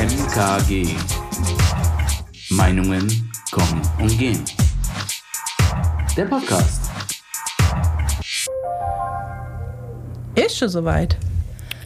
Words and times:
MKG. 0.00 0.96
Meinungen 2.48 3.30
kommen 3.50 3.82
und 3.98 4.18
gehen. 4.18 4.42
Der 6.16 6.24
Podcast. 6.24 6.90
Ist 10.34 10.56
schon 10.56 10.70
soweit. 10.70 11.18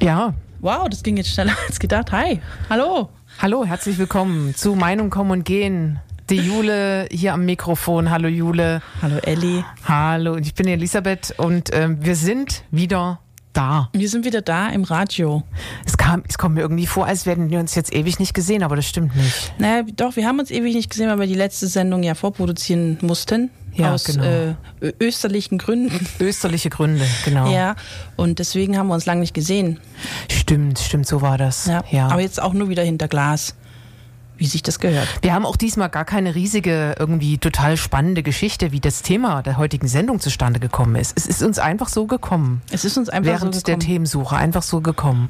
Ja. 0.00 0.32
Wow, 0.60 0.88
das 0.88 1.02
ging 1.02 1.16
jetzt 1.16 1.30
schneller 1.30 1.56
als 1.66 1.80
gedacht. 1.80 2.12
Hi, 2.12 2.40
hallo. 2.70 3.08
Hallo, 3.42 3.64
herzlich 3.64 3.98
willkommen 3.98 4.54
zu 4.54 4.76
Meinung 4.76 5.10
kommen 5.10 5.32
und 5.32 5.44
gehen. 5.44 5.98
Die 6.30 6.36
Jule 6.36 7.08
hier 7.10 7.34
am 7.34 7.44
Mikrofon. 7.44 8.10
Hallo 8.10 8.28
Jule. 8.28 8.80
Hallo 9.02 9.16
Elli. 9.24 9.64
Hallo, 9.88 10.36
ich 10.36 10.54
bin 10.54 10.68
Elisabeth 10.68 11.34
und 11.36 11.70
ähm, 11.72 11.98
wir 12.00 12.14
sind 12.14 12.62
wieder 12.70 13.18
da. 13.56 13.88
Wir 13.92 14.08
sind 14.08 14.24
wieder 14.24 14.42
da 14.42 14.68
im 14.68 14.84
Radio. 14.84 15.42
Es, 15.86 15.96
kam, 15.96 16.22
es 16.28 16.38
kommt 16.38 16.56
mir 16.56 16.60
irgendwie 16.60 16.86
vor, 16.86 17.06
als 17.06 17.24
hätten 17.26 17.50
wir 17.50 17.58
uns 17.58 17.74
jetzt 17.74 17.94
ewig 17.94 18.18
nicht 18.18 18.34
gesehen, 18.34 18.62
aber 18.62 18.76
das 18.76 18.86
stimmt 18.86 19.16
nicht. 19.16 19.54
Naja, 19.58 19.84
doch, 19.96 20.16
wir 20.16 20.26
haben 20.26 20.38
uns 20.38 20.50
ewig 20.50 20.74
nicht 20.74 20.90
gesehen, 20.90 21.08
weil 21.08 21.20
wir 21.20 21.26
die 21.26 21.34
letzte 21.34 21.66
Sendung 21.66 22.02
ja 22.02 22.14
vorproduzieren 22.14 22.98
mussten. 23.00 23.50
Ja, 23.74 23.92
aus 23.92 24.04
genau. 24.04 24.24
äh, 24.24 24.54
österlichen 25.00 25.58
Gründen. 25.58 26.06
Österliche 26.20 26.70
Gründe, 26.70 27.04
genau. 27.24 27.50
Ja, 27.50 27.74
und 28.16 28.38
deswegen 28.38 28.78
haben 28.78 28.86
wir 28.86 28.94
uns 28.94 29.04
lange 29.06 29.20
nicht 29.20 29.34
gesehen. 29.34 29.80
Stimmt, 30.30 30.78
stimmt, 30.78 31.06
so 31.06 31.22
war 31.22 31.38
das. 31.38 31.66
Ja. 31.66 31.82
ja. 31.90 32.08
Aber 32.08 32.20
jetzt 32.20 32.40
auch 32.40 32.52
nur 32.52 32.68
wieder 32.68 32.84
hinter 32.84 33.08
Glas, 33.08 33.56
wie 34.36 34.46
sich 34.46 34.62
das 34.62 34.78
gehört. 34.80 35.06
Wir 35.22 35.32
haben 35.34 35.46
auch 35.46 35.56
diesmal 35.56 35.88
gar 35.88 36.04
keine 36.04 36.34
riesige, 36.34 36.94
irgendwie 36.98 37.38
total 37.38 37.76
spannende 37.76 38.22
Geschichte, 38.22 38.72
wie 38.72 38.80
das 38.80 39.02
Thema 39.02 39.42
der 39.42 39.56
heutigen 39.56 39.86
Sendung 39.88 40.20
zustande 40.20 40.60
gekommen 40.60 40.96
ist. 40.96 41.16
Es 41.16 41.26
ist 41.26 41.42
uns 41.42 41.58
einfach 41.58 41.88
so 41.88 42.06
gekommen. 42.06 42.62
Es 42.70 42.84
ist 42.84 42.96
uns 42.98 43.08
einfach 43.08 43.30
während 43.32 43.54
so 43.54 43.60
der 43.60 43.74
gekommen. 43.76 43.86
Themensuche 43.92 44.36
einfach 44.36 44.62
so 44.62 44.80
gekommen. 44.80 45.28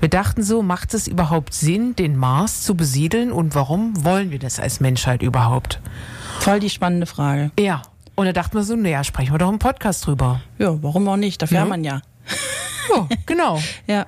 Wir 0.00 0.08
dachten 0.08 0.42
so, 0.42 0.62
macht 0.62 0.94
es 0.94 1.06
überhaupt 1.06 1.52
Sinn, 1.54 1.94
den 1.96 2.16
Mars 2.16 2.62
zu 2.62 2.74
besiedeln 2.74 3.32
und 3.32 3.54
warum 3.54 4.04
wollen 4.04 4.30
wir 4.30 4.38
das 4.38 4.58
als 4.58 4.80
Menschheit 4.80 5.22
überhaupt? 5.22 5.80
Voll 6.40 6.60
die 6.60 6.70
spannende 6.70 7.06
Frage. 7.06 7.50
Ja. 7.58 7.82
Und 8.16 8.26
da 8.26 8.32
dachten 8.32 8.54
wir 8.56 8.64
so, 8.64 8.76
naja, 8.76 9.02
sprechen 9.04 9.32
wir 9.32 9.38
doch 9.38 9.48
im 9.50 9.58
Podcast 9.58 10.06
drüber. 10.06 10.40
Ja, 10.58 10.82
warum 10.82 11.08
auch 11.08 11.16
nicht? 11.16 11.40
Dafür 11.40 11.56
Ja. 11.56 11.60
haben 11.62 11.68
man 11.70 11.84
ja. 11.84 12.00
Ja, 12.94 13.08
genau. 13.26 13.60
Ja. 13.86 14.06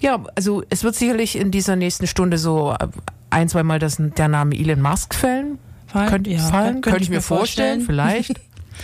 Ja, 0.00 0.22
also 0.34 0.62
es 0.68 0.84
wird 0.84 0.94
sicherlich 0.94 1.36
in 1.36 1.50
dieser 1.50 1.74
nächsten 1.74 2.06
Stunde 2.06 2.36
so 2.36 2.72
äh, 2.78 2.86
ein, 3.36 3.48
zweimal 3.48 3.78
das, 3.78 3.96
der 3.98 4.28
Name 4.28 4.56
Elon 4.56 4.80
Musk 4.80 5.14
fallen. 5.14 5.58
Fall- 5.86 6.08
Könnte 6.08 6.30
ja, 6.30 6.38
fallen, 6.38 6.80
könnte 6.80 7.02
ich 7.02 7.10
mir 7.10 7.20
vorstellen, 7.20 7.82
vielleicht. 7.82 8.40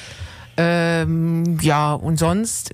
ähm, 0.56 1.58
ja, 1.60 1.94
und 1.94 2.18
sonst, 2.18 2.70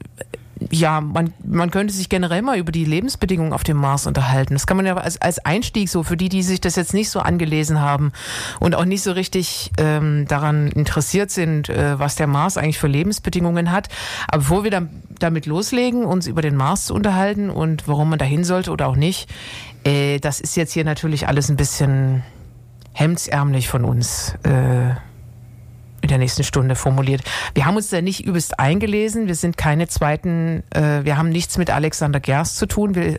ja, 0.70 1.01
man, 1.01 1.33
man 1.45 1.70
könnte 1.70 1.95
sich 1.95 2.09
generell 2.09 2.42
mal 2.42 2.59
über 2.59 2.73
die 2.73 2.84
Lebensbedingungen 2.84 3.53
auf 3.53 3.64
dem 3.64 3.77
Mars 3.77 4.06
unterhalten. 4.06 4.55
Das 4.55 4.67
kann 4.67 4.77
man 4.77 4.87
ja 4.87 4.97
als, 4.97 5.20
als 5.20 5.45
Einstieg 5.45 5.89
so, 5.89 6.03
für 6.03 6.17
die, 6.17 6.28
die 6.28 6.42
sich 6.42 6.61
das 6.61 6.77
jetzt 6.77 6.95
nicht 6.95 7.11
so 7.11 7.20
angelesen 7.20 7.81
haben 7.81 8.12
und 8.61 8.75
auch 8.75 8.84
nicht 8.84 9.03
so 9.03 9.12
richtig 9.12 9.70
ähm, 9.78 10.27
daran 10.28 10.69
interessiert 10.69 11.31
sind, 11.31 11.69
äh, 11.69 11.98
was 11.98 12.17
der 12.17 12.27
Mars 12.27 12.56
eigentlich 12.56 12.78
für 12.78 12.89
Lebensbedingungen 12.89 13.70
hat. 13.70 13.89
Aber 14.28 14.39
bevor 14.39 14.65
wir 14.65 14.70
dann 14.70 14.91
damit 15.19 15.47
loslegen, 15.47 16.05
uns 16.05 16.27
über 16.27 16.42
den 16.42 16.56
Mars 16.56 16.87
zu 16.87 16.95
unterhalten 16.95 17.50
und 17.50 17.89
warum 17.89 18.11
man 18.11 18.19
dahin 18.19 18.45
sollte 18.45 18.70
oder 18.70 18.89
auch 18.89 18.97
nicht, 18.97 19.28
äh, 19.84 20.19
das 20.19 20.41
ist 20.41 20.56
jetzt 20.56 20.72
hier 20.72 20.84
natürlich 20.84 21.28
alles 21.28 21.48
ein 21.48 21.56
bisschen 21.56 22.22
hemdsärmlich 22.93 23.69
von 23.69 23.84
uns 23.84 24.34
äh, 24.43 24.95
in 26.09 26.12
der 26.12 26.19
nächsten 26.19 26.42
Stunde 26.42 26.75
formuliert. 26.75 27.23
Wir 27.55 27.67
haben 27.67 27.77
uns 27.77 27.91
da 27.91 28.01
nicht 28.01 28.25
übelst 28.25 28.59
eingelesen. 28.59 29.27
Wir 29.27 29.34
sind 29.34 29.59
keine 29.59 29.89
zweiten, 29.89 30.62
äh, 30.70 31.05
wir 31.05 31.19
haben 31.19 31.28
nichts 31.28 31.59
mit 31.59 31.70
Alexander 31.70 32.19
Gerst 32.19 32.56
zu 32.56 32.67
tun. 32.67 32.95
Wir 32.95 33.19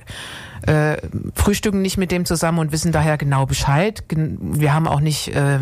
äh, 0.65 0.97
frühstücken 1.35 1.81
nicht 1.81 1.97
mit 1.97 2.11
dem 2.11 2.25
zusammen 2.25 2.59
und 2.59 2.71
wissen 2.71 2.91
daher 2.91 3.17
genau 3.17 3.45
Bescheid. 3.45 4.03
Wir 4.09 4.73
haben 4.73 4.87
auch 4.87 4.99
nicht 4.99 5.29
äh, 5.29 5.59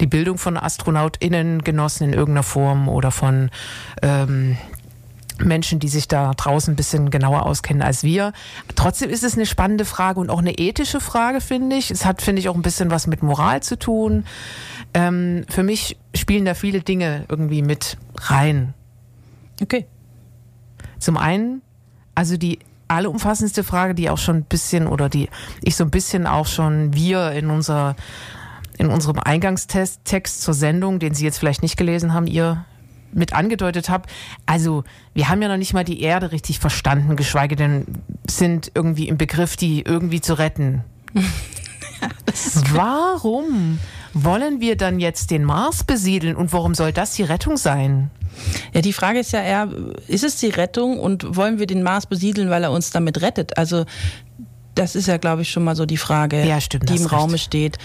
die 0.00 0.06
Bildung 0.06 0.36
von 0.36 0.56
AstronautInnen 0.56 1.62
genossen 1.62 2.04
in 2.04 2.12
irgendeiner 2.12 2.42
Form 2.42 2.88
oder 2.88 3.10
von 3.10 3.50
ähm, 4.02 4.56
Menschen, 5.44 5.78
die 5.78 5.88
sich 5.88 6.08
da 6.08 6.32
draußen 6.34 6.72
ein 6.72 6.76
bisschen 6.76 7.10
genauer 7.10 7.46
auskennen 7.46 7.82
als 7.82 8.02
wir. 8.02 8.32
Trotzdem 8.74 9.10
ist 9.10 9.24
es 9.24 9.34
eine 9.34 9.46
spannende 9.46 9.84
Frage 9.84 10.20
und 10.20 10.30
auch 10.30 10.38
eine 10.38 10.58
ethische 10.58 11.00
Frage, 11.00 11.40
finde 11.40 11.76
ich. 11.76 11.90
Es 11.90 12.04
hat, 12.04 12.22
finde 12.22 12.40
ich, 12.40 12.48
auch 12.48 12.54
ein 12.54 12.62
bisschen 12.62 12.90
was 12.90 13.06
mit 13.06 13.22
Moral 13.22 13.62
zu 13.62 13.78
tun. 13.78 14.24
Ähm, 14.94 15.44
für 15.48 15.62
mich 15.62 15.96
spielen 16.14 16.44
da 16.44 16.54
viele 16.54 16.80
Dinge 16.80 17.24
irgendwie 17.28 17.62
mit 17.62 17.96
rein. 18.16 18.74
Okay. 19.62 19.86
Zum 20.98 21.16
einen, 21.16 21.62
also 22.14 22.36
die 22.36 22.58
allumfassendste 22.88 23.64
Frage, 23.64 23.94
die 23.94 24.10
auch 24.10 24.18
schon 24.18 24.36
ein 24.36 24.44
bisschen 24.44 24.86
oder 24.86 25.08
die 25.08 25.28
ich 25.62 25.76
so 25.76 25.84
ein 25.84 25.90
bisschen 25.90 26.26
auch 26.26 26.46
schon 26.46 26.94
wir 26.94 27.32
in 27.32 27.50
unser 27.50 27.96
in 28.78 28.88
unserem 28.88 29.18
Eingangstext 29.18 30.00
Text 30.04 30.42
zur 30.42 30.54
Sendung, 30.54 30.98
den 30.98 31.14
Sie 31.14 31.24
jetzt 31.24 31.38
vielleicht 31.38 31.62
nicht 31.62 31.76
gelesen 31.76 32.14
haben, 32.14 32.26
ihr 32.26 32.64
mit 33.12 33.32
angedeutet 33.32 33.88
habt. 33.88 34.10
Also 34.46 34.84
wir 35.14 35.28
haben 35.28 35.40
ja 35.42 35.48
noch 35.48 35.56
nicht 35.56 35.74
mal 35.74 35.84
die 35.84 36.00
Erde 36.02 36.32
richtig 36.32 36.58
verstanden, 36.58 37.16
geschweige 37.16 37.56
denn 37.56 37.86
sind 38.28 38.70
irgendwie 38.74 39.08
im 39.08 39.18
Begriff, 39.18 39.56
die 39.56 39.82
irgendwie 39.82 40.20
zu 40.20 40.38
retten. 40.38 40.82
Warum 42.72 43.78
wollen 44.14 44.60
wir 44.60 44.76
dann 44.76 45.00
jetzt 45.00 45.30
den 45.30 45.44
Mars 45.44 45.84
besiedeln 45.84 46.36
und 46.36 46.52
warum 46.52 46.74
soll 46.74 46.92
das 46.92 47.12
die 47.12 47.22
Rettung 47.22 47.56
sein? 47.56 48.10
Ja, 48.72 48.80
die 48.80 48.92
Frage 48.92 49.18
ist 49.18 49.32
ja 49.32 49.42
eher, 49.42 49.68
ist 50.06 50.24
es 50.24 50.36
die 50.36 50.48
Rettung 50.48 50.98
und 50.98 51.36
wollen 51.36 51.58
wir 51.58 51.66
den 51.66 51.82
Mars 51.82 52.06
besiedeln, 52.06 52.50
weil 52.50 52.62
er 52.62 52.70
uns 52.70 52.90
damit 52.90 53.20
rettet? 53.20 53.56
Also 53.58 53.84
das 54.74 54.94
ist 54.94 55.08
ja, 55.08 55.16
glaube 55.16 55.42
ich, 55.42 55.50
schon 55.50 55.64
mal 55.64 55.74
so 55.74 55.86
die 55.86 55.96
Frage, 55.96 56.44
Ja, 56.44 56.60
stimmt, 56.60 56.88
die 56.88 56.94
im 56.96 57.02
recht. 57.02 57.12
Raume 57.12 57.38
steht. 57.38 57.78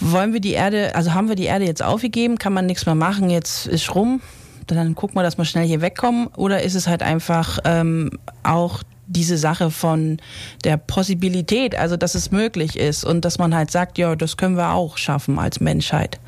Wollen 0.00 0.32
wir 0.32 0.40
die 0.40 0.52
Erde, 0.52 0.94
also 0.94 1.14
haben 1.14 1.28
wir 1.28 1.36
die 1.36 1.44
Erde 1.44 1.64
jetzt 1.64 1.82
aufgegeben, 1.82 2.38
kann 2.38 2.52
man 2.52 2.66
nichts 2.66 2.86
mehr 2.86 2.94
machen, 2.94 3.30
jetzt 3.30 3.66
ist 3.66 3.94
rum, 3.94 4.20
dann 4.66 4.94
gucken 4.94 5.16
wir, 5.16 5.22
dass 5.22 5.38
wir 5.38 5.44
schnell 5.44 5.66
hier 5.66 5.80
wegkommen? 5.80 6.28
Oder 6.36 6.62
ist 6.62 6.74
es 6.74 6.86
halt 6.86 7.02
einfach 7.02 7.58
ähm, 7.64 8.10
auch 8.42 8.82
diese 9.06 9.36
Sache 9.36 9.70
von 9.70 10.18
der 10.64 10.76
Possibilität, 10.76 11.74
also 11.76 11.96
dass 11.96 12.14
es 12.14 12.30
möglich 12.30 12.78
ist 12.78 13.04
und 13.04 13.24
dass 13.24 13.38
man 13.38 13.54
halt 13.54 13.70
sagt, 13.70 13.98
ja, 13.98 14.16
das 14.16 14.36
können 14.36 14.56
wir 14.56 14.70
auch 14.70 14.96
schaffen 14.96 15.38
als 15.38 15.60
Menschheit. 15.60 16.18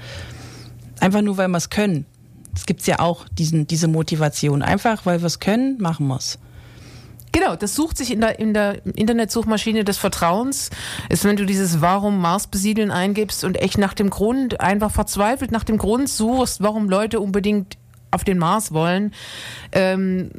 Einfach 1.00 1.22
nur, 1.22 1.36
weil 1.36 1.48
wir 1.48 1.58
es 1.58 1.70
können. 1.70 2.06
Es 2.54 2.66
gibt 2.66 2.86
ja 2.86 3.00
auch 3.00 3.26
diesen, 3.30 3.66
diese 3.66 3.88
Motivation. 3.88 4.62
Einfach, 4.62 5.06
weil 5.06 5.20
wir 5.20 5.26
es 5.26 5.40
können, 5.40 5.78
machen 5.80 6.06
wir 6.06 6.16
es. 6.16 6.38
Genau, 7.34 7.56
das 7.56 7.74
sucht 7.74 7.98
sich 7.98 8.12
in 8.12 8.20
der, 8.20 8.38
in 8.38 8.54
der 8.54 8.86
Internetsuchmaschine 8.86 9.82
des 9.82 9.98
Vertrauens. 9.98 10.70
Ist, 11.08 11.24
wenn 11.24 11.34
du 11.34 11.44
dieses 11.44 11.80
Warum 11.80 12.20
Mars 12.20 12.46
besiedeln 12.46 12.92
eingibst 12.92 13.42
und 13.42 13.56
echt 13.56 13.76
nach 13.76 13.92
dem 13.92 14.08
Grund, 14.08 14.60
einfach 14.60 14.92
verzweifelt 14.92 15.50
nach 15.50 15.64
dem 15.64 15.76
Grund 15.76 16.08
suchst, 16.08 16.62
warum 16.62 16.88
Leute 16.88 17.18
unbedingt 17.18 17.76
auf 18.12 18.22
den 18.22 18.38
Mars 18.38 18.70
wollen, 18.70 19.12
ähm, 19.72 20.30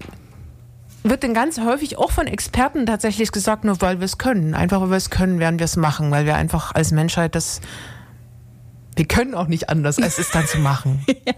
wird 1.04 1.26
dann 1.26 1.34
ganz 1.34 1.60
häufig 1.60 1.98
auch 1.98 2.12
von 2.12 2.28
Experten 2.28 2.86
tatsächlich 2.86 3.34
gesagt, 3.34 3.66
nur 3.66 3.82
weil 3.82 4.00
wir 4.00 4.06
es 4.06 4.18
können. 4.18 4.54
Einfach 4.54 4.80
weil 4.80 4.92
wir 4.92 4.96
es 4.96 5.10
können, 5.10 5.40
werden 5.40 5.60
wir 5.60 5.66
es 5.66 5.76
machen, 5.76 6.12
weil 6.12 6.26
wir 6.26 6.36
einfach 6.36 6.74
als 6.76 6.94
Menschheit 6.94 7.36
das. 7.36 7.60
Wir 8.96 9.06
können 9.06 9.36
auch 9.36 9.48
nicht 9.48 9.68
anders, 9.68 10.00
als 10.00 10.18
es 10.18 10.32
dann 10.32 10.48
zu 10.48 10.60
machen. 10.60 11.04
ja, 11.08 11.34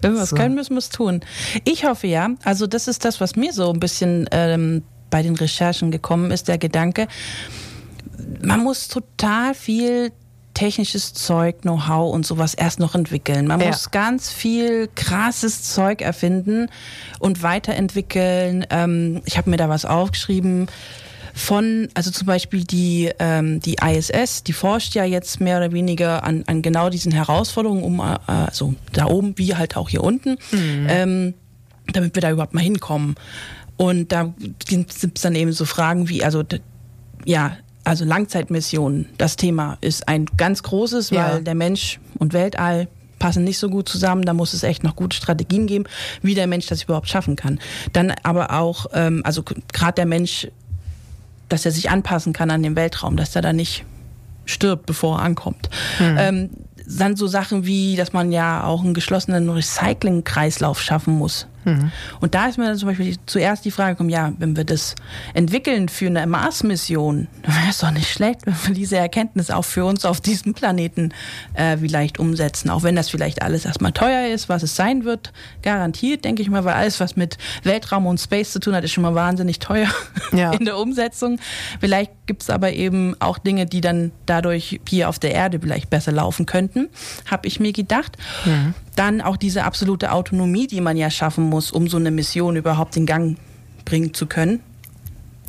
wenn 0.00 0.14
wir 0.14 0.22
es 0.22 0.30
So. 0.30 0.36
können, 0.36 0.54
müssen 0.54 0.72
wir 0.72 0.78
es 0.78 0.88
tun. 0.88 1.20
Ich 1.64 1.84
hoffe 1.84 2.06
ja, 2.06 2.30
also 2.42 2.66
das 2.66 2.88
ist 2.88 3.04
das, 3.04 3.20
was 3.20 3.36
mir 3.36 3.52
so 3.52 3.70
ein 3.70 3.80
bisschen 3.80 4.26
ähm, 4.32 4.82
bei 5.10 5.22
den 5.22 5.34
Recherchen 5.36 5.90
gekommen 5.90 6.30
ist, 6.30 6.48
der 6.48 6.58
Gedanke, 6.58 7.06
man 8.42 8.62
muss 8.62 8.88
total 8.88 9.54
viel 9.54 10.12
technisches 10.54 11.14
Zeug, 11.14 11.62
Know-how 11.62 12.14
und 12.14 12.24
sowas 12.24 12.54
erst 12.54 12.78
noch 12.78 12.94
entwickeln. 12.94 13.48
Man 13.48 13.60
Ja. 13.60 13.66
muss 13.68 13.90
ganz 13.90 14.30
viel 14.30 14.88
krasses 14.94 15.64
Zeug 15.64 16.00
erfinden 16.00 16.68
und 17.18 17.42
weiterentwickeln. 17.42 18.64
Ähm, 18.70 19.20
ich 19.24 19.36
habe 19.36 19.50
mir 19.50 19.56
da 19.56 19.68
was 19.68 19.84
aufgeschrieben 19.84 20.68
von, 21.34 21.88
also 21.94 22.12
zum 22.12 22.26
Beispiel 22.28 22.62
die, 22.62 23.10
ähm, 23.18 23.58
die 23.58 23.76
ISS, 23.84 24.44
die 24.44 24.52
forscht 24.52 24.94
ja 24.94 25.04
jetzt 25.04 25.40
mehr 25.40 25.56
oder 25.56 25.72
weniger 25.72 26.22
an, 26.22 26.44
an 26.46 26.62
genau 26.62 26.88
diesen 26.88 27.10
Herausforderungen, 27.10 27.82
um 27.82 27.98
äh, 27.98 28.16
also 28.28 28.74
da 28.92 29.06
oben 29.06 29.36
wie 29.36 29.56
halt 29.56 29.76
auch 29.76 29.88
hier 29.88 30.04
unten, 30.04 30.36
ähm, 30.52 31.34
damit 31.92 32.14
wir 32.14 32.22
da 32.22 32.30
überhaupt 32.30 32.54
mal 32.54 32.60
hinkommen. 32.62 33.16
Und 33.76 34.12
da 34.12 34.32
gibt 34.66 34.92
es 34.92 35.22
dann 35.22 35.34
eben 35.34 35.52
so 35.52 35.64
Fragen 35.64 36.08
wie, 36.08 36.24
also 36.24 36.42
ja, 37.24 37.56
also 37.82 38.04
Langzeitmissionen, 38.04 39.06
das 39.18 39.36
Thema 39.36 39.76
ist 39.80 40.08
ein 40.08 40.26
ganz 40.36 40.62
großes, 40.62 41.10
weil 41.12 41.18
Ja. 41.34 41.40
der 41.40 41.54
Mensch 41.54 42.00
und 42.18 42.32
Weltall 42.32 42.88
passen 43.18 43.44
nicht 43.44 43.58
so 43.58 43.68
gut 43.68 43.88
zusammen. 43.88 44.22
Da 44.22 44.32
muss 44.32 44.52
es 44.54 44.62
echt 44.62 44.84
noch 44.84 44.96
gute 44.96 45.16
Strategien 45.16 45.66
geben, 45.66 45.84
wie 46.22 46.34
der 46.34 46.46
Mensch 46.46 46.66
das 46.66 46.82
überhaupt 46.82 47.08
schaffen 47.08 47.36
kann. 47.36 47.58
Dann 47.92 48.12
aber 48.22 48.52
auch, 48.52 48.86
ähm, 48.94 49.22
also 49.24 49.42
gerade 49.72 49.94
der 49.96 50.06
Mensch, 50.06 50.48
dass 51.48 51.64
er 51.64 51.72
sich 51.72 51.90
anpassen 51.90 52.32
kann 52.32 52.50
an 52.50 52.62
den 52.62 52.76
Weltraum, 52.76 53.16
dass 53.16 53.36
er 53.36 53.42
da 53.42 53.52
nicht 53.52 53.84
stirbt, 54.46 54.86
bevor 54.86 55.18
er 55.18 55.22
ankommt. 55.22 55.70
Ähm, 56.00 56.50
dann 56.86 57.16
so 57.16 57.26
Sachen 57.26 57.64
wie, 57.64 57.96
dass 57.96 58.12
man 58.12 58.30
ja 58.30 58.64
auch 58.64 58.82
einen 58.84 58.92
geschlossenen 58.94 59.48
Recycling-Kreislauf 59.48 60.82
schaffen 60.82 61.14
muss. 61.14 61.46
Mhm. 61.64 61.90
Und 62.20 62.34
da 62.34 62.46
ist 62.46 62.58
mir 62.58 62.66
dann 62.66 62.76
zum 62.76 62.88
Beispiel 62.88 63.16
zuerst 63.26 63.64
die 63.64 63.70
Frage 63.70 63.94
gekommen, 63.94 64.10
ja, 64.10 64.32
wenn 64.38 64.56
wir 64.56 64.64
das 64.64 64.94
entwickeln 65.32 65.88
für 65.88 66.06
eine 66.06 66.26
Mars-Mission, 66.26 67.28
dann 67.42 67.54
wäre 67.54 67.70
es 67.70 67.78
doch 67.78 67.90
nicht 67.90 68.10
schlecht, 68.10 68.46
wenn 68.46 68.54
wir 68.66 68.74
diese 68.74 68.96
Erkenntnis 68.96 69.50
auch 69.50 69.64
für 69.64 69.84
uns 69.84 70.04
auf 70.04 70.20
diesem 70.20 70.54
Planeten 70.54 71.12
äh, 71.54 71.76
vielleicht 71.76 72.18
umsetzen. 72.18 72.70
Auch 72.70 72.82
wenn 72.82 72.96
das 72.96 73.08
vielleicht 73.10 73.42
alles 73.42 73.64
erstmal 73.64 73.92
teuer 73.92 74.28
ist, 74.32 74.48
was 74.48 74.62
es 74.62 74.76
sein 74.76 75.04
wird, 75.04 75.32
garantiert, 75.62 76.24
denke 76.24 76.42
ich 76.42 76.50
mal, 76.50 76.64
weil 76.64 76.74
alles, 76.74 77.00
was 77.00 77.16
mit 77.16 77.38
Weltraum 77.62 78.06
und 78.06 78.18
Space 78.18 78.52
zu 78.52 78.60
tun 78.60 78.74
hat, 78.74 78.84
ist 78.84 78.92
schon 78.92 79.02
mal 79.02 79.14
wahnsinnig 79.14 79.58
teuer 79.58 79.88
ja. 80.32 80.52
in 80.52 80.64
der 80.64 80.78
Umsetzung. 80.78 81.38
Vielleicht 81.80 82.12
gibt 82.26 82.42
es 82.42 82.50
aber 82.50 82.72
eben 82.72 83.16
auch 83.20 83.38
Dinge, 83.38 83.66
die 83.66 83.80
dann 83.80 84.12
dadurch 84.26 84.80
hier 84.88 85.08
auf 85.08 85.18
der 85.18 85.32
Erde 85.32 85.60
vielleicht 85.60 85.90
besser 85.90 86.12
laufen 86.12 86.46
könnten, 86.46 86.88
habe 87.30 87.46
ich 87.46 87.60
mir 87.60 87.72
gedacht. 87.72 88.16
Mhm. 88.44 88.74
Dann 88.96 89.20
auch 89.20 89.36
diese 89.36 89.64
absolute 89.64 90.12
Autonomie, 90.12 90.66
die 90.66 90.80
man 90.80 90.96
ja 90.96 91.10
schaffen 91.10 91.44
muss, 91.44 91.70
um 91.72 91.88
so 91.88 91.96
eine 91.96 92.10
Mission 92.10 92.56
überhaupt 92.56 92.96
in 92.96 93.06
Gang 93.06 93.38
bringen 93.84 94.14
zu 94.14 94.26
können. 94.26 94.60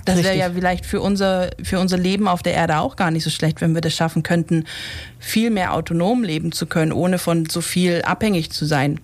Das 0.06 0.24
wäre 0.24 0.38
ja 0.38 0.52
vielleicht 0.52 0.86
für 0.86 1.02
unser, 1.02 1.50
für 1.64 1.80
unser 1.80 1.98
Leben 1.98 2.28
auf 2.28 2.44
der 2.44 2.54
Erde 2.54 2.78
auch 2.78 2.96
gar 2.96 3.10
nicht 3.10 3.24
so 3.24 3.32
schlecht, 3.32 3.60
wenn 3.62 3.74
wir 3.74 3.82
das 3.82 3.94
schaffen 3.94 4.22
könnten, 4.22 4.66
viel 5.20 5.50
mehr 5.50 5.74
autonom 5.74 6.24
leben 6.24 6.52
zu 6.52 6.68
können, 6.68 6.92
ohne 6.92 7.18
von 7.18 7.48
so 7.50 7.60
viel 7.62 8.04
abhängig 8.04 8.52
zu 8.52 8.66
sein. 8.66 9.00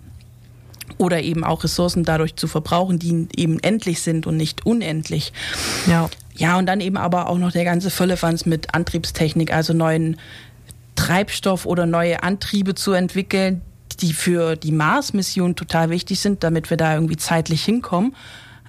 Oder 0.99 1.23
eben 1.23 1.43
auch 1.43 1.63
Ressourcen 1.63 2.03
dadurch 2.03 2.35
zu 2.35 2.47
verbrauchen, 2.47 2.99
die 2.99 3.27
eben 3.35 3.59
endlich 3.59 4.01
sind 4.01 4.27
und 4.27 4.37
nicht 4.37 4.65
unendlich. 4.65 5.33
Ja. 5.87 6.09
Ja, 6.35 6.57
und 6.57 6.65
dann 6.67 6.81
eben 6.81 6.97
aber 6.97 7.29
auch 7.29 7.37
noch 7.37 7.51
der 7.51 7.65
ganze 7.65 7.89
Völlefanz 7.89 8.45
mit 8.45 8.73
Antriebstechnik, 8.73 9.51
also 9.51 9.73
neuen 9.73 10.17
Treibstoff 10.95 11.65
oder 11.65 11.85
neue 11.85 12.23
Antriebe 12.23 12.75
zu 12.75 12.93
entwickeln, 12.93 13.61
die 14.01 14.13
für 14.13 14.55
die 14.55 14.71
Mars-Mission 14.71 15.55
total 15.55 15.89
wichtig 15.89 16.19
sind, 16.19 16.43
damit 16.43 16.69
wir 16.69 16.77
da 16.77 16.93
irgendwie 16.93 17.17
zeitlich 17.17 17.63
hinkommen. 17.63 18.15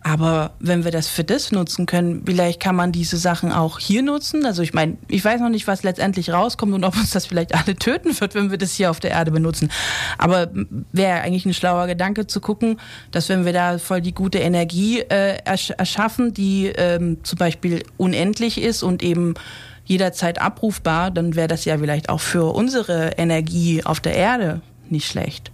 Aber 0.05 0.55
wenn 0.59 0.83
wir 0.85 0.91
das 0.91 1.07
für 1.07 1.23
das 1.23 1.53
nutzen 1.53 1.87
können, 1.87 2.25
vielleicht 2.27 2.59
kann 2.59 2.75
man 2.75 2.91
diese 2.91 3.17
Sachen 3.17 3.53
auch 3.53 3.79
hier 3.79 4.03
nutzen. 4.03 4.45
Also 4.45 4.63
ich 4.63 4.75
meine, 4.75 4.97
ich 5.07 5.25
weiß 5.25 5.41
noch 5.41 5.49
nicht, 5.49 5.69
was 5.69 5.85
letztendlich 5.85 6.31
rauskommt 6.31 6.75
und 6.75 6.83
ob 6.83 6.97
uns 6.97 7.11
das 7.11 7.27
vielleicht 7.27 7.55
alle 7.55 7.77
töten 7.77 8.19
wird, 8.21 8.35
wenn 8.35 8.51
wir 8.51 8.59
das 8.59 8.75
hier 8.75 8.91
auf 8.91 8.99
der 8.99 9.13
Erde 9.13 9.31
benutzen. 9.31 9.71
Aber 10.19 10.51
wäre 10.91 11.21
eigentlich 11.21 11.47
ein 11.47 11.55
schlauer 11.55 11.87
Gedanke 11.87 12.27
zu 12.27 12.41
gucken, 12.41 12.81
dass 13.13 13.29
wenn 13.29 13.45
wir 13.45 13.53
da 13.53 13.79
voll 13.79 14.01
die 14.01 14.15
gute 14.15 14.39
Energie 14.39 15.01
äh, 15.01 15.37
ersch 15.45 15.71
erschaffen, 15.71 16.35
die 16.35 16.67
ähm, 16.67 17.19
zum 17.23 17.39
Beispiel 17.39 17.85
unendlich 17.97 18.61
ist 18.61 18.83
und 18.83 19.05
eben 19.05 19.35
jederzeit 19.85 20.41
abrufbar, 20.41 21.13
dann 21.13 21.37
wäre 21.37 21.49
das 21.49 21.65
ja 21.65 21.79
vielleicht 21.79 22.09
auch 22.09 22.21
für 22.21 22.55
unsere 22.55 23.13
Energie 23.19 23.85
auf 23.85 24.01
der 24.01 24.15
Erde 24.15 24.63
nicht 24.93 25.07
schlecht. 25.07 25.51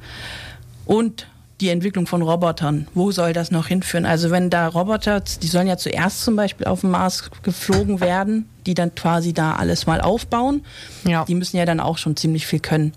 Und 0.85 1.27
die 1.61 1.71
Entwicklung 1.71 2.07
von 2.07 2.23
Robotern. 2.23 2.87
Wo 2.95 3.11
soll 3.11 3.33
das 3.33 3.51
noch 3.51 3.67
hinführen? 3.67 4.07
Also 4.07 4.31
wenn 4.31 4.49
da 4.49 4.69
Roboter, 4.69 5.21
die 5.21 5.47
sollen 5.47 5.67
ja 5.67 5.77
zuerst 5.77 6.23
zum 6.23 6.37
Beispiel 6.37 6.67
auf 6.67 6.83
den 6.83 6.91
Mars 6.91 7.31
geflogen 7.43 8.01
werden, 8.01 8.49
die 8.67 8.75
dann 8.75 8.95
quasi 8.95 9.33
da 9.33 9.57
alles 9.57 9.87
mal 9.87 10.01
aufbauen. 10.01 10.65
Ja. 11.05 11.25
Die 11.25 11.35
müssen 11.35 11.57
ja 11.57 11.65
dann 11.65 11.81
auch 11.81 11.99
schon 11.99 12.17
ziemlich 12.17 12.47
viel 12.47 12.61
können. 12.61 12.93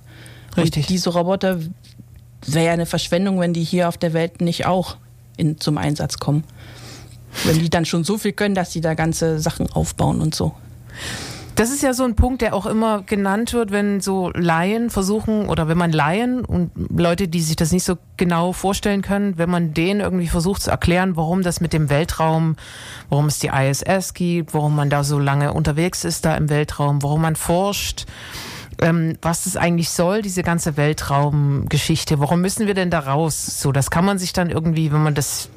Richtig. 0.55 0.83
Und 0.83 0.89
diese 0.89 1.09
Roboter 1.09 1.59
wäre 2.45 2.65
ja 2.65 2.71
eine 2.71 2.85
Verschwendung, 2.85 3.39
wenn 3.39 3.53
die 3.53 3.63
hier 3.63 3.87
auf 3.87 3.97
der 3.97 4.13
Welt 4.13 4.41
nicht 4.41 4.65
auch 4.65 4.97
in, 5.37 5.59
zum 5.59 5.77
Einsatz 5.77 6.17
kommen. 6.17 6.43
Wenn 7.45 7.59
die 7.59 7.69
dann 7.69 7.85
schon 7.85 8.03
so 8.03 8.17
viel 8.17 8.33
können, 8.33 8.55
dass 8.55 8.71
die 8.71 8.81
da 8.81 8.93
ganze 8.93 9.39
Sachen 9.39 9.71
aufbauen 9.71 10.21
und 10.21 10.35
so. 10.35 10.53
Das 11.55 11.69
ist 11.69 11.83
ja 11.83 11.93
so 11.93 12.03
ein 12.05 12.15
Punkt, 12.15 12.41
der 12.41 12.55
auch 12.55 12.65
immer 12.65 13.03
genannt 13.03 13.53
wird, 13.53 13.71
wenn 13.71 13.99
so 13.99 14.31
Laien 14.33 14.89
versuchen 14.89 15.49
oder 15.49 15.67
wenn 15.67 15.77
man 15.77 15.91
Laien 15.91 16.45
und 16.45 16.71
Leute, 16.97 17.27
die 17.27 17.41
sich 17.41 17.55
das 17.55 17.71
nicht 17.71 17.83
so 17.83 17.97
genau 18.15 18.53
vorstellen 18.53 19.01
können, 19.01 19.37
wenn 19.37 19.49
man 19.49 19.73
denen 19.73 19.99
irgendwie 19.99 20.27
versucht 20.27 20.61
zu 20.61 20.71
erklären, 20.71 21.17
warum 21.17 21.43
das 21.43 21.59
mit 21.59 21.73
dem 21.73 21.89
Weltraum, 21.89 22.55
warum 23.09 23.25
es 23.25 23.39
die 23.39 23.47
ISS 23.49 24.13
gibt, 24.13 24.53
warum 24.53 24.75
man 24.75 24.89
da 24.89 25.03
so 25.03 25.19
lange 25.19 25.53
unterwegs 25.53 26.05
ist 26.05 26.25
da 26.25 26.35
im 26.35 26.49
Weltraum, 26.49 27.03
warum 27.03 27.21
man 27.21 27.35
forscht, 27.35 28.05
ähm, 28.81 29.17
was 29.21 29.43
das 29.43 29.57
eigentlich 29.57 29.89
soll, 29.89 30.21
diese 30.21 30.43
ganze 30.43 30.77
Weltraumgeschichte. 30.77 32.19
Warum 32.19 32.41
müssen 32.41 32.65
wir 32.65 32.73
denn 32.73 32.89
da 32.89 32.99
raus? 32.99 33.59
So, 33.59 33.71
das 33.71 33.91
kann 33.91 34.05
man 34.05 34.17
sich 34.17 34.31
dann 34.31 34.49
irgendwie, 34.49 34.91
wenn 34.91 35.03
man 35.03 35.15
das 35.15 35.49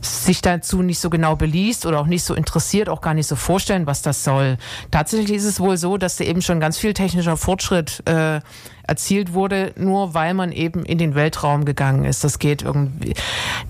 sich 0.00 0.42
dazu 0.42 0.82
nicht 0.82 0.98
so 0.98 1.10
genau 1.10 1.36
beliest 1.36 1.86
oder 1.86 2.00
auch 2.00 2.06
nicht 2.06 2.24
so 2.24 2.34
interessiert, 2.34 2.88
auch 2.88 3.00
gar 3.00 3.14
nicht 3.14 3.26
so 3.26 3.36
vorstellen, 3.36 3.86
was 3.86 4.02
das 4.02 4.24
soll. 4.24 4.56
Tatsächlich 4.90 5.36
ist 5.36 5.44
es 5.44 5.60
wohl 5.60 5.76
so, 5.76 5.96
dass 5.96 6.16
da 6.16 6.24
eben 6.24 6.42
schon 6.42 6.60
ganz 6.60 6.78
viel 6.78 6.94
technischer 6.94 7.36
Fortschritt 7.36 8.02
äh, 8.06 8.40
erzielt 8.86 9.32
wurde, 9.32 9.72
nur 9.76 10.14
weil 10.14 10.34
man 10.34 10.52
eben 10.52 10.84
in 10.84 10.98
den 10.98 11.14
Weltraum 11.14 11.64
gegangen 11.64 12.04
ist. 12.04 12.24
Das 12.24 12.38
geht 12.38 12.62
irgendwie. 12.62 13.14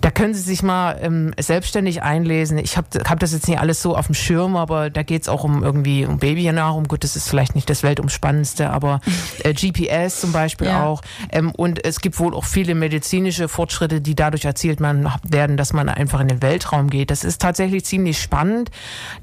Da 0.01 0.11
können 0.11 0.35
Sie 0.35 0.41
sich 0.41 0.63
mal 0.63 0.99
ähm, 1.01 1.33
selbstständig 1.39 2.03
einlesen. 2.03 2.59
Ich 2.59 2.77
habe 2.77 2.89
hab 3.09 3.21
das 3.21 3.33
jetzt 3.33 3.49
nicht 3.49 3.59
alles 3.59 3.83
so 3.83 3.97
auf 3.97 4.07
dem 4.07 4.15
Schirm, 4.15 4.57
aber 4.57 4.91
da 4.91 5.03
geht 5.03 5.23
es 5.23 5.29
auch 5.29 5.45
um 5.45 5.63
irgendwie 5.63 6.05
um 6.05 6.19
Babynahrung. 6.19 6.85
Gut, 6.85 7.05
das 7.05 7.17
ist 7.17 7.29
vielleicht 7.29 7.55
nicht 7.55 7.71
das 7.71 7.83
Weltumspannendste, 7.83 8.71
aber 8.71 9.01
äh, 9.43 9.55
GPS 9.55 10.21
zum 10.21 10.33
Beispiel 10.33 10.69
ja. 10.69 10.85
auch. 10.85 11.03
Ähm, 11.31 11.51
und 11.53 11.85
es 11.85 12.01
gibt 12.01 12.19
wohl 12.19 12.35
auch 12.35 12.45
viele 12.45 12.75
medizinische 12.75 13.49
Fortschritte, 13.49 14.01
die 14.01 14.15
dadurch 14.15 14.45
erzielt 14.45 14.81
man, 14.81 15.11
werden, 15.23 15.57
dass 15.57 15.73
man 15.73 15.89
einfach 15.89 16.21
in 16.21 16.29
den 16.29 16.43
Weltraum 16.43 16.91
geht. 16.91 17.11
Das 17.11 17.25
ist 17.25 17.41
tatsächlich 17.41 17.85
ziemlich 17.85 18.21
spannend. 18.21 18.71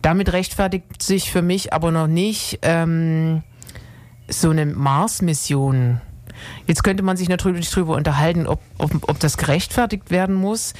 Damit 0.01 0.33
rechtfertigt 0.33 1.01
sich 1.01 1.31
für 1.31 1.41
mich 1.41 1.73
aber 1.73 1.91
noch 1.91 2.07
nicht. 2.07 2.59
Ähm, 2.61 3.43
so 4.27 4.49
eine 4.49 4.65
Mars-Mission. 4.65 6.01
Jetzt 6.67 6.83
könnte 6.83 7.03
man 7.03 7.17
sich 7.17 7.29
natürlich 7.29 7.69
darüber 7.69 7.95
unterhalten, 7.95 8.47
ob, 8.47 8.61
ob, 8.77 9.09
ob 9.09 9.19
das 9.19 9.37
gerechtfertigt 9.37 10.11
werden 10.11 10.35
muss. 10.35 10.73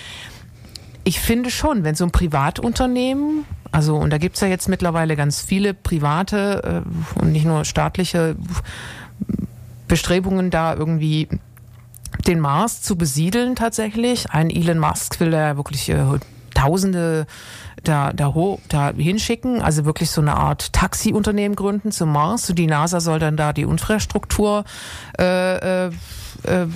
Ich 1.03 1.19
finde 1.19 1.51
schon, 1.51 1.83
wenn 1.83 1.95
so 1.95 2.05
ein 2.05 2.11
Privatunternehmen, 2.11 3.45
also 3.71 3.95
und 3.97 4.11
da 4.11 4.17
gibt 4.17 4.35
es 4.35 4.41
ja 4.41 4.47
jetzt 4.47 4.69
mittlerweile 4.69 5.15
ganz 5.15 5.41
viele 5.41 5.73
private 5.73 6.83
äh, 6.85 7.19
und 7.19 7.31
nicht 7.31 7.45
nur 7.45 7.65
staatliche 7.65 8.35
Bestrebungen, 9.87 10.49
da 10.49 10.73
irgendwie 10.73 11.27
den 12.27 12.39
Mars 12.39 12.81
zu 12.81 12.95
besiedeln 12.95 13.55
tatsächlich. 13.55 14.31
Ein 14.31 14.49
Elon 14.49 14.79
Musk 14.79 15.19
will 15.19 15.33
ja 15.33 15.57
wirklich 15.57 15.89
äh, 15.89 16.19
Tausende 16.53 17.25
da, 17.83 18.13
da, 18.13 18.33
da 18.69 18.93
hinschicken, 18.95 19.61
also 19.61 19.85
wirklich 19.85 20.09
so 20.09 20.21
eine 20.21 20.35
Art 20.35 20.73
Taxiunternehmen 20.73 21.55
gründen 21.55 21.91
zum 21.91 22.11
Mars. 22.11 22.51
Die 22.55 22.67
NASA 22.67 22.99
soll 22.99 23.19
dann 23.19 23.37
da 23.37 23.53
die 23.53 23.63
Infrastruktur 23.63 24.63
äh, 25.19 25.85
äh, 25.85 25.91
äh 26.43 26.67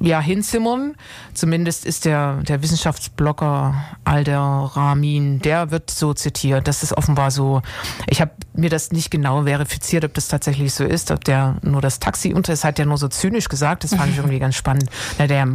ja, 0.00 0.20
hinzimmern. 0.20 0.94
Zumindest 1.34 1.84
ist 1.84 2.06
der, 2.06 2.36
der 2.36 2.62
Wissenschaftsblogger 2.62 3.74
Alder 4.04 4.70
Ramin, 4.74 5.40
der 5.40 5.70
wird 5.70 5.90
so 5.90 6.14
zitiert. 6.14 6.66
Das 6.66 6.82
ist 6.82 6.96
offenbar 6.96 7.30
so. 7.30 7.60
Ich 8.08 8.20
habe 8.22 8.30
mir 8.54 8.70
das 8.70 8.92
nicht 8.92 9.10
genau 9.10 9.44
verifiziert, 9.44 10.04
ob 10.04 10.14
das 10.14 10.28
tatsächlich 10.28 10.72
so 10.72 10.84
ist, 10.84 11.10
ob 11.10 11.24
der 11.24 11.56
nur 11.62 11.82
das 11.82 11.98
Taxi 11.98 12.32
unter 12.32 12.52
ist, 12.52 12.64
hat 12.64 12.78
ja 12.78 12.86
nur 12.86 12.96
so 12.96 13.08
zynisch 13.08 13.48
gesagt. 13.48 13.84
Das 13.84 13.94
fand 13.94 14.10
ich 14.10 14.16
irgendwie 14.18 14.38
ganz 14.38 14.54
spannend. 14.56 14.88
Na, 15.18 15.26
der 15.26 15.46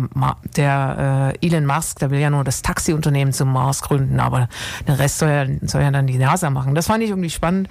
der 0.55 1.33
äh, 1.41 1.45
Elon 1.47 1.65
Musk, 1.65 1.99
der 1.99 2.11
will 2.11 2.19
ja 2.19 2.29
nur 2.29 2.43
das 2.43 2.61
Taxiunternehmen 2.61 3.33
zum 3.33 3.51
Mars 3.51 3.81
gründen, 3.81 4.19
aber 4.19 4.47
den 4.87 4.95
Rest 4.95 5.19
soll 5.19 5.29
ja, 5.29 5.67
soll 5.67 5.81
ja 5.81 5.91
dann 5.91 6.05
die 6.05 6.17
NASA 6.17 6.51
machen. 6.51 6.75
Das 6.75 6.87
fand 6.87 7.03
ich 7.03 7.09
irgendwie 7.09 7.31
spannend. 7.31 7.67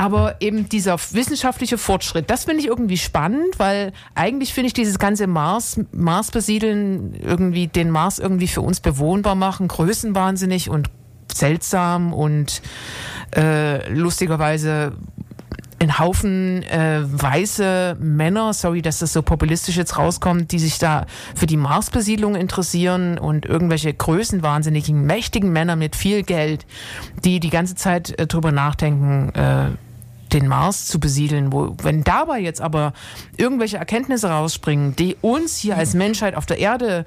Aber 0.00 0.36
eben 0.38 0.68
dieser 0.68 0.96
wissenschaftliche 1.10 1.76
Fortschritt, 1.76 2.30
das 2.30 2.44
finde 2.44 2.60
ich 2.60 2.68
irgendwie 2.68 2.96
spannend, 2.96 3.58
weil 3.58 3.92
eigentlich 4.14 4.54
finde 4.54 4.68
ich 4.68 4.72
dieses 4.72 5.00
ganze 5.00 5.26
Mars, 5.26 5.80
Mars 5.90 6.30
besiedeln, 6.30 7.14
irgendwie 7.20 7.66
den 7.66 7.90
Mars 7.90 8.20
irgendwie 8.20 8.46
für 8.46 8.60
uns 8.60 8.78
bewohnbar 8.78 9.34
machen, 9.34 9.66
größenwahnsinnig 9.66 10.70
und 10.70 10.88
seltsam 11.34 12.12
und 12.12 12.62
äh, 13.34 13.92
lustigerweise 13.92 14.92
ein 15.80 15.98
Haufen 15.98 16.62
äh, 16.62 17.00
weiße 17.02 17.96
Männer, 17.98 18.52
sorry, 18.52 18.82
dass 18.82 19.00
das 19.00 19.12
so 19.12 19.22
populistisch 19.22 19.76
jetzt 19.76 19.98
rauskommt, 19.98 20.52
die 20.52 20.60
sich 20.60 20.78
da 20.78 21.06
für 21.34 21.46
die 21.46 21.56
Marsbesiedlung 21.56 22.36
interessieren 22.36 23.18
und 23.18 23.46
irgendwelche 23.46 23.92
größenwahnsinnigen, 23.92 25.04
mächtigen 25.04 25.50
Männer 25.50 25.74
mit 25.74 25.96
viel 25.96 26.22
Geld, 26.22 26.66
die 27.24 27.40
die 27.40 27.50
ganze 27.50 27.74
Zeit 27.74 28.16
äh, 28.16 28.28
drüber 28.28 28.52
nachdenken, 28.52 29.30
äh, 29.34 29.70
den 30.32 30.48
Mars 30.48 30.86
zu 30.86 31.00
besiedeln. 31.00 31.52
Wo, 31.52 31.74
wenn 31.82 32.04
dabei 32.04 32.40
jetzt 32.40 32.60
aber 32.60 32.92
irgendwelche 33.36 33.76
Erkenntnisse 33.76 34.28
rausspringen, 34.28 34.96
die 34.96 35.16
uns 35.20 35.56
hier 35.56 35.76
als 35.76 35.94
Menschheit 35.94 36.34
auf 36.34 36.46
der 36.46 36.58
Erde 36.58 37.06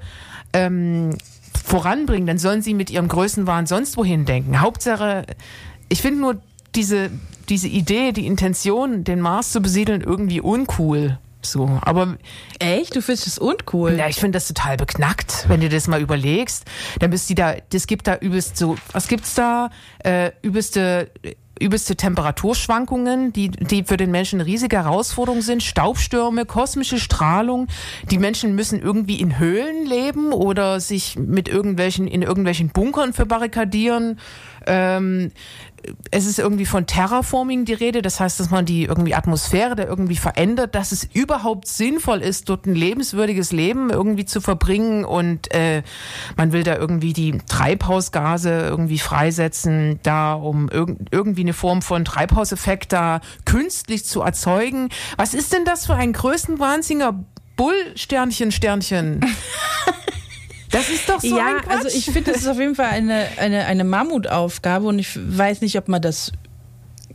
ähm, 0.52 1.16
voranbringen, 1.64 2.26
dann 2.26 2.38
sollen 2.38 2.62
sie 2.62 2.74
mit 2.74 2.90
ihrem 2.90 3.08
Größenwahn 3.08 3.66
sonst 3.66 3.96
wohin 3.96 4.24
denken. 4.24 4.60
Hauptsache, 4.60 5.26
ich 5.88 6.02
finde 6.02 6.20
nur 6.20 6.40
diese, 6.74 7.10
diese 7.48 7.68
Idee, 7.68 8.12
die 8.12 8.26
Intention, 8.26 9.04
den 9.04 9.20
Mars 9.20 9.52
zu 9.52 9.60
besiedeln, 9.60 10.00
irgendwie 10.00 10.40
uncool. 10.40 11.18
So, 11.44 11.78
aber 11.82 12.16
echt, 12.58 12.94
du 12.94 13.02
findest 13.02 13.26
es 13.26 13.38
uncool? 13.38 13.92
Ja, 13.98 14.08
ich 14.08 14.16
finde 14.16 14.36
das 14.36 14.48
total 14.48 14.76
beknackt, 14.76 15.46
wenn 15.48 15.60
du 15.60 15.68
das 15.68 15.88
mal 15.88 16.00
überlegst. 16.00 16.64
Dann 17.00 17.10
bist 17.10 17.28
du 17.30 17.34
da, 17.34 17.56
das 17.70 17.86
gibt 17.86 18.06
da 18.06 18.16
übelst 18.16 18.56
so, 18.56 18.76
was 18.92 19.08
gibt's 19.08 19.34
da? 19.34 19.70
Äh, 20.04 20.32
übelste 20.42 21.10
übelste 21.62 21.96
Temperaturschwankungen, 21.96 23.32
die, 23.32 23.50
die 23.50 23.84
für 23.84 23.96
den 23.96 24.10
Menschen 24.10 24.40
eine 24.40 24.46
riesige 24.46 24.76
Herausforderung 24.76 25.42
sind, 25.42 25.62
Staubstürme, 25.62 26.44
kosmische 26.44 26.98
Strahlung. 26.98 27.68
Die 28.10 28.18
Menschen 28.18 28.54
müssen 28.54 28.80
irgendwie 28.80 29.20
in 29.20 29.38
Höhlen 29.38 29.86
leben 29.86 30.32
oder 30.32 30.80
sich 30.80 31.16
mit 31.16 31.48
irgendwelchen, 31.48 32.08
in 32.08 32.22
irgendwelchen 32.22 32.70
Bunkern 32.70 33.12
verbarrikadieren. 33.12 34.18
Ähm, 34.66 35.30
es 36.10 36.26
ist 36.26 36.38
irgendwie 36.38 36.66
von 36.66 36.86
Terraforming 36.86 37.64
die 37.64 37.72
Rede, 37.72 38.02
das 38.02 38.20
heißt, 38.20 38.38
dass 38.38 38.50
man 38.50 38.64
die 38.64 38.84
irgendwie 38.84 39.14
Atmosphäre 39.14 39.74
da 39.74 39.84
irgendwie 39.84 40.16
verändert, 40.16 40.74
dass 40.74 40.92
es 40.92 41.04
überhaupt 41.04 41.66
sinnvoll 41.66 42.20
ist, 42.20 42.48
dort 42.48 42.66
ein 42.66 42.74
lebenswürdiges 42.74 43.52
Leben 43.52 43.90
irgendwie 43.90 44.24
zu 44.24 44.40
verbringen 44.40 45.04
und 45.04 45.52
äh, 45.54 45.82
man 46.36 46.52
will 46.52 46.62
da 46.62 46.76
irgendwie 46.76 47.12
die 47.12 47.38
Treibhausgase 47.48 48.50
irgendwie 48.50 48.98
freisetzen, 48.98 50.00
da 50.02 50.34
um 50.34 50.68
irg 50.68 50.90
irgendwie 51.10 51.42
eine 51.42 51.54
Form 51.54 51.82
von 51.82 52.04
Treibhauseffekt 52.04 52.92
da 52.92 53.20
künstlich 53.44 54.04
zu 54.04 54.22
erzeugen. 54.22 54.88
Was 55.16 55.34
ist 55.34 55.52
denn 55.52 55.64
das 55.64 55.86
für 55.86 55.94
ein 55.94 56.12
größtenwahnsinniger 56.12 57.24
Bull-Sternchen, 57.56 58.52
Sternchen? 58.52 59.20
Das 60.72 60.88
ist 60.88 61.08
doch 61.08 61.20
so 61.20 61.36
Ja, 61.36 61.58
also 61.68 61.88
ich 61.88 62.06
finde, 62.06 62.32
das 62.32 62.42
ist 62.42 62.48
auf 62.48 62.58
jeden 62.58 62.74
Fall 62.74 62.86
eine, 62.86 63.28
eine, 63.36 63.66
eine 63.66 63.84
Mammutaufgabe 63.84 64.86
und 64.86 64.98
ich 64.98 65.16
weiß 65.16 65.60
nicht, 65.60 65.78
ob 65.78 65.86
man 65.88 66.02
das 66.02 66.32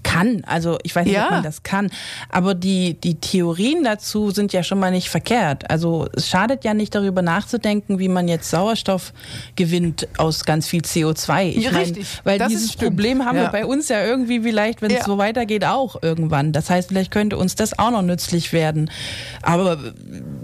kann. 0.08 0.42
Also 0.46 0.78
ich 0.84 0.96
weiß 0.96 1.06
nicht, 1.06 1.16
ja. 1.16 1.26
ob 1.26 1.32
man 1.32 1.44
das 1.44 1.64
kann. 1.64 1.90
Aber 2.30 2.56
die, 2.56 2.94
die 2.94 3.16
Theorien 3.16 3.84
dazu 3.84 4.32
sind 4.32 4.54
ja 4.54 4.64
schon 4.64 4.80
mal 4.80 4.92
nicht 4.92 5.10
verkehrt. 5.10 5.70
Also 5.70 6.08
es 6.14 6.30
schadet 6.30 6.64
ja 6.64 6.74
nicht 6.74 6.96
darüber 6.96 7.22
nachzudenken, 7.22 8.00
wie 8.00 8.08
man 8.08 8.28
jetzt 8.28 8.50
Sauerstoff 8.50 9.14
gewinnt 9.56 10.08
aus 10.18 10.46
ganz 10.46 10.68
viel 10.68 10.82
CO2. 10.82 11.50
Ich 11.50 11.66
ja, 11.66 11.72
mein, 11.72 11.82
richtig. 11.82 12.08
Weil 12.24 12.40
das 12.40 12.50
dieses 12.50 12.76
Problem 12.76 13.26
haben 13.26 13.36
ja. 13.36 13.44
wir 13.44 13.50
bei 13.50 13.66
uns 13.66 13.90
ja 13.90 14.04
irgendwie 14.04 14.40
vielleicht, 14.40 14.82
wenn 14.82 14.92
es 14.92 15.04
so 15.04 15.18
weitergeht, 15.18 15.66
auch 15.66 16.02
irgendwann. 16.02 16.54
Das 16.54 16.70
heißt, 16.70 16.88
vielleicht 16.88 17.12
könnte 17.12 17.38
uns 17.38 17.56
das 17.56 17.78
auch 17.78 17.92
noch 17.92 18.02
nützlich 18.02 18.54
werden. 18.54 18.90
Aber 19.42 19.78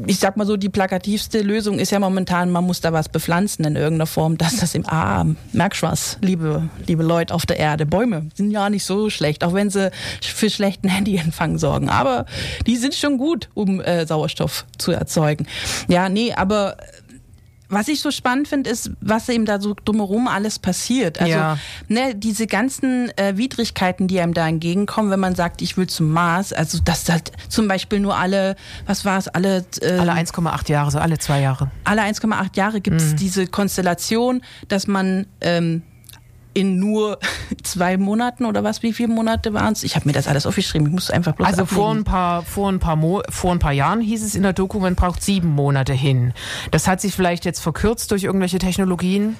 ich 0.08 0.20
sag 0.20 0.36
mal 0.36 0.46
so, 0.46 0.58
die 0.58 0.70
plakativste 0.70 1.42
Lösung 1.42 1.80
ist 1.80 1.92
ja 1.92 2.00
momentan, 2.00 2.52
man 2.52 2.66
muss 2.66 2.82
da 2.82 2.92
was 2.92 3.08
bepflanzen 3.08 3.64
in 3.64 3.76
irgendeiner 3.78 4.08
Form, 4.08 4.38
dass 4.38 4.58
das 4.58 4.76
im 4.76 4.84
Ah, 4.88 5.26
merkst 5.54 5.82
du 5.82 5.88
was, 5.88 6.18
liebe, 6.22 6.68
liebe 6.86 7.04
Leute 7.04 7.34
auf 7.34 7.46
der 7.46 7.58
Erde. 7.58 7.86
Bäume 7.86 8.30
sind 8.36 8.52
ja 8.52 8.70
nicht 8.70 8.84
so 8.84 9.10
schlecht, 9.10 9.44
auch 9.44 9.53
wenn 9.54 9.70
sie 9.70 9.92
für 10.22 10.50
schlechten 10.50 10.90
Handyempfang 10.90 11.58
sorgen. 11.58 11.90
Aber 11.90 12.26
die 12.68 12.78
sind 12.78 12.96
schon 12.96 13.18
gut, 13.18 13.50
um 13.54 13.82
äh, 13.82 14.06
Sauerstoff 14.06 14.66
zu 14.78 14.92
erzeugen. 14.92 15.48
Ja, 15.88 16.10
nee, 16.10 16.34
aber 16.34 16.78
was 17.74 17.88
ich 17.88 18.02
so 18.02 18.12
spannend 18.12 18.48
finde, 18.48 18.70
ist, 18.70 18.92
was 19.02 19.28
eben 19.30 19.46
da 19.46 19.60
so 19.60 19.76
drumherum 19.86 20.28
alles 20.28 20.60
passiert. 20.60 21.20
Also, 21.20 21.34
ja. 21.34 21.58
ne, 21.88 22.16
diese 22.16 22.48
ganzen 22.48 23.10
äh, 23.18 23.38
Widrigkeiten, 23.38 24.08
die 24.08 24.20
einem 24.20 24.34
da 24.34 24.48
entgegenkommen, 24.48 25.12
wenn 25.12 25.20
man 25.20 25.36
sagt, 25.36 25.62
ich 25.62 25.78
will 25.78 25.88
zum 25.88 26.12
Mars, 26.12 26.54
also 26.54 26.80
dass 26.84 27.10
halt 27.10 27.32
zum 27.50 27.68
Beispiel 27.68 28.00
nur 28.00 28.16
alle, 28.16 28.56
was 28.86 29.06
war 29.06 29.18
es, 29.18 29.28
alle 29.28 29.66
äh, 29.82 29.98
alle 29.98 30.14
1,8 30.14 30.70
Jahre, 30.70 30.92
so 30.92 31.00
alle 31.00 31.18
zwei 31.18 31.42
Jahre. 31.42 31.72
Alle 31.84 32.02
1,8 32.02 32.56
Jahre 32.56 32.82
gibt 32.82 33.02
es 33.02 33.12
mhm. 33.12 33.18
diese 33.18 33.48
Konstellation, 33.48 34.42
dass 34.68 34.88
man 34.88 35.26
ähm, 35.42 35.84
in 36.54 36.80
nur 36.80 37.20
zwei 37.64 37.98
Monaten 37.98 38.46
oder 38.46 38.64
was? 38.64 38.84
Wie 38.84 38.94
viele 38.94 39.10
Monate 39.10 39.54
waren 39.54 39.74
es? 39.74 39.84
Ich 39.84 39.96
habe 39.96 40.08
mir 40.08 40.14
das 40.14 40.28
alles 40.28 40.46
aufgeschrieben. 40.46 40.88
Ich 40.88 40.94
muss 40.94 41.10
einfach 41.10 41.34
bloß 41.34 41.48
Also 41.48 41.66
vor 41.66 41.92
ein 41.94 42.04
paar 42.04 42.44
vor 42.44 42.72
ein 42.72 42.80
paar 42.80 42.96
Mo 42.96 43.22
vor 43.30 43.52
ein 43.52 43.60
paar 43.60 43.72
Jahren 43.72 44.02
hieß 44.02 44.24
es 44.24 44.36
in 44.36 44.44
der 44.44 44.54
Doku, 44.54 44.80
man 44.80 44.96
braucht 44.96 45.24
sieben 45.24 45.50
Monate 45.50 45.94
hin. 45.94 46.34
Das 46.72 46.88
hat 46.88 47.02
sich 47.02 47.14
vielleicht 47.14 47.46
jetzt 47.46 47.60
verkürzt 47.60 48.12
durch 48.12 48.24
irgendwelche 48.24 48.60
Technologien. 48.60 49.36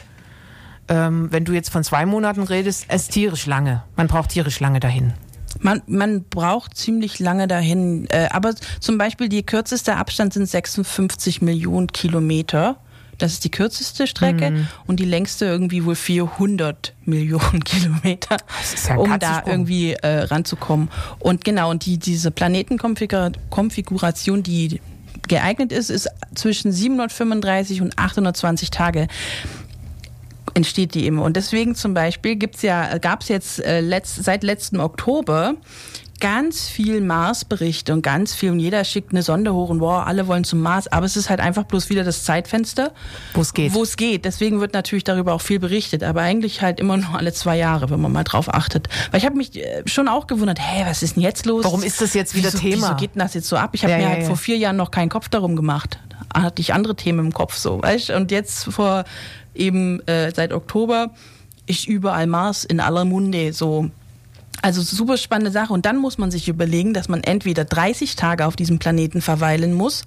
Ähm, 0.90 1.32
wenn 1.32 1.46
du 1.46 1.54
jetzt 1.54 1.70
von 1.70 1.84
zwei 1.84 2.06
Monaten 2.06 2.44
redest, 2.44 2.86
es 2.90 3.04
ist 3.04 3.12
tierisch 3.12 3.46
lange. 3.46 3.84
Man 3.96 4.08
braucht 4.08 4.32
tierisch 4.32 4.60
lange 4.60 4.80
dahin. 4.80 5.14
Man, 5.60 5.82
man 5.88 6.24
braucht 6.24 6.76
ziemlich 6.76 7.20
lange 7.20 7.48
dahin. 7.48 8.08
Äh, 8.10 8.28
aber 8.32 8.54
zum 8.80 8.98
Beispiel 8.98 9.30
die 9.30 9.46
kürzeste 9.46 9.96
Abstand 9.96 10.34
sind 10.34 10.48
56 10.48 11.42
Millionen 11.42 11.88
Kilometer. 11.88 12.78
Das 13.18 13.34
ist 13.34 13.44
die 13.44 13.52
kürzeste 13.52 14.08
Strecke 14.08 14.52
mhm. 14.52 14.68
und 14.88 15.00
die 15.00 15.06
längste 15.06 15.46
irgendwie 15.46 15.86
wohl 15.86 15.96
400 15.96 16.94
Millionen 17.06 17.64
Kilometer, 17.64 18.38
ja 18.88 18.96
um 18.96 19.20
da 19.20 19.44
irgendwie 19.46 19.94
äh, 19.94 20.24
ranzukommen. 20.24 20.90
Und 21.20 21.46
genau, 21.46 21.70
und 21.70 21.86
die, 21.86 21.98
diese 21.98 22.32
Planetenkonfiguration, 22.32 24.44
die 24.44 24.82
geeignet 25.28 25.72
ist, 25.72 25.90
ist 25.90 26.10
zwischen 26.36 26.72
735 26.72 27.82
und 27.82 27.98
820 27.98 28.72
Tage 28.72 29.08
entsteht 30.54 30.94
die 30.94 31.08
immer. 31.08 31.24
Und 31.24 31.36
deswegen 31.36 31.76
zum 31.76 31.94
Beispiel 31.94 32.36
gibt's 32.36 32.62
ja, 32.62 32.98
gab 32.98 33.22
es 33.22 33.30
jetzt 33.30 33.64
äh, 33.64 33.80
letzt, 33.80 34.24
seit 34.24 34.44
letztem 34.44 34.80
Oktober 34.80 35.56
ganz 36.24 36.70
viel 36.70 37.02
Mars-Berichte 37.02 37.92
und 37.92 38.02
ganz 38.02 38.34
viel 38.34 38.52
und 38.52 38.60
jeder 38.62 38.86
schickt 38.86 39.12
eine 39.12 39.24
Sonde 39.24 39.54
hoch 39.54 39.70
und 39.70 39.82
wow, 39.82 40.08
alle 40.08 40.26
wollen 40.26 40.46
zum 40.46 40.62
Mars, 40.62 40.88
aber 40.88 41.06
es 41.06 41.18
ist 41.18 41.30
halt 41.30 41.42
einfach 41.42 41.66
bloß 41.66 41.90
wieder 41.90 42.06
das 42.06 42.24
Zeitfenster, 42.24 42.94
wo 43.34 43.42
es 43.42 43.54
geht. 43.54 43.74
Wo 43.74 43.84
es 43.84 43.98
geht. 43.98 44.24
Deswegen 44.24 44.62
wird 44.62 44.74
natürlich 44.74 45.04
darüber 45.04 45.34
auch 45.34 45.42
viel 45.42 45.60
berichtet, 45.60 46.02
aber 46.02 46.22
eigentlich 46.22 46.62
halt 46.62 46.80
immer 46.80 46.96
nur 46.96 47.14
alle 47.18 47.34
zwei 47.34 47.58
Jahre, 47.58 47.90
wenn 47.90 48.00
man 48.00 48.14
mal 48.14 48.24
drauf 48.24 48.48
achtet. 48.54 48.88
Weil 49.12 49.20
ich 49.20 49.26
habe 49.26 49.36
mich 49.36 49.54
äh, 49.58 49.84
schon 49.86 50.08
auch 50.08 50.26
gewundert, 50.26 50.60
hä, 50.62 50.86
was 50.86 51.04
ist 51.04 51.18
denn 51.18 51.24
jetzt 51.24 51.46
los? 51.46 51.66
Warum 51.66 51.84
ist 51.84 52.00
das 52.00 52.14
jetzt 52.14 52.36
wieder 52.36 52.54
wieso, 52.54 52.58
Thema? 52.58 52.88
Wieso 52.88 52.96
geht 52.96 53.16
denn 53.16 53.20
das 53.20 53.34
jetzt 53.34 53.50
so 53.50 53.58
ab? 53.58 53.72
Ich 53.74 53.84
habe 53.84 53.92
ja, 53.92 53.98
mir 53.98 54.04
ja, 54.06 54.10
halt 54.12 54.22
ja. 54.22 54.28
vor 54.28 54.38
vier 54.38 54.56
Jahren 54.56 54.78
noch 54.78 54.92
keinen 54.92 55.10
Kopf 55.10 55.28
darum 55.28 55.58
gemacht. 55.58 56.00
Da 56.34 56.44
hatte 56.44 56.62
ich 56.62 56.74
andere 56.74 56.96
Themen 56.96 57.20
im 57.20 57.34
Kopf 57.34 57.58
so, 57.58 57.82
weißt? 57.82 58.12
Und 58.12 58.32
jetzt 58.32 58.64
vor 58.64 59.04
eben 59.54 60.00
äh, 60.08 60.32
seit 60.34 60.54
Oktober 60.54 61.10
ist 61.66 61.86
überall 61.86 62.28
Mars 62.28 62.64
in 62.64 62.80
aller 62.80 63.04
Munde 63.04 63.52
so 63.52 63.92
also 64.62 64.82
super 64.82 65.18
spannende 65.18 65.52
Sache. 65.52 65.74
Und 65.74 65.86
dann 65.86 65.98
muss 65.98 66.18
man 66.18 66.32
sich 66.32 66.48
überlegen, 66.48 66.94
dass 66.94 67.10
man 67.10 67.24
entweder 67.24 67.66
30 67.66 68.16
Tage 68.16 68.46
auf 68.46 68.56
diesem 68.56 68.80
Planeten 68.80 69.22
verweilen 69.22 69.74
muss. 69.74 70.04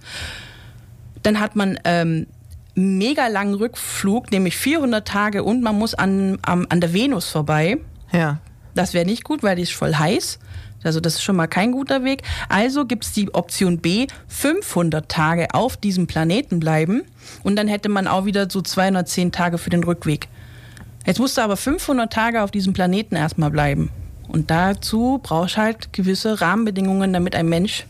Dann 1.22 1.40
hat 1.40 1.56
man 1.56 1.78
ähm, 1.84 2.26
mega 2.74 3.26
langen 3.26 3.54
Rückflug, 3.54 4.30
nämlich 4.30 4.56
400 4.56 5.06
Tage 5.06 5.42
und 5.42 5.62
man 5.62 5.76
muss 5.76 5.94
an, 5.94 6.38
an, 6.42 6.66
an 6.68 6.80
der 6.80 6.92
Venus 6.92 7.28
vorbei. 7.28 7.78
Ja. 8.12 8.38
Das 8.74 8.94
wäre 8.94 9.06
nicht 9.06 9.24
gut, 9.24 9.42
weil 9.42 9.56
die 9.56 9.62
ist 9.62 9.72
voll 9.72 9.94
heiß. 9.94 10.38
Also 10.84 11.00
das 11.00 11.14
ist 11.14 11.22
schon 11.22 11.36
mal 11.36 11.48
kein 11.48 11.72
guter 11.72 12.04
Weg. 12.04 12.22
Also 12.48 12.84
gibt 12.84 13.04
es 13.04 13.12
die 13.12 13.34
Option 13.34 13.78
B, 13.78 14.06
500 14.28 15.08
Tage 15.08 15.48
auf 15.52 15.76
diesem 15.76 16.06
Planeten 16.06 16.60
bleiben 16.60 17.02
und 17.42 17.56
dann 17.56 17.66
hätte 17.66 17.88
man 17.88 18.06
auch 18.06 18.24
wieder 18.24 18.48
so 18.48 18.62
210 18.62 19.32
Tage 19.32 19.58
für 19.58 19.70
den 19.70 19.82
Rückweg. 19.82 20.28
Jetzt 21.04 21.18
musst 21.18 21.38
du 21.38 21.42
aber 21.42 21.56
500 21.56 22.12
Tage 22.12 22.42
auf 22.42 22.50
diesem 22.50 22.72
Planeten 22.72 23.16
erstmal 23.16 23.50
bleiben. 23.50 23.90
Und 24.28 24.50
dazu 24.50 25.20
brauchst 25.22 25.56
du 25.56 25.60
halt 25.60 25.92
gewisse 25.92 26.40
Rahmenbedingungen, 26.40 27.12
damit 27.12 27.34
ein 27.34 27.48
Mensch 27.48 27.86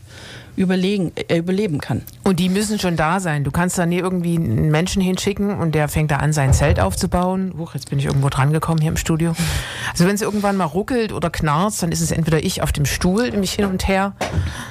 überlegen, 0.57 1.11
äh, 1.15 1.37
überleben 1.37 1.79
kann. 1.79 2.01
Und 2.23 2.39
die 2.39 2.49
müssen 2.49 2.79
schon 2.79 2.97
da 2.97 3.19
sein. 3.19 3.43
Du 3.43 3.51
kannst 3.51 3.77
da 3.77 3.85
nie 3.85 3.99
irgendwie 3.99 4.35
einen 4.35 4.71
Menschen 4.71 5.01
hinschicken 5.01 5.57
und 5.57 5.75
der 5.75 5.87
fängt 5.87 6.11
da 6.11 6.17
an, 6.17 6.33
sein 6.33 6.51
Zelt 6.51 6.79
aufzubauen. 6.79 7.53
Huch, 7.57 7.75
jetzt 7.75 7.89
bin 7.89 7.99
ich 7.99 8.05
irgendwo 8.05 8.29
dran 8.29 8.51
gekommen 8.51 8.81
hier 8.81 8.89
im 8.89 8.97
Studio. 8.97 9.35
Also 9.91 10.05
wenn 10.05 10.15
es 10.15 10.21
irgendwann 10.21 10.57
mal 10.57 10.65
ruckelt 10.65 11.13
oder 11.13 11.29
knarzt, 11.29 11.83
dann 11.83 11.91
ist 11.91 12.01
es 12.01 12.11
entweder 12.11 12.43
ich 12.43 12.63
auf 12.63 12.71
dem 12.71 12.85
Stuhl, 12.85 13.29
nämlich 13.29 13.53
hin 13.53 13.65
und 13.65 13.87
her. 13.87 14.13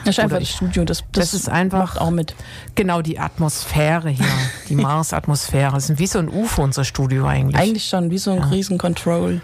Das 0.04 0.18
ist 0.18 0.24
einfach 0.24 0.40
das 0.40 0.50
Studio. 0.50 0.84
Das, 0.84 1.04
das, 1.12 1.30
das 1.30 1.34
ist 1.34 1.48
einfach 1.48 1.96
auch 1.96 2.10
mit. 2.10 2.34
Genau, 2.74 3.00
die 3.00 3.20
Atmosphäre 3.20 4.10
hier. 4.10 4.26
Die 4.68 4.74
Mars-Atmosphäre. 4.74 5.72
Das 5.72 5.88
ist 5.88 5.98
wie 6.00 6.06
so 6.08 6.18
ein 6.18 6.28
UFO, 6.28 6.62
unser 6.62 6.84
Studio 6.84 7.26
eigentlich. 7.26 7.60
Eigentlich 7.62 7.88
schon, 7.88 8.10
wie 8.10 8.18
so 8.18 8.32
ein 8.32 8.38
ja. 8.38 8.46
Riesencontrol. 8.46 9.40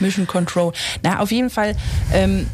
Mission 0.00 0.26
Control. 0.26 0.72
Na, 1.02 1.20
auf 1.20 1.30
jeden 1.30 1.50
Fall. 1.50 1.76
Ähm, 2.12 2.46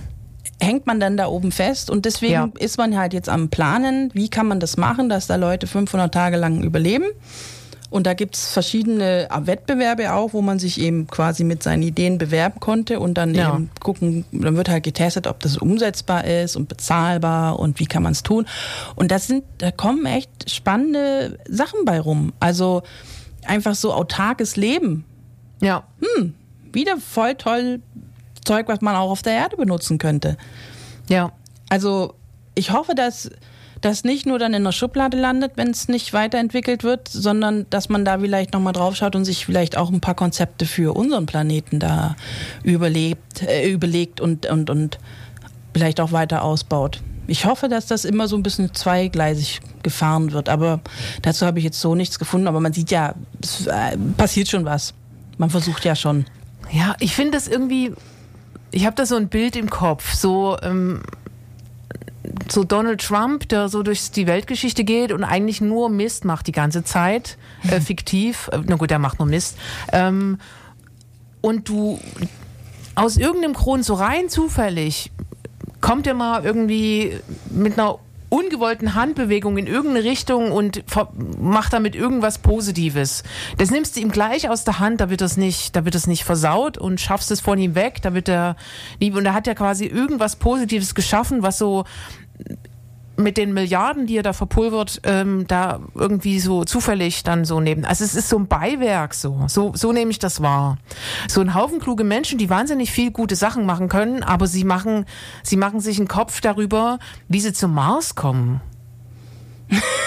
hängt 0.60 0.86
man 0.86 1.00
dann 1.00 1.16
da 1.16 1.26
oben 1.26 1.52
fest 1.52 1.90
und 1.90 2.04
deswegen 2.04 2.32
ja. 2.32 2.50
ist 2.58 2.78
man 2.78 2.96
halt 2.96 3.12
jetzt 3.12 3.28
am 3.28 3.48
Planen, 3.48 4.10
wie 4.14 4.28
kann 4.28 4.46
man 4.46 4.60
das 4.60 4.76
machen, 4.76 5.08
dass 5.08 5.26
da 5.26 5.36
Leute 5.36 5.66
500 5.66 6.12
Tage 6.12 6.36
lang 6.36 6.62
überleben. 6.62 7.06
Und 7.90 8.08
da 8.08 8.14
gibt's 8.14 8.52
verschiedene 8.52 9.28
Wettbewerbe 9.30 10.14
auch, 10.14 10.32
wo 10.32 10.42
man 10.42 10.58
sich 10.58 10.80
eben 10.80 11.06
quasi 11.06 11.44
mit 11.44 11.62
seinen 11.62 11.84
Ideen 11.84 12.18
bewerben 12.18 12.58
konnte 12.58 12.98
und 12.98 13.14
dann 13.14 13.36
ja. 13.36 13.54
eben 13.54 13.70
gucken, 13.78 14.24
dann 14.32 14.56
wird 14.56 14.68
halt 14.68 14.82
getestet, 14.82 15.28
ob 15.28 15.38
das 15.38 15.56
umsetzbar 15.56 16.24
ist 16.24 16.56
und 16.56 16.68
bezahlbar 16.68 17.56
und 17.60 17.78
wie 17.78 17.86
kann 17.86 18.02
man 18.02 18.10
es 18.10 18.24
tun. 18.24 18.46
Und 18.96 19.12
das 19.12 19.28
sind, 19.28 19.44
da 19.58 19.70
kommen 19.70 20.06
echt 20.06 20.50
spannende 20.50 21.38
Sachen 21.48 21.84
bei 21.84 22.00
rum. 22.00 22.32
Also 22.40 22.82
einfach 23.46 23.76
so 23.76 23.92
autarkes 23.92 24.56
Leben. 24.56 25.04
Ja. 25.60 25.84
Hm, 26.00 26.34
wieder 26.75 26.99
voll 26.99 27.35
toll 27.35 27.81
Zeug, 28.45 28.69
was 28.69 28.81
man 28.81 28.95
auch 28.95 29.11
auf 29.11 29.23
der 29.23 29.33
Erde 29.33 29.57
benutzen 29.57 29.99
könnte. 29.99 30.37
Ja. 31.09 31.33
Also 31.71 32.14
ich 32.54 32.73
hoffe, 32.73 32.95
dass 32.95 33.31
das 33.81 34.04
nicht 34.04 34.25
nur 34.25 34.38
dann 34.38 34.54
in 34.54 34.64
der 34.64 34.73
Schublade 34.73 35.19
landet, 35.19 35.52
wenn 35.57 35.71
es 35.71 35.88
nicht 35.88 36.12
weiterentwickelt 36.12 36.85
wird, 36.85 37.09
sondern 37.09 37.66
dass 37.69 37.88
man 37.88 38.04
da 38.04 38.19
vielleicht 38.19 38.54
nochmal 38.54 38.73
drauf 38.73 38.97
schaut 38.97 39.14
und 39.14 39.25
sich 39.25 39.45
vielleicht 39.45 39.76
auch 39.76 39.90
ein 39.90 40.00
paar 40.00 40.14
Konzepte 40.14 40.64
für 40.64 40.97
unseren 40.97 41.26
Planeten 41.26 41.81
da 41.81 42.16
überlebt, 42.62 43.43
äh, 43.43 43.71
überlegt 43.71 44.21
und, 44.21 44.47
und, 44.47 44.71
und 44.71 44.99
vielleicht 45.75 46.00
auch 46.00 46.12
weiter 46.12 46.43
ausbaut. 46.43 47.02
Ich 47.26 47.47
hoffe, 47.47 47.69
dass 47.69 47.87
das 47.87 48.04
immer 48.04 48.28
so 48.28 48.37
ein 48.37 48.43
bisschen 48.43 48.75
zweigleisig 48.75 49.61
gefahren 49.83 50.33
wird, 50.33 50.49
aber 50.49 50.81
dazu 51.23 51.47
habe 51.47 51.59
ich 51.59 51.64
jetzt 51.64 51.81
so 51.81 51.95
nichts 51.95 52.19
gefunden. 52.19 52.49
Aber 52.49 52.61
man 52.61 52.73
sieht 52.73 52.90
ja, 52.90 53.14
es 53.43 53.66
äh, 53.66 53.97
passiert 54.16 54.49
schon 54.49 54.64
was. 54.64 54.95
Man 55.37 55.50
versucht 55.50 55.85
ja 55.85 55.95
schon. 55.95 56.26
Ja, 56.75 56.97
ich 56.99 57.14
finde 57.14 57.33
das 57.33 57.49
irgendwie 57.49 57.93
ich 58.75 58.87
habe 58.87 58.97
da 58.97 59.07
so 59.07 59.16
ein 59.16 59.28
Bild 59.28 59.57
im 59.57 59.71
Kopf, 59.71 60.14
so 60.14 60.57
ähm, 60.62 61.02
so 62.49 62.64
Donald 62.64 63.00
Trump, 63.00 63.49
der 63.49 63.69
so 63.69 63.83
durch 63.83 64.11
die 64.11 64.26
Weltgeschichte 64.26 64.83
geht 64.83 65.12
und 65.12 65.23
eigentlich 65.23 65.61
nur 65.61 65.88
Mist 65.88 66.25
macht 66.25 66.47
die 66.47 66.52
ganze 66.52 66.83
Zeit, 66.83 67.38
äh, 67.71 67.81
fiktiv. 67.81 68.49
Äh, 68.52 68.61
na 68.66 68.76
gut, 68.76 68.90
der 68.90 68.99
macht 68.99 69.21
nur 69.21 69.28
Mist. 69.28 69.57
Ähm, 69.93 70.38
und 71.40 71.69
du 71.69 72.00
aus 72.97 73.16
irgendeinem 73.16 73.54
Grund 73.54 73.85
so 73.85 73.95
rein 73.95 74.28
zufällig 74.28 75.11
kommt 75.81 76.07
er 76.07 76.14
mal 76.14 76.45
irgendwie 76.45 77.19
mit 77.50 77.78
einer 77.78 77.99
ungewollten 78.34 78.94
Handbewegung 78.94 79.56
in 79.58 79.68
irgendeine 79.68 80.04
Richtung 80.04 80.50
und 80.50 80.82
macht 81.38 81.72
damit 81.72 81.94
irgendwas 81.94 82.38
Positives. 82.38 83.22
Das 83.58 83.70
nimmst 83.70 83.94
du 83.94 84.00
ihm 84.00 84.10
gleich 84.10 84.48
aus 84.48 84.64
der 84.64 84.80
Hand, 84.80 85.00
da 85.00 85.08
wird 85.08 85.20
das 85.20 85.36
nicht, 85.36 85.76
da 85.76 85.84
wird 85.84 85.94
das 85.94 86.08
nicht 86.08 86.24
versaut 86.24 86.76
und 86.76 87.00
schaffst 87.00 87.30
es 87.30 87.40
von 87.40 87.58
ihm 87.58 87.76
weg, 87.76 88.02
da 88.02 88.12
wird 88.12 88.28
er 88.28 88.56
lieb 88.98 89.14
und 89.14 89.24
er 89.24 89.34
hat 89.34 89.46
ja 89.46 89.54
quasi 89.54 89.86
irgendwas 89.86 90.34
Positives 90.34 90.96
geschaffen, 90.96 91.44
was 91.44 91.58
so 91.58 91.84
mit 93.16 93.37
den 93.37 93.52
Milliarden, 93.52 94.06
die 94.06 94.16
er 94.16 94.23
da 94.23 94.33
verpulvert, 94.33 95.00
ähm, 95.04 95.47
da 95.47 95.80
irgendwie 95.94 96.40
so 96.40 96.64
zufällig 96.64 97.23
dann 97.23 97.44
so 97.44 97.61
neben. 97.61 97.85
Also 97.85 98.04
es 98.04 98.14
ist 98.14 98.28
so 98.28 98.38
ein 98.38 98.47
Beiwerk 98.47 99.14
so. 99.14 99.44
So, 99.49 99.73
so 99.75 99.92
nehme 99.92 100.11
ich 100.11 100.18
das 100.18 100.42
wahr. 100.42 100.78
So 101.28 101.40
ein 101.40 101.54
Haufen 101.54 101.80
kluge 101.80 102.04
Menschen, 102.04 102.38
die 102.38 102.50
wahnsinnig 102.50 102.90
viel 102.90 103.11
gute 103.11 103.37
Sachen 103.37 103.66
machen 103.66 103.88
können, 103.88 104.23
aber 104.23 104.47
sie 104.47 104.64
machen, 104.64 105.04
sie 105.42 105.56
machen 105.56 105.80
sich 105.80 105.99
einen 105.99 106.09
Kopf 106.09 106.40
darüber, 106.40 106.99
wie 107.28 107.40
sie 107.40 107.52
zum 107.52 107.75
Mars 107.75 108.14
kommen. 108.14 108.61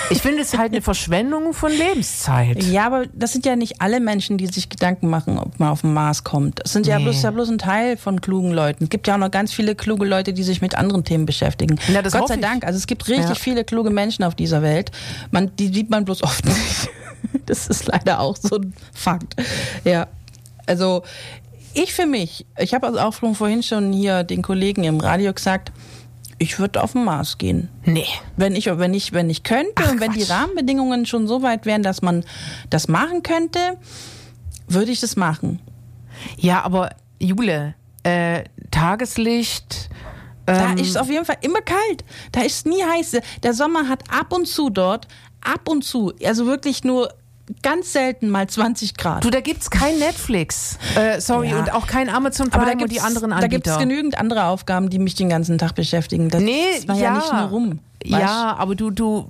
Ich 0.10 0.22
finde 0.22 0.42
es 0.42 0.58
halt 0.58 0.72
eine 0.72 0.82
Verschwendung 0.82 1.54
von 1.54 1.72
Lebenszeit. 1.72 2.64
Ja, 2.64 2.86
aber 2.86 3.06
das 3.14 3.34
sind 3.34 3.46
ja 3.46 3.56
nicht 3.56 3.82
alle 3.82 4.00
Menschen, 4.00 4.38
die 4.38 4.48
sich 4.48 4.70
Gedanken 4.70 5.10
machen, 5.10 5.38
ob 5.38 5.60
man 5.60 5.70
auf 5.70 5.82
den 5.82 5.94
Mars 5.94 6.24
kommt. 6.24 6.62
Das 6.64 6.74
sind 6.74 6.86
nee. 6.86 6.92
ja, 6.92 7.00
bloß, 7.00 7.22
ja 7.24 7.32
bloß 7.32 7.50
ein 7.50 7.58
Teil 7.58 7.98
von 7.98 8.22
klugen 8.22 8.52
Leuten. 8.52 8.86
Es 8.86 8.90
gibt 8.90 9.08
ja 9.08 9.16
auch 9.16 9.20
noch 9.20 9.32
ganz 9.32 9.54
viele 9.54 9.76
kluge 9.76 10.06
Leute, 10.06 10.34
die 10.34 10.44
sich 10.44 10.62
mit 10.62 10.76
anderen 10.76 11.04
Themen 11.04 11.26
beschäftigen. 11.26 11.78
Ja, 11.92 12.02
Gott 12.02 12.28
sei 12.28 12.38
Dank. 12.38 12.66
Also 12.66 12.78
es 12.78 12.88
gibt 12.88 13.08
richtig 13.08 13.30
ja. 13.30 13.36
viele 13.36 13.64
kluge 13.64 13.90
Menschen 13.90 14.24
auf 14.24 14.36
dieser 14.36 14.62
Welt. 14.62 14.92
Man, 15.32 15.52
die 15.58 15.68
sieht 15.68 15.90
man 15.90 16.06
bloß 16.06 16.24
oft 16.24 16.46
nicht. 16.46 16.90
Das 17.46 17.68
ist 17.68 17.88
leider 17.88 18.20
auch 18.20 18.38
so 18.38 18.56
ein 18.56 18.74
Fakt. 18.94 19.36
Ja. 19.84 20.08
Also 20.66 21.04
ich 21.74 21.94
für 21.94 22.06
mich, 22.06 22.46
ich 22.58 22.74
habe 22.74 22.88
also 22.88 23.00
auch 23.00 23.14
vorhin 23.14 23.64
schon 23.64 23.92
hier 23.92 24.24
den 24.24 24.42
Kollegen 24.42 24.84
im 24.84 25.00
Radio 25.00 25.34
gesagt, 25.34 25.72
ich 26.40 26.60
würde 26.60 26.84
auf 26.84 26.94
den 26.94 27.04
Mars 27.04 27.38
gehen. 27.38 27.70
Nee. 27.84 28.06
Wenn 28.36 28.56
ich, 28.56 28.68
wenn 28.68 28.94
ich, 28.94 29.14
wenn 29.14 29.30
ich 29.30 29.44
könnte 29.44 29.72
Ach, 29.76 29.92
und 29.92 30.00
wenn 30.00 30.12
Quatsch. 30.12 30.28
die 30.28 30.32
Rahmenbedingungen 30.32 31.06
schon 31.06 31.28
so 31.28 31.42
weit 31.42 31.66
wären, 31.66 31.84
dass 31.84 32.02
man 32.02 32.24
das 32.70 32.88
machen 32.88 33.24
könnte, 33.24 33.78
würde 34.68 34.92
ich 34.92 35.00
das 35.00 35.16
machen. 35.16 35.60
Ja, 36.38 36.64
aber 36.64 36.92
Jule, 37.20 37.76
äh, 38.04 38.44
Tageslicht. 38.72 39.90
da 40.46 40.72
ähm, 40.72 40.78
ist 40.78 40.90
es 40.90 40.98
auf 40.98 41.10
jeden 41.10 41.26
Fall 41.26 41.38
immer 41.42 41.62
kalt. 41.62 42.04
Da 42.32 42.42
ist 42.42 42.58
es 42.58 42.66
nie 42.66 42.84
heiß. 42.84 43.18
Der 43.44 43.54
Sommer 43.54 43.88
hat 43.88 44.04
ab 44.12 44.34
und 44.34 44.48
zu 44.48 44.70
dort, 44.70 45.08
ab 45.42 45.68
und 45.68 45.84
zu, 45.84 46.14
also 46.24 46.46
wirklich 46.46 46.84
nur 46.84 47.14
ganz 47.64 47.94
selten 47.94 48.30
mal 48.30 48.48
20 48.48 48.98
Grad. 48.98 49.24
Du, 49.24 49.30
da 49.30 49.42
gibt's 49.42 49.70
kein 49.70 50.00
Netflix. 50.00 50.78
Äh, 50.96 51.22
sorry, 51.22 51.50
ja. 51.50 51.60
und 51.60 51.74
auch 51.74 51.88
kein 51.88 52.10
Amazon 52.10 52.50
Prime 52.50 52.72
Aber 52.72 52.82
und 52.84 52.92
die 52.92 53.00
anderen 53.00 53.32
Anbieter. 53.32 53.48
Da 53.48 53.48
gibt's 53.48 53.78
genügend 53.78 54.18
andere 54.18 54.46
Aufgaben, 54.46 54.90
die 54.90 55.00
mich 55.00 55.16
den 55.16 55.30
ganzen 55.30 55.58
Tag 55.58 55.76
beschäftigen. 55.76 56.30
Das 56.30 56.42
nee, 56.42 56.64
war 56.88 56.96
ja, 56.96 57.02
ja 57.02 57.16
nicht 57.16 57.34
nur 57.34 57.42
rum. 57.44 57.80
Ja, 58.06 58.56
aber 58.58 58.76
du, 58.76 58.92
du 58.92 59.28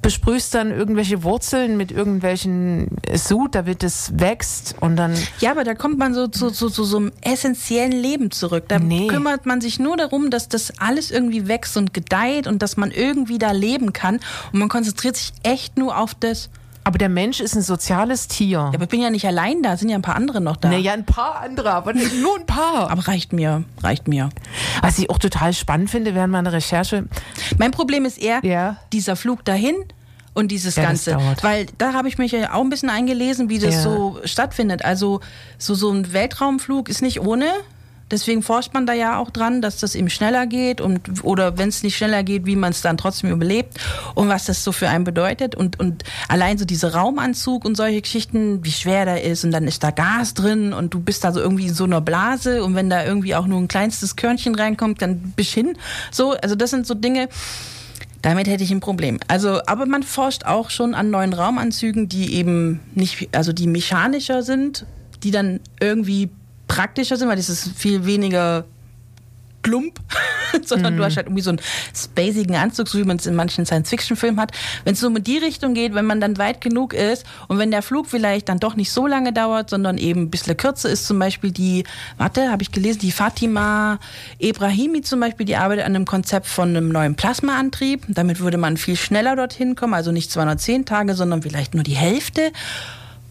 besprühst 0.00 0.54
dann 0.54 0.70
irgendwelche 0.70 1.22
Wurzeln 1.22 1.76
mit 1.76 1.90
irgendwelchen 1.90 2.88
Sud, 3.14 3.54
damit 3.54 3.82
es 3.82 4.12
wächst 4.18 4.76
und 4.80 4.96
dann. 4.96 5.14
Ja, 5.40 5.50
aber 5.50 5.64
da 5.64 5.74
kommt 5.74 5.98
man 5.98 6.14
so 6.14 6.28
zu, 6.28 6.50
zu, 6.50 6.70
zu 6.70 6.84
so 6.84 6.98
einem 6.98 7.12
essentiellen 7.20 7.92
Leben 7.92 8.30
zurück. 8.30 8.64
Da 8.68 8.78
nee. 8.78 9.08
kümmert 9.08 9.44
man 9.44 9.60
sich 9.60 9.78
nur 9.78 9.96
darum, 9.96 10.30
dass 10.30 10.48
das 10.48 10.78
alles 10.78 11.10
irgendwie 11.10 11.48
wächst 11.48 11.76
und 11.76 11.92
gedeiht 11.92 12.46
und 12.46 12.62
dass 12.62 12.76
man 12.76 12.90
irgendwie 12.90 13.38
da 13.38 13.50
leben 13.50 13.92
kann. 13.92 14.20
Und 14.52 14.60
man 14.60 14.68
konzentriert 14.68 15.16
sich 15.16 15.32
echt 15.42 15.76
nur 15.76 15.98
auf 15.98 16.14
das 16.14 16.48
aber 16.84 16.98
der 16.98 17.08
Mensch 17.08 17.40
ist 17.40 17.54
ein 17.54 17.62
soziales 17.62 18.28
Tier. 18.28 18.58
Ja, 18.58 18.66
aber 18.68 18.84
ich 18.84 18.88
bin 18.88 19.02
ja 19.02 19.10
nicht 19.10 19.26
allein 19.26 19.62
da, 19.62 19.76
sind 19.76 19.90
ja 19.90 19.96
ein 19.96 20.02
paar 20.02 20.16
andere 20.16 20.40
noch 20.40 20.56
da. 20.56 20.70
Naja, 20.70 20.92
ein 20.92 21.04
paar 21.04 21.40
andere, 21.40 21.72
aber 21.72 21.92
nur 21.92 22.38
ein 22.38 22.46
paar. 22.46 22.90
Aber 22.90 23.06
reicht 23.06 23.32
mir, 23.32 23.64
reicht 23.82 24.08
mir. 24.08 24.30
Was 24.82 24.98
ich 24.98 25.10
auch 25.10 25.18
total 25.18 25.52
spannend 25.52 25.90
finde 25.90 26.14
während 26.14 26.32
meiner 26.32 26.52
Recherche. 26.52 27.04
Mein 27.58 27.70
Problem 27.70 28.04
ist 28.04 28.18
eher 28.18 28.40
ja. 28.44 28.76
dieser 28.92 29.16
Flug 29.16 29.44
dahin 29.44 29.74
und 30.34 30.48
dieses 30.48 30.76
ja, 30.76 30.84
Ganze. 30.84 31.18
Weil 31.42 31.66
da 31.78 31.92
habe 31.92 32.08
ich 32.08 32.18
mich 32.18 32.32
ja 32.32 32.54
auch 32.54 32.62
ein 32.62 32.70
bisschen 32.70 32.90
eingelesen, 32.90 33.48
wie 33.48 33.58
das 33.58 33.74
ja. 33.74 33.82
so 33.82 34.18
stattfindet. 34.24 34.84
Also 34.84 35.20
so, 35.58 35.74
so 35.74 35.90
ein 35.90 36.12
Weltraumflug 36.12 36.88
ist 36.88 37.02
nicht 37.02 37.20
ohne. 37.20 37.46
Deswegen 38.10 38.42
forscht 38.42 38.74
man 38.74 38.86
da 38.86 38.92
ja 38.92 39.18
auch 39.18 39.30
dran, 39.30 39.62
dass 39.62 39.78
das 39.78 39.94
eben 39.94 40.10
schneller 40.10 40.46
geht 40.46 40.80
und 40.80 41.24
oder 41.24 41.58
wenn 41.58 41.68
es 41.68 41.82
nicht 41.82 41.96
schneller 41.96 42.22
geht, 42.22 42.46
wie 42.46 42.56
man 42.56 42.72
es 42.72 42.80
dann 42.80 42.96
trotzdem 42.96 43.30
überlebt 43.30 43.78
und 44.14 44.28
was 44.28 44.44
das 44.44 44.64
so 44.64 44.72
für 44.72 44.88
einen 44.88 45.04
bedeutet 45.04 45.54
und 45.54 45.78
und 45.78 46.04
allein 46.28 46.58
so 46.58 46.64
diese 46.64 46.94
Raumanzug 46.94 47.64
und 47.64 47.76
solche 47.76 48.02
Geschichten, 48.02 48.64
wie 48.64 48.72
schwer 48.72 49.04
der 49.04 49.22
ist 49.24 49.44
und 49.44 49.52
dann 49.52 49.66
ist 49.66 49.82
da 49.82 49.90
Gas 49.90 50.34
drin 50.34 50.72
und 50.72 50.94
du 50.94 51.00
bist 51.00 51.24
da 51.24 51.32
so 51.32 51.40
irgendwie 51.40 51.68
in 51.68 51.74
so 51.74 51.84
einer 51.84 52.00
Blase 52.00 52.64
und 52.64 52.74
wenn 52.74 52.90
da 52.90 53.04
irgendwie 53.04 53.34
auch 53.34 53.46
nur 53.46 53.58
ein 53.58 53.68
kleinstes 53.68 54.16
Körnchen 54.16 54.54
reinkommt, 54.54 55.02
dann 55.02 55.32
bist 55.36 55.52
hin. 55.52 55.76
So, 56.10 56.32
also 56.32 56.54
das 56.54 56.70
sind 56.70 56.86
so 56.86 56.94
Dinge. 56.94 57.28
Damit 58.22 58.48
hätte 58.48 58.62
ich 58.62 58.70
ein 58.70 58.80
Problem. 58.80 59.18
Also, 59.28 59.60
aber 59.66 59.86
man 59.86 60.02
forscht 60.02 60.44
auch 60.44 60.68
schon 60.68 60.94
an 60.94 61.10
neuen 61.10 61.32
Raumanzügen, 61.32 62.08
die 62.08 62.34
eben 62.34 62.80
nicht, 62.94 63.34
also 63.34 63.52
die 63.54 63.66
mechanischer 63.66 64.42
sind, 64.42 64.84
die 65.22 65.30
dann 65.30 65.60
irgendwie 65.80 66.28
praktischer 66.70 67.16
sind, 67.16 67.28
weil 67.28 67.36
das 67.36 67.48
ist 67.48 67.76
viel 67.76 68.06
weniger 68.06 68.64
plump, 69.62 69.98
sondern 70.64 70.94
mm. 70.94 70.98
du 70.98 71.04
hast 71.04 71.16
halt 71.16 71.26
irgendwie 71.26 71.42
so 71.42 71.50
einen 71.50 71.60
spacigen 71.94 72.54
Anzug, 72.54 72.86
so 72.86 72.96
wie 72.96 73.04
man 73.04 73.16
es 73.16 73.26
in 73.26 73.34
manchen 73.34 73.66
Science-Fiction-Filmen 73.66 74.40
hat. 74.40 74.52
Wenn 74.84 74.94
es 74.94 75.00
so 75.00 75.08
in 75.08 75.24
die 75.24 75.38
Richtung 75.38 75.74
geht, 75.74 75.94
wenn 75.94 76.06
man 76.06 76.20
dann 76.20 76.38
weit 76.38 76.60
genug 76.60 76.94
ist 76.94 77.26
und 77.48 77.58
wenn 77.58 77.72
der 77.72 77.82
Flug 77.82 78.06
vielleicht 78.06 78.48
dann 78.48 78.60
doch 78.60 78.76
nicht 78.76 78.92
so 78.92 79.08
lange 79.08 79.32
dauert, 79.32 79.68
sondern 79.68 79.98
eben 79.98 80.22
ein 80.22 80.30
bisschen 80.30 80.56
kürzer 80.56 80.88
ist, 80.88 81.06
zum 81.06 81.18
Beispiel 81.18 81.50
die, 81.50 81.84
warte, 82.18 82.52
habe 82.52 82.62
ich 82.62 82.70
gelesen, 82.70 83.00
die 83.00 83.12
Fatima 83.12 83.98
Ebrahimi 84.38 85.02
zum 85.02 85.18
Beispiel, 85.18 85.46
die 85.46 85.56
arbeitet 85.56 85.84
an 85.84 85.96
einem 85.96 86.06
Konzept 86.06 86.46
von 86.46 86.68
einem 86.68 86.88
neuen 86.88 87.16
Plasmaantrieb. 87.16 88.04
Damit 88.08 88.38
würde 88.38 88.58
man 88.58 88.76
viel 88.76 88.96
schneller 88.96 89.34
dorthin 89.34 89.74
kommen, 89.74 89.94
also 89.94 90.12
nicht 90.12 90.30
210 90.30 90.86
Tage, 90.86 91.14
sondern 91.14 91.42
vielleicht 91.42 91.74
nur 91.74 91.82
die 91.82 91.96
Hälfte. 91.96 92.52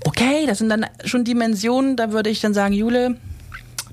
Okay, 0.06 0.46
das 0.46 0.60
sind 0.60 0.70
dann 0.70 0.86
schon 1.06 1.24
Dimensionen, 1.24 1.96
da 1.96 2.12
würde 2.12 2.30
ich 2.30 2.42
dann 2.42 2.54
sagen, 2.54 2.74
Jule, 2.74 3.18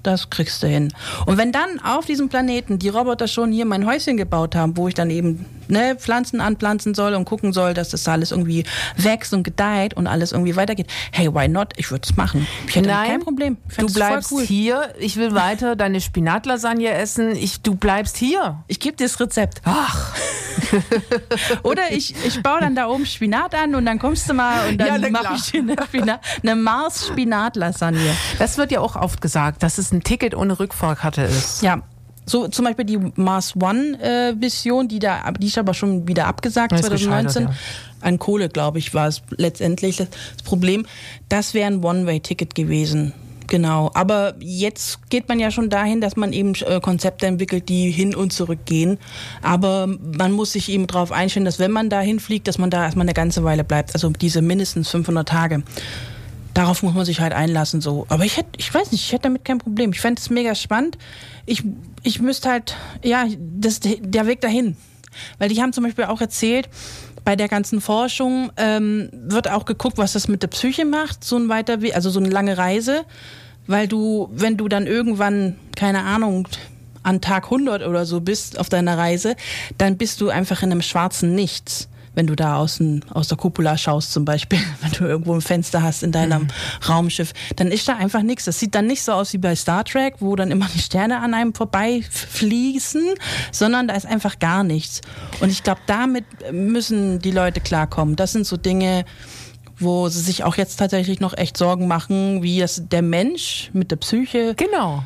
das 0.06 0.30
kriegst 0.30 0.62
du 0.62 0.66
hin. 0.66 0.92
Und 1.26 1.38
wenn 1.38 1.52
dann 1.52 1.80
auf 1.84 2.06
diesem 2.06 2.28
Planeten 2.28 2.78
die 2.78 2.88
Roboter 2.88 3.28
schon 3.28 3.52
hier 3.52 3.66
mein 3.66 3.86
Häuschen 3.86 4.16
gebaut 4.16 4.54
haben, 4.54 4.76
wo 4.76 4.88
ich 4.88 4.94
dann 4.94 5.10
eben 5.10 5.44
ne, 5.68 5.96
Pflanzen 5.96 6.40
anpflanzen 6.40 6.94
soll 6.94 7.14
und 7.14 7.24
gucken 7.24 7.52
soll, 7.52 7.74
dass 7.74 7.90
das 7.90 8.06
alles 8.08 8.30
irgendwie 8.30 8.64
wächst 8.96 9.32
und 9.34 9.42
gedeiht 9.42 9.94
und 9.94 10.06
alles 10.06 10.32
irgendwie 10.32 10.56
weitergeht, 10.56 10.88
hey, 11.12 11.32
why 11.32 11.48
not? 11.48 11.72
Ich 11.76 11.90
würde 11.90 12.06
es 12.08 12.16
machen. 12.16 12.46
Ich 12.68 12.76
hätte 12.76 12.88
Nein, 12.88 13.10
kein 13.10 13.20
Problem. 13.20 13.56
Du 13.78 13.86
bleibst 13.86 14.32
cool. 14.32 14.42
hier. 14.42 14.94
Ich 14.98 15.16
will 15.16 15.34
weiter 15.34 15.76
deine 15.76 16.00
Spinatlasagne 16.00 16.90
essen. 16.90 17.34
Ich, 17.36 17.60
du 17.60 17.74
bleibst 17.74 18.16
hier. 18.16 18.62
Ich 18.68 18.80
gebe 18.80 18.96
dir 18.96 19.06
das 19.06 19.20
Rezept. 19.20 19.60
Ach. 19.64 20.14
Oder 21.62 21.92
ich, 21.92 22.14
ich 22.24 22.42
baue 22.42 22.60
dann 22.60 22.74
da 22.74 22.88
oben 22.88 23.06
Spinat 23.06 23.54
an 23.54 23.74
und 23.74 23.86
dann 23.86 23.98
kommst 23.98 24.28
du 24.28 24.34
mal 24.34 24.68
und 24.68 24.78
dann 24.78 25.02
ja, 25.02 25.10
mache 25.10 25.34
ich 25.36 25.50
dir 25.50 25.60
eine, 25.60 25.76
Spinat, 25.84 26.20
eine 26.42 26.56
Mars-Spinatlasagne. 26.56 28.16
Das 28.38 28.58
wird 28.58 28.72
ja 28.72 28.80
auch 28.80 28.96
oft 28.96 29.20
gesagt, 29.20 29.62
dass 29.62 29.78
es 29.78 29.92
ein 29.92 30.02
Ticket 30.02 30.34
ohne 30.34 30.58
Rückfahrkarte 30.58 31.22
ist. 31.22 31.62
Ja, 31.62 31.82
so 32.26 32.48
zum 32.48 32.64
Beispiel 32.64 32.84
die 32.84 32.98
Mars 33.14 33.54
One 33.56 33.98
äh, 34.00 34.34
Vision, 34.38 34.88
die 34.88 34.98
da, 34.98 35.30
die 35.32 35.46
ist 35.46 35.58
aber 35.58 35.74
schon 35.74 36.08
wieder 36.08 36.26
abgesagt 36.26 36.72
das 36.72 36.82
2019. 36.82 37.44
Ja. 37.44 37.54
An 38.00 38.18
Kohle, 38.18 38.48
glaube 38.48 38.78
ich, 38.78 38.92
war 38.94 39.08
es 39.08 39.22
letztendlich 39.30 39.96
das 39.96 40.08
Problem. 40.44 40.86
Das 41.28 41.54
wäre 41.54 41.68
ein 41.68 41.82
One-Way-Ticket 41.82 42.54
gewesen. 42.54 43.12
Genau, 43.48 43.90
aber 43.94 44.34
jetzt 44.40 45.08
geht 45.08 45.28
man 45.28 45.38
ja 45.38 45.50
schon 45.50 45.70
dahin, 45.70 46.00
dass 46.00 46.16
man 46.16 46.32
eben 46.32 46.54
äh, 46.66 46.80
Konzepte 46.80 47.26
entwickelt, 47.26 47.68
die 47.68 47.90
hin 47.90 48.14
und 48.14 48.32
zurück 48.32 48.60
gehen. 48.64 48.98
Aber 49.40 49.86
man 49.86 50.32
muss 50.32 50.52
sich 50.52 50.68
eben 50.68 50.86
darauf 50.88 51.12
einstellen, 51.12 51.44
dass 51.44 51.60
wenn 51.60 51.70
man 51.70 51.88
da 51.88 52.00
hinfliegt, 52.00 52.48
dass 52.48 52.58
man 52.58 52.70
da 52.70 52.84
erstmal 52.84 53.04
eine 53.04 53.14
ganze 53.14 53.44
Weile 53.44 53.62
bleibt. 53.62 53.94
Also 53.94 54.10
diese 54.10 54.42
mindestens 54.42 54.88
500 54.90 55.28
Tage. 55.28 55.62
Darauf 56.56 56.82
muss 56.82 56.94
man 56.94 57.04
sich 57.04 57.20
halt 57.20 57.34
einlassen 57.34 57.82
so. 57.82 58.06
Aber 58.08 58.24
ich 58.24 58.38
hätte, 58.38 58.48
ich 58.56 58.72
weiß 58.72 58.90
nicht, 58.90 59.04
ich 59.04 59.12
hätte 59.12 59.24
damit 59.24 59.44
kein 59.44 59.58
Problem. 59.58 59.92
Ich 59.92 60.00
fände 60.00 60.18
es 60.18 60.30
mega 60.30 60.54
spannend. 60.54 60.96
Ich, 61.44 61.62
ich 62.02 62.18
müsste 62.22 62.48
halt, 62.48 62.74
ja, 63.04 63.26
das, 63.38 63.80
der 63.80 64.26
Weg 64.26 64.40
dahin. 64.40 64.74
Weil 65.38 65.50
die 65.50 65.60
haben 65.60 65.74
zum 65.74 65.84
Beispiel 65.84 66.04
auch 66.04 66.22
erzählt, 66.22 66.70
bei 67.26 67.36
der 67.36 67.48
ganzen 67.48 67.82
Forschung 67.82 68.52
ähm, 68.56 69.10
wird 69.12 69.50
auch 69.50 69.66
geguckt, 69.66 69.98
was 69.98 70.14
das 70.14 70.28
mit 70.28 70.42
der 70.42 70.48
Psyche 70.48 70.86
macht, 70.86 71.24
so 71.24 71.36
ein 71.36 71.50
weiter, 71.50 71.76
also 71.92 72.08
so 72.08 72.20
eine 72.20 72.30
lange 72.30 72.56
Reise, 72.56 73.04
weil 73.66 73.86
du, 73.86 74.30
wenn 74.32 74.56
du 74.56 74.66
dann 74.68 74.86
irgendwann, 74.86 75.56
keine 75.76 76.04
Ahnung, 76.04 76.48
an 77.02 77.20
Tag 77.20 77.44
100 77.44 77.86
oder 77.86 78.06
so 78.06 78.22
bist 78.22 78.58
auf 78.58 78.70
deiner 78.70 78.96
Reise, 78.96 79.36
dann 79.76 79.98
bist 79.98 80.22
du 80.22 80.30
einfach 80.30 80.62
in 80.62 80.72
einem 80.72 80.80
schwarzen 80.80 81.34
Nichts 81.34 81.90
wenn 82.16 82.26
du 82.26 82.34
da 82.34 82.56
aus, 82.56 82.82
aus 83.10 83.28
der 83.28 83.36
Cupola 83.36 83.76
schaust 83.76 84.10
zum 84.10 84.24
Beispiel, 84.24 84.58
wenn 84.80 84.90
du 84.92 85.04
irgendwo 85.04 85.34
ein 85.34 85.42
Fenster 85.42 85.82
hast 85.82 86.02
in 86.02 86.10
deinem 86.10 86.42
mhm. 86.42 86.48
Raumschiff, 86.88 87.32
dann 87.54 87.68
ist 87.68 87.86
da 87.86 87.96
einfach 87.96 88.22
nichts. 88.22 88.46
Das 88.46 88.58
sieht 88.58 88.74
dann 88.74 88.86
nicht 88.86 89.02
so 89.02 89.12
aus 89.12 89.32
wie 89.32 89.38
bei 89.38 89.54
Star 89.54 89.84
Trek, 89.84 90.16
wo 90.18 90.34
dann 90.34 90.50
immer 90.50 90.66
die 90.74 90.80
Sterne 90.80 91.20
an 91.20 91.34
einem 91.34 91.54
vorbeifließen, 91.54 93.14
sondern 93.52 93.86
da 93.86 93.94
ist 93.94 94.06
einfach 94.06 94.38
gar 94.38 94.64
nichts. 94.64 95.02
Und 95.40 95.50
ich 95.50 95.62
glaube, 95.62 95.80
damit 95.86 96.24
müssen 96.50 97.20
die 97.20 97.30
Leute 97.30 97.60
klarkommen. 97.60 98.16
Das 98.16 98.32
sind 98.32 98.46
so 98.46 98.56
Dinge, 98.56 99.04
wo 99.78 100.08
sie 100.08 100.20
sich 100.20 100.42
auch 100.42 100.56
jetzt 100.56 100.76
tatsächlich 100.76 101.20
noch 101.20 101.36
echt 101.36 101.58
Sorgen 101.58 101.86
machen, 101.86 102.42
wie 102.42 102.62
es 102.62 102.82
der 102.88 103.02
Mensch 103.02 103.70
mit 103.74 103.90
der 103.90 103.96
Psyche 103.96 104.54
genau. 104.56 105.04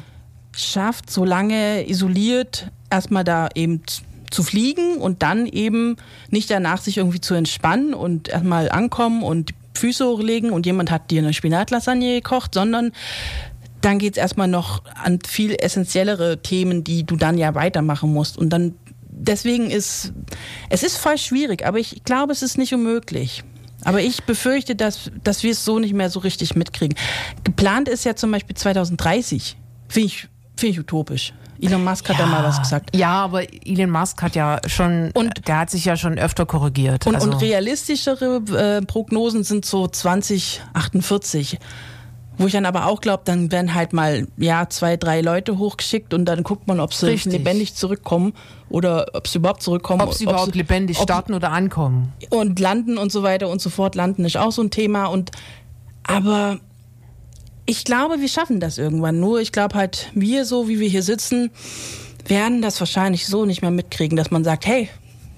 schafft, 0.57 1.11
so 1.11 1.25
lange 1.25 1.89
isoliert 1.89 2.71
erstmal 2.89 3.25
da 3.25 3.49
eben 3.55 3.83
zu 4.31 4.43
fliegen 4.43 4.97
und 4.97 5.23
dann 5.23 5.47
eben 5.47 5.97
nicht 6.31 6.51
danach 6.51 6.81
sich 6.81 6.99
irgendwie 6.99 7.21
zu 7.21 7.35
entspannen 7.35 7.95
und 7.95 8.29
erstmal 8.29 8.71
ankommen 8.71 9.23
und 9.23 9.53
Füße 9.75 10.07
hochlegen 10.07 10.51
und 10.51 10.67
jemand 10.67 10.91
hat 10.91 11.11
dir 11.11 11.23
eine 11.23 11.33
Spinatlasagne 11.33 12.21
gekocht, 12.21 12.55
sondern 12.55 12.93
dann 13.81 13.99
geht 13.99 14.15
es 14.15 14.19
erstmal 14.19 14.49
noch 14.49 14.83
an 15.03 15.19
viel 15.27 15.57
essentiellere 15.59 16.43
Themen, 16.43 16.85
die 16.85 17.05
du 17.05 17.17
dann 17.17 17.39
ja 17.39 17.55
weitermachen 17.55 18.13
musst. 18.13 18.37
Und 18.37 18.51
dann 18.51 18.75
deswegen 19.09 19.71
ist 19.71 20.13
es 20.69 20.83
ist 20.83 20.97
voll 20.97 21.19
schwierig, 21.19 21.67
aber 21.67 21.79
ich 21.79 22.05
glaube, 22.05 22.33
es 22.33 22.43
ist 22.43 22.59
nicht 22.59 22.75
unmöglich. 22.75 23.43
Aber 23.83 24.03
ich 24.03 24.25
befürchte, 24.25 24.77
dass, 24.77 25.11
dass 25.25 25.43
wir 25.43 25.53
es 25.53 25.65
so 25.65 25.79
nicht 25.79 25.95
mehr 25.95 26.11
so 26.11 26.21
richtig 26.21 26.55
mitkriegen. 26.55 26.97
Geplant 27.45 27.89
ist 27.89 28.05
ja 28.05 28.15
zum 28.15 28.31
Beispiel 28.31 28.55
2030. 28.55 29.57
Finde 29.89 30.07
ich, 30.07 30.29
find 30.57 30.73
ich 30.73 30.81
utopisch. 30.81 31.33
Elon 31.61 31.85
Musk 31.85 32.09
hat 32.09 32.19
ja, 32.19 32.25
da 32.25 32.31
mal 32.31 32.45
was 32.45 32.61
gesagt. 32.61 32.97
Ja, 32.97 33.13
aber 33.25 33.43
Elon 33.65 33.91
Musk 33.91 34.23
hat 34.23 34.35
ja 34.35 34.61
schon, 34.67 35.11
und, 35.13 35.47
der 35.47 35.59
hat 35.59 35.71
sich 35.71 35.85
ja 35.85 35.97
schon 35.97 36.19
öfter 36.19 36.47
korrigiert. 36.47 37.07
Und, 37.07 37.15
also. 37.15 37.31
und 37.31 37.41
realistischere 37.41 38.43
äh, 38.57 38.85
Prognosen 38.85 39.45
sind 39.45 39.65
so 39.65 39.87
2048. 39.87 41.59
Wo 42.39 42.47
ich 42.47 42.55
dann 42.55 42.65
aber 42.65 42.87
auch 42.87 43.03
glaube, 43.03 43.23
dann 43.27 43.53
werden 43.53 43.75
halt 43.75 43.93
mal 43.93 44.27
ja 44.39 44.67
zwei, 44.71 44.97
drei 44.97 45.21
Leute 45.21 45.59
hochgeschickt 45.59 46.15
und 46.15 46.25
dann 46.25 46.43
guckt 46.43 46.67
man, 46.67 46.81
ob 46.81 46.95
sie 46.95 47.05
Richtig. 47.09 47.35
lebendig 47.35 47.75
zurückkommen 47.75 48.33
oder 48.71 49.09
ob 49.13 49.29
sie 49.29 49.39
überhaupt 49.39 49.63
zurückkommen. 49.63 50.01
Ob 50.01 50.15
sie 50.15 50.27
ob 50.27 50.33
überhaupt 50.33 50.53
sie, 50.53 50.59
lebendig 50.59 50.97
starten 50.97 51.35
oder 51.35 51.53
ankommen. 51.53 52.15
Und 52.31 52.59
landen 52.59 52.97
und 52.97 53.13
so 53.13 53.23
weiter 53.23 53.51
und 53.51 53.61
so 53.61 53.69
fort. 53.69 53.95
Landen 53.95 54.25
ist 54.25 54.39
auch 54.39 54.53
so 54.53 54.63
ein 54.63 54.71
Thema. 54.71 55.05
Und 55.07 55.33
aber 56.03 56.59
ich 57.71 57.85
glaube, 57.85 58.21
wir 58.21 58.29
schaffen 58.29 58.59
das 58.59 58.79
irgendwann. 58.79 59.21
Nur 59.21 59.41
ich 59.41 59.53
glaube 59.53 59.77
halt, 59.77 60.11
wir 60.13 60.45
so, 60.45 60.67
wie 60.67 60.81
wir 60.81 60.89
hier 60.89 61.05
sitzen, 61.05 61.53
werden 62.27 62.63
das 62.63 62.81
wahrscheinlich 62.81 63.27
so 63.27 63.45
nicht 63.45 63.63
mehr 63.63 63.71
mitkriegen, 63.71 64.17
dass 64.17 64.33
man 64.33 64.43
sagt, 64.43 64.67
hey, 64.67 64.89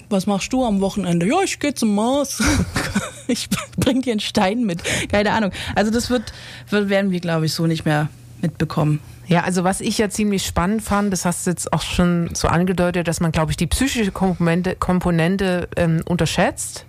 was 0.09 0.27
machst 0.27 0.51
du 0.51 0.65
am 0.65 0.81
Wochenende? 0.81 1.27
Ja, 1.27 1.43
ich 1.45 1.59
gehe 1.59 1.75
zum 1.75 1.95
Mars. 1.95 2.43
ich 3.29 3.51
bring 3.77 4.01
dir 4.01 4.13
einen 4.13 4.21
Stein 4.21 4.65
mit. 4.65 4.83
Keine 5.11 5.33
Ahnung. 5.33 5.51
Also 5.75 5.91
das 5.91 6.09
wird, 6.09 6.33
wird 6.71 6.89
werden 6.89 7.11
wir, 7.11 7.21
glaube 7.21 7.45
ich, 7.45 7.53
so 7.53 7.67
nicht 7.67 7.85
mehr 7.85 8.09
mitbekommen. 8.41 9.01
Ja, 9.27 9.45
also 9.45 9.65
was 9.65 9.81
ich 9.81 9.99
ja 9.99 10.11
ziemlich 10.11 10.45
spannend 10.45 10.83
fand, 10.83 11.13
das 11.13 11.25
hast 11.25 11.47
du 11.47 11.51
jetzt 11.51 11.73
auch 11.73 11.83
schon 11.83 12.31
so 12.35 12.49
angedeutet, 12.49 13.07
dass 13.07 13.21
man, 13.21 13.33
glaube 13.33 13.53
ich, 13.53 13.57
die 13.57 13.67
psychische 13.67 14.11
Komponente, 14.11 14.75
Komponente 14.77 15.69
ähm, 15.77 16.03
unterschätzt. 16.07 16.87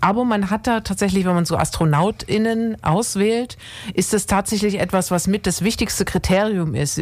Aber 0.00 0.24
man 0.24 0.50
hat 0.50 0.66
da 0.66 0.80
tatsächlich, 0.80 1.24
wenn 1.26 1.34
man 1.34 1.44
so 1.44 1.56
AstronautInnen 1.56 2.82
auswählt, 2.82 3.58
ist 3.94 4.12
das 4.12 4.26
tatsächlich 4.26 4.78
etwas, 4.78 5.10
was 5.10 5.26
mit 5.26 5.46
das 5.46 5.62
wichtigste 5.62 6.04
Kriterium 6.04 6.74
ist. 6.74 6.98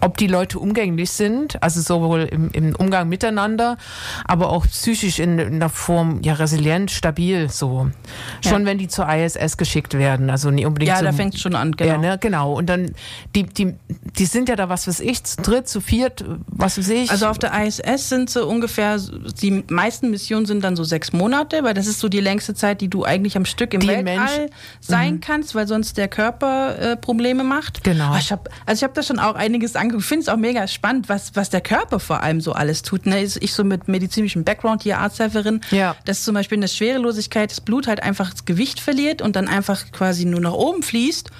Ob 0.00 0.16
die 0.16 0.26
Leute 0.26 0.58
umgänglich 0.58 1.10
sind, 1.10 1.62
also 1.62 1.80
sowohl 1.80 2.22
im, 2.22 2.50
im 2.52 2.76
Umgang 2.76 3.08
miteinander, 3.08 3.76
aber 4.24 4.50
auch 4.50 4.66
psychisch 4.66 5.18
in, 5.18 5.38
in 5.38 5.60
der 5.60 5.68
Form 5.68 6.20
ja 6.22 6.34
resilient, 6.34 6.90
stabil 6.90 7.48
so. 7.50 7.90
Schon 8.42 8.62
ja. 8.62 8.66
wenn 8.66 8.78
die 8.78 8.88
zur 8.88 9.08
ISS 9.08 9.56
geschickt 9.56 9.94
werden, 9.94 10.30
also 10.30 10.50
nicht 10.50 10.66
unbedingt. 10.66 10.90
Ja, 10.90 11.02
da 11.02 11.12
fängt 11.12 11.38
schon 11.38 11.54
an, 11.54 11.72
genau. 11.72 11.92
Ja, 11.92 11.98
ne, 11.98 12.18
genau. 12.18 12.52
Und 12.54 12.66
dann 12.66 12.92
die 13.34 13.44
die 13.44 13.74
die 14.18 14.26
sind 14.26 14.48
ja 14.48 14.56
da 14.56 14.68
was 14.68 14.86
weiß 14.86 15.00
ich, 15.00 15.24
zu 15.24 15.42
dritt, 15.42 15.68
zu 15.68 15.80
viert, 15.80 16.24
was 16.46 16.78
weiß 16.78 16.88
ich. 16.88 17.10
Also 17.10 17.26
auf 17.26 17.38
der 17.38 17.52
ISS 17.64 18.08
sind 18.08 18.30
sie 18.30 18.44
ungefähr 18.44 18.98
die 19.40 19.64
meisten 19.68 20.10
Missionen 20.10 20.46
sind 20.46 20.64
dann 20.64 20.76
so 20.76 20.84
sechs 20.84 21.12
Monate, 21.12 21.62
weil 21.62 21.74
das 21.74 21.86
ist 21.86 22.00
so 22.00 22.08
die 22.08 22.20
längste 22.20 22.54
Zeit, 22.54 22.80
die 22.80 22.88
du 22.88 23.04
eigentlich 23.04 23.36
am 23.36 23.44
Stück 23.44 23.74
im 23.74 23.80
die 23.80 23.88
Weltall 23.88 24.04
Mensch. 24.04 24.52
sein 24.80 25.14
mhm. 25.14 25.20
kannst, 25.20 25.54
weil 25.54 25.66
sonst 25.66 25.96
der 25.96 26.08
Körper 26.08 26.78
äh, 26.78 26.96
Probleme 26.96 27.44
macht. 27.44 27.84
Genau. 27.84 28.16
ich 28.16 28.32
hab, 28.32 28.48
also 28.66 28.78
ich 28.78 28.82
habe 28.84 28.94
da 28.94 29.02
schon 29.02 29.18
auch 29.18 29.34
einiges 29.34 29.76
angeguckt 29.86 30.04
ich 30.04 30.08
finde 30.08 30.22
es 30.22 30.28
auch 30.28 30.36
mega 30.36 30.66
spannend, 30.68 31.08
was, 31.08 31.34
was 31.34 31.50
der 31.50 31.60
Körper 31.60 32.00
vor 32.00 32.22
allem 32.22 32.40
so 32.40 32.52
alles 32.52 32.82
tut. 32.82 33.06
Ne? 33.06 33.22
Ich 33.22 33.54
so 33.54 33.64
mit 33.64 33.88
medizinischem 33.88 34.44
Background 34.44 34.82
hier 34.82 34.98
Arzthelferin, 34.98 35.60
ja. 35.70 35.96
dass 36.04 36.24
zum 36.24 36.34
Beispiel 36.34 36.56
in 36.56 36.62
der 36.62 36.68
Schwerelosigkeit 36.68 37.50
das 37.50 37.60
Blut 37.60 37.86
halt 37.86 38.02
einfach 38.02 38.30
das 38.30 38.44
Gewicht 38.44 38.80
verliert 38.80 39.22
und 39.22 39.36
dann 39.36 39.48
einfach 39.48 39.90
quasi 39.92 40.24
nur 40.24 40.40
nach 40.40 40.52
oben 40.52 40.82
fließt 40.82 41.30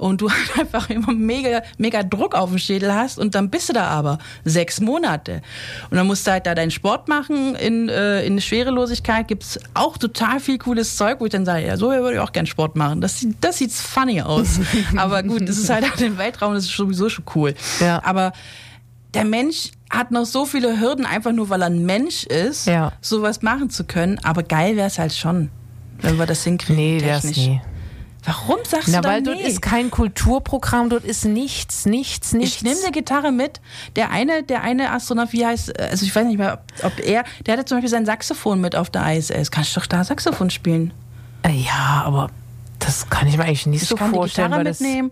und 0.00 0.20
du 0.20 0.30
halt 0.30 0.58
einfach 0.58 0.90
immer 0.90 1.12
mega, 1.12 1.62
mega 1.78 2.02
Druck 2.02 2.34
auf 2.34 2.50
dem 2.50 2.58
Schädel 2.58 2.94
hast 2.94 3.18
und 3.18 3.34
dann 3.34 3.50
bist 3.50 3.68
du 3.68 3.72
da 3.72 3.86
aber 3.86 4.18
sechs 4.44 4.80
Monate. 4.80 5.42
Und 5.90 5.96
dann 5.96 6.06
musst 6.06 6.26
du 6.26 6.32
halt 6.32 6.46
da 6.46 6.54
deinen 6.54 6.70
Sport 6.70 7.08
machen. 7.08 7.54
In, 7.54 7.88
äh, 7.88 8.24
in 8.24 8.40
Schwerelosigkeit 8.40 9.28
gibt's 9.28 9.58
auch 9.74 9.98
total 9.98 10.40
viel 10.40 10.58
cooles 10.58 10.96
Zeug, 10.96 11.20
wo 11.20 11.26
ich 11.26 11.32
dann 11.32 11.44
sage, 11.44 11.66
ja, 11.66 11.76
so 11.76 11.90
würde 11.90 12.14
ich 12.14 12.20
auch 12.20 12.32
gern 12.32 12.46
Sport 12.46 12.76
machen. 12.76 13.00
Das, 13.00 13.24
das 13.40 13.58
sieht 13.58 13.72
funny 13.72 14.22
aus. 14.22 14.60
aber 14.96 15.22
gut, 15.22 15.48
das 15.48 15.58
ist 15.58 15.70
halt 15.70 15.84
auch 15.84 16.00
im 16.00 16.18
Weltraum, 16.18 16.54
das 16.54 16.64
ist 16.64 16.76
sowieso 16.76 17.08
schon 17.08 17.24
cool. 17.34 17.54
Ja. 17.80 18.02
Aber 18.04 18.32
der 19.14 19.24
Mensch 19.24 19.72
hat 19.90 20.12
noch 20.12 20.24
so 20.24 20.46
viele 20.46 20.80
Hürden, 20.80 21.04
einfach 21.04 21.32
nur 21.32 21.50
weil 21.50 21.62
er 21.62 21.66
ein 21.66 21.84
Mensch 21.84 22.24
ist, 22.24 22.66
ja. 22.66 22.92
sowas 23.00 23.42
machen 23.42 23.70
zu 23.70 23.84
können. 23.84 24.18
Aber 24.22 24.42
geil 24.42 24.76
wäre 24.76 24.86
es 24.86 24.98
halt 24.98 25.12
schon, 25.12 25.50
wenn 26.00 26.16
wir 26.16 26.26
das 26.26 26.44
hinkriegen. 26.44 26.76
Nee, 26.76 27.00
wäre 27.02 27.18
es 27.18 27.36
nie. 27.36 27.60
Warum 28.24 28.58
sagst 28.66 28.88
Na, 28.88 29.00
du 29.00 29.08
weil 29.08 29.22
nee? 29.22 29.30
dort 29.30 29.40
ist 29.40 29.62
kein 29.62 29.90
Kulturprogramm, 29.90 30.90
dort 30.90 31.04
ist 31.04 31.24
nichts, 31.24 31.86
nichts, 31.86 32.32
nichts. 32.34 32.56
Ich 32.56 32.62
nehme 32.62 32.76
eine 32.82 32.92
Gitarre 32.92 33.32
mit. 33.32 33.60
Der 33.96 34.10
eine, 34.10 34.42
der 34.42 34.62
eine 34.62 34.92
Astronaut, 34.92 35.32
wie 35.32 35.46
heißt, 35.46 35.78
also 35.80 36.04
ich 36.04 36.14
weiß 36.14 36.26
nicht 36.26 36.38
mehr, 36.38 36.62
ob 36.82 36.98
er, 37.00 37.24
der 37.46 37.54
hatte 37.54 37.64
zum 37.64 37.78
Beispiel 37.78 37.88
sein 37.90 38.04
Saxophon 38.06 38.60
mit 38.60 38.76
auf 38.76 38.90
der 38.90 39.10
ISS. 39.16 39.50
Kannst 39.50 39.74
du 39.74 39.80
doch 39.80 39.86
da 39.86 40.04
Saxophon 40.04 40.50
spielen? 40.50 40.92
Äh, 41.44 41.52
ja, 41.52 42.02
aber 42.04 42.30
das 42.78 43.08
kann 43.08 43.26
ich 43.26 43.36
mir 43.38 43.44
eigentlich 43.44 43.66
nicht 43.66 43.82
ich 43.84 43.88
so 43.88 43.96
kann 43.96 44.10
vorstellen, 44.12 44.50
die 44.50 44.56
weil 44.58 44.64
das 44.64 44.80
mitnehmen. 44.80 45.10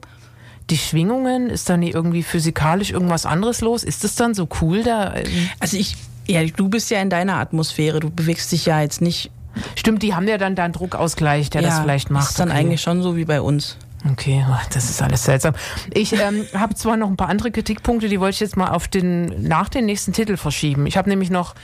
die 0.69 0.77
Schwingungen, 0.79 1.49
ist 1.49 1.71
da 1.71 1.79
nie 1.79 1.91
irgendwie 1.91 2.23
physikalisch 2.23 2.91
irgendwas 2.91 3.25
anderes 3.25 3.63
los? 3.63 3.85
Ist 3.85 4.05
das 4.05 4.17
dann 4.17 4.35
so 4.35 4.49
cool 4.61 4.83
da? 4.83 5.15
Also 5.61 5.79
ich, 5.79 5.97
ja, 6.27 6.45
du 6.45 6.69
bist 6.69 6.91
ja 6.91 7.01
in 7.01 7.09
deiner 7.09 7.37
Atmosphäre, 7.37 8.01
du 8.01 8.11
bewegst 8.11 8.53
dich 8.53 8.67
ja 8.67 8.83
jetzt 8.83 9.01
nicht 9.01 9.31
Stimmt, 9.75 10.03
die 10.03 10.15
haben 10.15 10.29
ja 10.29 10.39
dann 10.39 10.55
da 10.55 10.65
einen 10.65 10.73
Druckausgleich, 10.73 11.51
der 11.51 11.63
ja, 11.63 11.69
das 11.69 11.81
vielleicht 11.81 12.11
macht. 12.11 12.25
Das 12.25 12.31
ist 12.31 12.41
dann 12.41 12.51
okay. 12.51 12.59
eigentlich 12.59 12.81
schon 12.81 13.03
so 13.03 13.17
wie 13.17 13.25
bei 13.25 13.41
uns. 13.41 13.77
Okay, 14.13 14.47
das 14.73 14.91
ist 14.91 15.03
alles 15.03 15.25
seltsam. 15.25 15.55
Ich 15.93 16.13
ähm, 16.13 16.47
habe 16.55 16.77
zwar 16.77 16.97
noch 16.97 17.09
ein 17.09 17.17
paar 17.17 17.29
andere 17.29 17.51
Kritikpunkte, 17.51 18.09
die 18.09 18.21
wollte 18.21 18.35
ich 18.35 18.41
jetzt 18.41 18.57
mal 18.57 18.71
auf 18.71 18.87
den 18.87 19.43
nach 19.43 19.69
den 19.69 19.87
nächsten 19.87 20.13
Titel 20.13 20.37
verschieben. 20.37 20.87
Ich 20.87 20.97
habe 20.97 21.09
nämlich 21.09 21.31
noch 21.31 21.57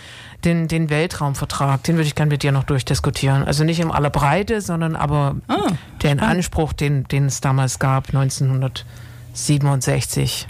den, 0.45 0.67
den 0.69 0.91
Weltraumvertrag, 0.91 1.83
den 1.85 1.97
würde 1.97 2.09
ich 2.09 2.15
gerne 2.15 2.31
mit 2.31 2.43
dir 2.43 2.53
noch 2.53 2.65
durchdiskutieren. 2.65 3.45
Also 3.45 3.65
nicht 3.65 3.81
in 3.81 3.91
aller 3.91 4.11
Breite, 4.11 4.61
sondern 4.61 4.95
aber 4.97 5.37
ah, 5.49 5.69
den 6.03 6.21
Anspruch, 6.21 6.73
den, 6.73 7.05
den 7.05 7.27
es 7.27 7.41
damals 7.41 7.79
gab, 7.79 8.09
1967. 8.09 10.47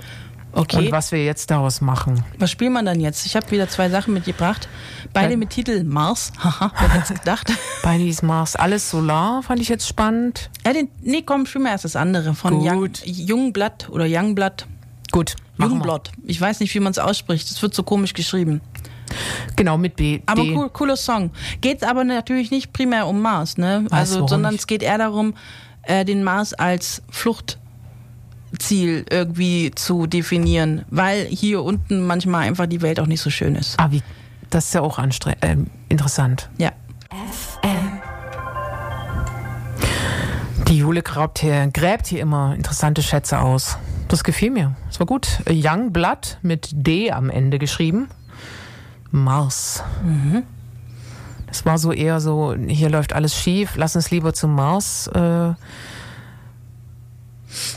Okay. 0.55 0.87
Und 0.87 0.93
was 0.93 1.11
wir 1.11 1.25
jetzt 1.25 1.51
daraus 1.51 1.81
machen. 1.81 2.25
Was 2.39 2.51
spielt 2.51 2.71
man 2.71 2.87
dann 2.87 3.01
jetzt? 3.01 3.27
Ich 3.27 3.35
habe 3.35 3.51
wieder 3.51 3.69
zwei 3.69 3.91
Sachen 3.91 4.15
mitgebracht. 4.15 4.69
Beide 5.13 5.33
ja. 5.33 5.37
mit 5.37 5.51
Titel 5.51 5.83
Mars. 5.83 6.33
Haha, 6.39 6.73
wer 6.79 6.93
hätte 6.93 7.15
gedacht? 7.15 7.53
Beide 7.83 8.07
ist 8.07 8.23
Mars. 8.23 8.55
Alles 8.55 8.89
Solar 8.89 9.43
fand 9.43 9.61
ich 9.61 9.69
jetzt 9.69 9.89
spannend. 9.89 10.51
Ja, 10.65 10.73
den, 10.73 10.89
nee, 11.03 11.23
komm, 11.23 11.47
spielen 11.47 11.65
wir 11.65 11.73
erst 11.73 11.85
das 11.85 11.97
andere. 11.97 12.35
Von. 12.35 12.61
Young, 12.61 12.89
Jungblatt 13.05 13.89
oder 13.91 14.07
Youngblatt. 14.09 14.67
Gut. 15.11 15.37
Jungblatt. 15.59 16.13
Ich 16.25 16.41
weiß 16.41 16.61
nicht, 16.61 16.75
wie 16.75 16.81
man 16.81 16.93
es 16.93 16.99
ausspricht. 16.99 17.51
Es 17.51 17.61
wird 17.61 17.75
so 17.75 17.83
komisch 17.83 18.15
geschrieben. 18.15 18.61
Genau, 19.57 19.77
mit 19.77 19.97
B. 19.97 20.21
Aber 20.27 20.43
cool, 20.43 20.71
cooler 20.71 20.97
Song. 20.97 21.31
Geht 21.61 21.85
aber 21.85 22.05
natürlich 22.05 22.51
nicht 22.51 22.73
primär 22.73 23.07
um 23.07 23.21
Mars, 23.21 23.59
ne? 23.59 23.87
Also, 23.91 24.27
sondern 24.27 24.53
nicht. 24.53 24.63
es 24.63 24.67
geht 24.67 24.83
eher 24.83 24.99
darum, 24.99 25.35
äh, 25.83 26.05
den 26.05 26.25
Mars 26.25 26.55
als 26.55 27.03
Flucht 27.11 27.59
Ziel 28.59 29.05
irgendwie 29.11 29.73
zu 29.75 30.07
definieren, 30.07 30.85
weil 30.91 31.27
hier 31.27 31.63
unten 31.63 32.07
manchmal 32.07 32.47
einfach 32.47 32.67
die 32.67 32.83
Welt 32.83 33.01
auch 33.01 33.07
nicht 33.07 33.21
so 33.21 33.31
schön 33.31 33.57
ist. 33.57 33.79
Ah, 33.79 33.91
wie? 33.91 34.03
Das 34.51 34.67
ist 34.67 34.75
ja 34.75 34.83
auch 34.83 34.99
anstrengend, 34.99 35.45
äh, 35.45 35.57
interessant. 35.89 36.51
Ja. 36.59 36.73
FM. 37.11 38.01
Die 40.69 40.79
Jule 40.79 41.03
gräbt 41.03 41.39
hier, 41.41 41.69
gräbt 41.69 42.07
hier 42.07 42.21
immer 42.21 42.55
interessante 42.55 43.03
Schätze 43.03 43.39
aus. 43.41 43.79
Das 44.09 44.25
gefiel 44.25 44.51
mir. 44.51 44.75
Das 44.89 45.01
war 45.01 45.07
gut. 45.07 45.41
Young 45.49 45.93
Blood 45.93 46.39
mit 46.43 46.71
D 46.73 47.11
am 47.11 47.31
Ende 47.31 47.59
geschrieben. 47.59 48.09
Mars. 49.11 49.83
Mhm. 50.05 50.43
Das 51.47 51.65
war 51.65 51.79
so 51.79 51.93
eher 51.93 52.21
so, 52.21 52.55
hier 52.67 52.91
läuft 52.91 53.13
alles 53.13 53.37
schief, 53.37 53.77
lass 53.77 53.95
uns 53.95 54.11
lieber 54.11 54.35
zum 54.35 54.57
Mars. 54.57 55.07
Äh, 55.07 55.53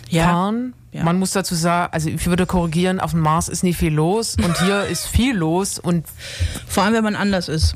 ja. 0.09 0.23
fahren. 0.25 0.73
Ja. 0.91 1.03
Man 1.03 1.19
muss 1.19 1.31
dazu 1.31 1.53
sagen, 1.55 1.91
also 1.93 2.09
ich 2.09 2.25
würde 2.27 2.45
korrigieren, 2.45 2.99
auf 2.99 3.11
dem 3.11 3.19
Mars 3.19 3.49
ist 3.49 3.63
nicht 3.63 3.77
viel 3.77 3.93
los 3.93 4.35
und 4.43 4.57
hier 4.61 4.85
ist 4.85 5.05
viel 5.05 5.35
los 5.35 5.77
und 5.79 6.05
vor 6.67 6.83
allem, 6.83 6.93
wenn 6.93 7.03
man 7.03 7.15
anders 7.15 7.49
ist. 7.49 7.75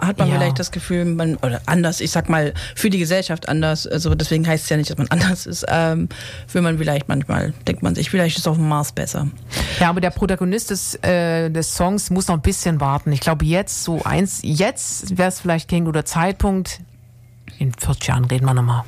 hat 0.00 0.18
man 0.18 0.28
Ja. 0.28 0.34
vielleicht 0.34 0.58
das 0.58 0.72
Gefühl, 0.72 1.04
man, 1.04 1.36
oder 1.36 1.62
anders, 1.66 2.00
ich 2.00 2.10
sag 2.10 2.28
mal, 2.28 2.52
für 2.74 2.90
die 2.90 2.98
Gesellschaft 2.98 3.48
anders, 3.48 3.86
also 3.86 4.14
deswegen 4.16 4.44
heißt 4.46 4.64
es 4.64 4.68
ja 4.70 4.76
nicht, 4.76 4.90
dass 4.90 4.98
man 4.98 5.06
anders 5.10 5.46
ist, 5.46 5.64
ähm, 5.68 6.08
will 6.52 6.62
man 6.62 6.76
vielleicht 6.78 7.08
manchmal, 7.08 7.52
denkt 7.68 7.84
man 7.84 7.94
sich, 7.94 8.10
vielleicht 8.10 8.36
ist 8.36 8.48
auf 8.48 8.56
dem 8.56 8.68
Mars 8.68 8.90
besser. 8.90 9.28
Ja, 9.78 9.88
aber 9.90 10.00
der 10.00 10.10
Protagonist 10.10 10.70
des, 10.70 10.96
äh, 10.96 11.48
des 11.48 11.76
Songs 11.76 12.10
muss 12.10 12.26
noch 12.26 12.34
ein 12.34 12.42
bisschen 12.42 12.80
warten. 12.80 13.12
Ich 13.12 13.20
glaube, 13.20 13.44
jetzt 13.44 13.84
so 13.84 14.02
eins, 14.02 14.40
jetzt 14.42 15.16
wäre 15.16 15.28
es 15.28 15.38
vielleicht 15.40 15.70
kein 15.70 15.84
guter 15.84 16.04
Zeitpunkt. 16.04 16.80
In 17.58 17.72
40 17.72 18.08
Jahren 18.08 18.24
reden 18.24 18.46
wir 18.46 18.54
nochmal. 18.54 18.82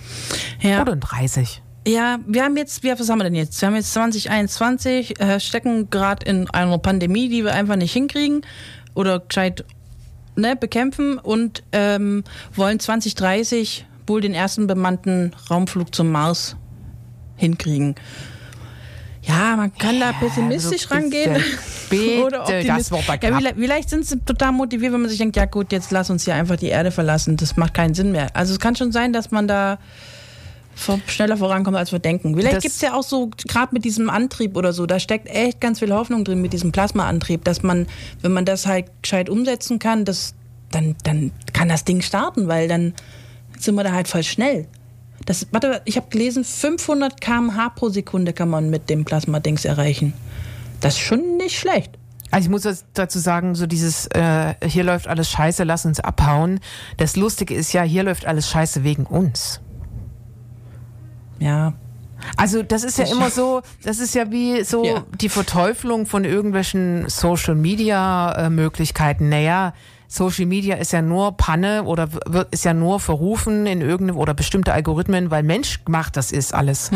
Ja. 0.61 0.83
Oder 0.83 0.95
in 0.95 1.01
30. 1.01 1.63
Ja, 1.87 2.19
wir 2.27 2.43
haben 2.43 2.57
jetzt, 2.57 2.83
wie, 2.83 2.91
was 2.91 3.09
haben 3.09 3.19
wir 3.19 3.25
denn 3.25 3.37
jetzt? 3.37 3.61
Wir 3.61 3.69
haben 3.69 3.77
jetzt 3.77 3.93
2021, 3.93 5.21
äh, 5.21 5.39
stecken 5.39 5.89
gerade 5.89 6.27
in 6.27 6.51
einer 6.51 6.79
Pandemie, 6.79 7.29
die 7.29 7.45
wir 7.45 7.55
einfach 7.55 7.77
nicht 7.77 7.93
hinkriegen 7.93 8.43
oder 8.95 9.21
gescheit 9.21 9.65
ne, 10.35 10.57
bekämpfen 10.57 11.19
und 11.19 11.63
ähm, 11.71 12.25
wollen 12.55 12.81
2030 12.81 13.87
wohl 14.09 14.21
den 14.21 14.35
ersten 14.35 14.67
bemannten 14.67 15.33
Raumflug 15.49 15.95
zum 15.95 16.11
Mars 16.11 16.57
hinkriegen. 17.37 17.95
Ja, 19.23 19.57
man 19.57 19.73
kann 19.73 20.01
da 20.01 20.13
pessimistisch 20.13 20.91
rangehen. 20.91 21.37
Bitte, 21.91 22.25
oder 22.25 22.39
das 22.39 22.51
optimistisch. 22.51 23.09
War 23.09 23.23
ja, 23.23 23.37
vielleicht, 23.37 23.57
vielleicht 23.57 23.91
sind 23.91 24.07
sie 24.07 24.19
total 24.21 24.51
motiviert, 24.51 24.93
wenn 24.93 25.03
man 25.03 25.11
sich 25.11 25.19
denkt, 25.19 25.37
ja 25.37 25.45
gut, 25.45 25.71
jetzt 25.71 25.93
lass 25.93 26.11
uns 26.11 26.25
hier 26.25 26.35
einfach 26.35 26.57
die 26.57 26.69
Erde 26.69 26.91
verlassen. 26.91 27.37
Das 27.37 27.57
macht 27.57 27.75
keinen 27.75 27.95
Sinn 27.95 28.11
mehr. 28.11 28.29
Also 28.35 28.53
es 28.53 28.59
kann 28.59 28.75
schon 28.75 28.91
sein, 28.91 29.13
dass 29.13 29.31
man 29.31 29.47
da 29.47 29.79
schneller 31.07 31.37
vorankommt, 31.37 31.77
als 31.77 31.91
wir 31.93 31.99
denken. 31.99 32.35
Vielleicht 32.37 32.57
Das- 32.57 32.63
gibt's 32.63 32.81
ja 32.81 32.95
auch 32.95 33.03
so, 33.03 33.31
gerade 33.49 33.73
mit 33.73 33.85
diesem 33.85 34.11
Antrieb 34.11 34.57
oder 34.57 34.73
so, 34.73 34.87
da 34.87 35.01
steckt 35.01 35.29
echt 35.29 35.61
ganz 35.61 35.79
viel 35.79 35.93
Hoffnung 35.93 36.25
drin 36.25 36.41
mit 36.43 36.53
diesem 36.53 36.73
Plasmaantrieb, 36.73 37.45
dass 37.45 37.63
man, 37.63 37.87
wenn 38.23 38.33
man 38.33 38.45
das 38.45 38.67
halt 38.67 38.87
gescheit 39.03 39.29
umsetzen 39.29 39.79
kann, 39.79 40.05
das, 40.05 40.35
dann, 40.71 40.95
dann 41.05 41.33
kann 41.53 41.69
das 41.69 41.85
Ding 41.85 42.03
starten, 42.03 42.49
weil 42.49 42.69
dann 42.69 42.95
sind 43.59 43.75
wir 43.75 43.85
da 43.85 43.93
halt 43.93 44.09
voll 44.09 44.23
schnell. 44.23 44.67
Das, 45.25 45.47
warte, 45.51 45.81
ich 45.87 45.97
habe 45.97 46.09
gelesen, 46.11 46.45
500 46.45 47.21
km/h 47.21 47.71
pro 47.71 47.89
Sekunde 47.89 48.33
kann 48.33 48.49
man 48.51 48.69
mit 48.71 48.91
dem 48.91 49.05
Plasma-Dings 49.05 49.65
erreichen. 49.65 50.13
Das 50.81 50.95
ist 50.95 51.01
schon 51.01 51.39
nicht 51.39 51.59
schlecht. 51.59 51.93
Also 52.31 52.47
ich 52.47 52.51
muss 52.51 52.85
dazu 52.93 53.19
sagen, 53.19 53.55
so 53.55 53.67
dieses, 53.67 54.09
äh, 54.09 54.55
hier 54.67 54.85
läuft 54.85 55.07
alles 55.09 55.31
scheiße, 55.31 55.65
lass 55.65 55.87
uns 55.87 56.01
abhauen. 56.01 56.61
Das 56.99 57.17
Lustige 57.17 57.55
ist 57.55 57.73
ja, 57.73 57.83
hier 57.83 58.03
läuft 58.03 58.27
alles 58.27 58.51
scheiße 58.51 58.85
wegen 58.85 59.07
uns. 59.07 59.61
Ja, 61.39 61.75
Also 62.37 62.63
das 62.63 62.83
ist 62.83 62.99
ja 62.99 63.05
immer 63.07 63.31
so, 63.31 63.61
das 63.85 63.99
ist 63.99 64.15
ja 64.15 64.31
wie 64.31 64.65
so 64.65 64.85
Ja. 64.85 65.05
die 65.21 65.29
Verteuflung 65.29 66.07
von 66.07 66.25
irgendwelchen 66.25 67.09
Social 67.09 67.55
Media 67.55 68.33
äh, 68.33 68.51
Möglichkeiten. 68.51 69.29
Naja, 69.29 69.75
Social 70.09 70.47
Media 70.47 70.77
ist 70.77 70.93
ja 70.93 71.03
nur 71.03 71.37
Panne 71.37 71.83
oder 71.85 72.09
wird, 72.13 72.53
ist 72.53 72.65
ja 72.65 72.73
nur 72.73 73.01
verrufen 73.01 73.67
in 73.67 73.81
irgendeinem 73.83 74.19
oder 74.19 74.35
bestimmte 74.35 74.73
Algorithmen, 74.73 75.31
weil 75.31 75.43
Mensch 75.43 75.85
gemacht 75.85 76.17
das 76.17 76.33
ist 76.33 76.55
alles. 76.55 76.91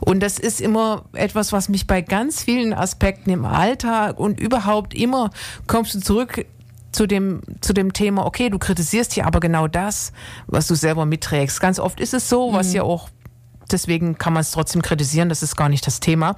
Und 0.00 0.20
das 0.20 0.38
ist 0.38 0.60
immer 0.60 1.04
etwas, 1.12 1.52
was 1.52 1.68
mich 1.68 1.86
bei 1.86 2.00
ganz 2.00 2.42
vielen 2.42 2.72
Aspekten 2.72 3.30
im 3.30 3.44
Alltag 3.44 4.18
und 4.18 4.40
überhaupt 4.40 4.94
immer 4.94 5.30
kommst 5.66 5.94
du 5.94 6.00
zurück 6.00 6.44
zu 6.92 7.06
dem, 7.06 7.42
zu 7.60 7.74
dem 7.74 7.92
Thema, 7.92 8.24
okay, 8.24 8.48
du 8.48 8.58
kritisierst 8.58 9.12
hier 9.12 9.26
aber 9.26 9.38
genau 9.38 9.68
das, 9.68 10.12
was 10.46 10.66
du 10.66 10.74
selber 10.74 11.04
mitträgst. 11.04 11.60
Ganz 11.60 11.78
oft 11.78 12.00
ist 12.00 12.14
es 12.14 12.28
so, 12.30 12.54
was 12.54 12.72
ja 12.72 12.84
auch 12.84 13.10
Deswegen 13.70 14.18
kann 14.18 14.32
man 14.32 14.40
es 14.42 14.50
trotzdem 14.52 14.82
kritisieren, 14.82 15.28
das 15.28 15.42
ist 15.42 15.56
gar 15.56 15.68
nicht 15.68 15.84
das 15.86 16.00
Thema. 16.00 16.34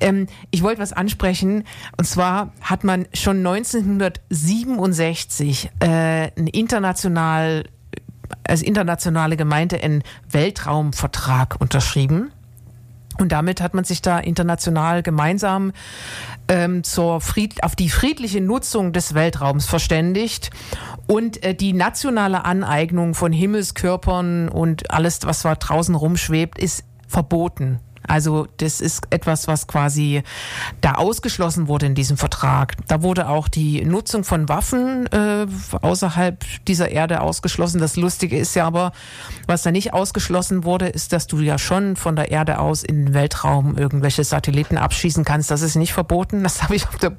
Ähm, 0.00 0.26
ich 0.50 0.62
wollte 0.62 0.80
was 0.80 0.92
ansprechen, 0.92 1.64
und 1.96 2.04
zwar 2.04 2.52
hat 2.60 2.84
man 2.84 3.06
schon 3.12 3.38
1967 3.38 5.70
äh, 5.80 6.30
ein 6.36 6.46
international, 6.46 7.64
als 8.44 8.62
internationale 8.62 9.36
Gemeinde 9.36 9.82
einen 9.82 10.04
Weltraumvertrag 10.30 11.60
unterschrieben. 11.60 12.30
Und 13.18 13.32
damit 13.32 13.60
hat 13.60 13.74
man 13.74 13.84
sich 13.84 14.00
da 14.00 14.20
international 14.20 15.02
gemeinsam 15.02 15.72
ähm, 16.46 16.84
zur 16.84 17.20
Fried 17.20 17.64
auf 17.64 17.74
die 17.74 17.90
friedliche 17.90 18.40
Nutzung 18.40 18.92
des 18.92 19.14
Weltraums 19.14 19.66
verständigt 19.66 20.52
und 21.08 21.42
äh, 21.42 21.54
die 21.54 21.72
nationale 21.72 22.44
Aneignung 22.44 23.14
von 23.14 23.32
Himmelskörpern 23.32 24.48
und 24.48 24.90
alles, 24.90 25.20
was 25.24 25.42
da 25.42 25.54
draußen 25.54 25.94
rumschwebt, 25.94 26.58
ist 26.58 26.84
verboten. 27.08 27.80
Also 28.08 28.48
das 28.56 28.80
ist 28.80 29.06
etwas, 29.10 29.46
was 29.46 29.66
quasi 29.66 30.22
da 30.80 30.94
ausgeschlossen 30.94 31.68
wurde 31.68 31.86
in 31.86 31.94
diesem 31.94 32.16
Vertrag. 32.16 32.74
Da 32.88 33.02
wurde 33.02 33.28
auch 33.28 33.48
die 33.48 33.84
Nutzung 33.84 34.24
von 34.24 34.48
Waffen 34.48 35.06
äh, 35.12 35.46
außerhalb 35.80 36.44
dieser 36.66 36.90
Erde 36.90 37.20
ausgeschlossen. 37.20 37.80
Das 37.80 37.96
Lustige 37.96 38.38
ist 38.38 38.54
ja 38.56 38.66
aber, 38.66 38.92
was 39.46 39.62
da 39.62 39.70
nicht 39.70 39.92
ausgeschlossen 39.92 40.64
wurde, 40.64 40.88
ist, 40.88 41.12
dass 41.12 41.26
du 41.26 41.38
ja 41.40 41.58
schon 41.58 41.96
von 41.96 42.16
der 42.16 42.30
Erde 42.30 42.58
aus 42.58 42.82
in 42.82 43.06
den 43.06 43.14
Weltraum 43.14 43.76
irgendwelche 43.76 44.24
Satelliten 44.24 44.78
abschießen 44.78 45.24
kannst. 45.24 45.50
Das 45.50 45.62
ist 45.62 45.76
nicht 45.76 45.92
verboten. 45.92 46.42
Das 46.42 46.62
habe 46.62 46.74
ich 46.74 46.88
auf 46.88 46.96
der 46.96 47.12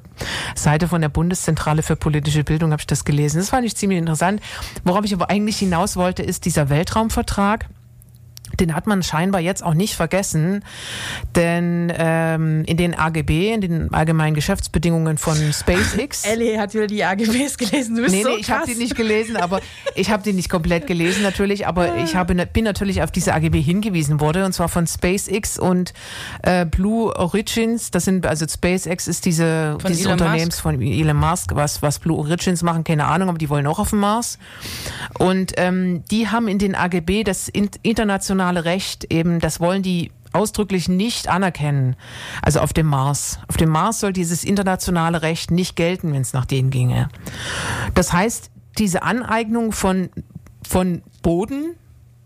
Seite 0.54 0.88
von 0.88 1.00
der 1.00 1.08
Bundeszentrale 1.08 1.82
für 1.82 1.96
politische 1.96 2.44
Bildung 2.44 2.72
habe 2.72 2.80
ich 2.80 2.86
das 2.86 3.04
gelesen. 3.04 3.38
Das 3.38 3.50
fand 3.50 3.64
ich 3.64 3.76
ziemlich 3.76 3.98
interessant. 3.98 4.40
Worauf 4.84 5.04
ich 5.04 5.14
aber 5.14 5.30
eigentlich 5.30 5.58
hinaus 5.58 5.96
wollte, 5.96 6.22
ist 6.22 6.44
dieser 6.44 6.68
Weltraumvertrag. 6.68 7.68
Den 8.60 8.74
hat 8.74 8.86
man 8.86 9.02
scheinbar 9.02 9.40
jetzt 9.40 9.62
auch 9.64 9.74
nicht 9.74 9.94
vergessen, 9.94 10.64
denn 11.34 11.92
ähm, 11.96 12.64
in 12.66 12.76
den 12.76 12.94
AGB, 12.98 13.52
in 13.52 13.60
den 13.60 13.92
allgemeinen 13.92 14.34
Geschäftsbedingungen 14.34 15.18
von 15.18 15.36
SpaceX. 15.52 16.24
Ellie 16.30 16.58
hat 16.60 16.74
wieder 16.74 16.86
die 16.86 17.04
AGBs 17.04 17.58
gelesen. 17.58 17.96
Du 17.96 18.02
bist 18.02 18.14
Nee, 18.14 18.22
so 18.22 18.28
nee, 18.28 18.36
ich 18.36 18.50
habe 18.50 18.66
die 18.66 18.74
nicht 18.74 18.94
gelesen, 18.96 19.36
aber 19.36 19.60
ich 19.94 20.10
habe 20.10 20.22
die 20.22 20.32
nicht 20.32 20.48
komplett 20.48 20.86
gelesen 20.86 21.22
natürlich, 21.22 21.66
aber 21.66 21.96
ich 21.98 22.14
habe, 22.16 22.34
bin 22.46 22.64
natürlich 22.64 23.02
auf 23.02 23.10
diese 23.10 23.34
AGB 23.34 23.60
hingewiesen 23.60 24.20
worden 24.20 24.44
und 24.44 24.52
zwar 24.52 24.68
von 24.68 24.86
SpaceX 24.86 25.58
und 25.58 25.92
äh, 26.42 26.66
Blue 26.66 27.14
Origins. 27.16 27.90
Das 27.90 28.04
sind 28.04 28.26
also 28.26 28.46
SpaceX 28.46 29.08
ist 29.08 29.24
diese 29.24 29.76
Von 29.80 29.90
dieses 29.90 30.06
Elon 30.06 30.12
Unternehmens 30.20 30.56
Musk. 30.56 30.62
von 30.62 30.82
Elon 30.82 31.16
Musk, 31.16 31.54
was 31.54 31.82
was 31.82 31.98
Blue 31.98 32.18
Origins 32.18 32.62
machen, 32.62 32.84
keine 32.84 33.06
Ahnung, 33.06 33.28
aber 33.28 33.38
die 33.38 33.48
wollen 33.48 33.66
auch 33.66 33.78
auf 33.78 33.90
den 33.90 34.00
Mars. 34.00 34.38
Und 35.18 35.52
ähm, 35.56 36.04
die 36.10 36.28
haben 36.28 36.48
in 36.48 36.58
den 36.58 36.74
AGB 36.74 37.24
das 37.24 37.48
in, 37.48 37.70
internationale 38.50 38.64
Recht 38.64 39.12
eben, 39.12 39.40
das 39.40 39.60
wollen 39.60 39.82
die 39.82 40.10
ausdrücklich 40.32 40.88
nicht 40.88 41.28
anerkennen. 41.28 41.96
Also 42.42 42.60
auf 42.60 42.72
dem 42.72 42.86
Mars. 42.86 43.38
Auf 43.48 43.56
dem 43.56 43.68
Mars 43.68 44.00
soll 44.00 44.12
dieses 44.12 44.44
internationale 44.44 45.22
Recht 45.22 45.50
nicht 45.50 45.76
gelten, 45.76 46.12
wenn 46.12 46.22
es 46.22 46.32
nach 46.32 46.46
denen 46.46 46.70
ginge. 46.70 47.08
Das 47.94 48.12
heißt, 48.12 48.50
diese 48.78 49.02
Aneignung 49.02 49.72
von, 49.72 50.10
von 50.66 51.02
Boden 51.22 51.74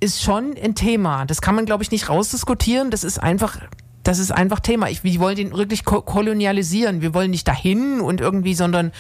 ist 0.01 0.23
schon 0.23 0.55
ein 0.63 0.75
Thema. 0.75 1.25
Das 1.25 1.41
kann 1.41 1.55
man, 1.55 1.65
glaube 1.65 1.83
ich, 1.83 1.91
nicht 1.91 2.09
rausdiskutieren. 2.11 2.91
Das 2.91 3.05
ist 3.05 3.19
einfach, 3.19 3.59
das 4.03 4.19
ist 4.19 4.33
einfach 4.33 4.61
Thema. 4.61 4.91
Ich, 4.91 5.03
wir 5.03 5.19
wollen 5.19 5.37
den 5.37 5.53
wirklich 5.53 5.85
ko 5.85 6.03
kolonialisieren. 6.03 7.01
Wir 7.01 7.15
wollen 7.15 7.31
nicht 7.31 7.49
dahin 7.49 8.01
und 8.01 8.21
irgendwie, 8.21 8.55
sondern 8.55 8.93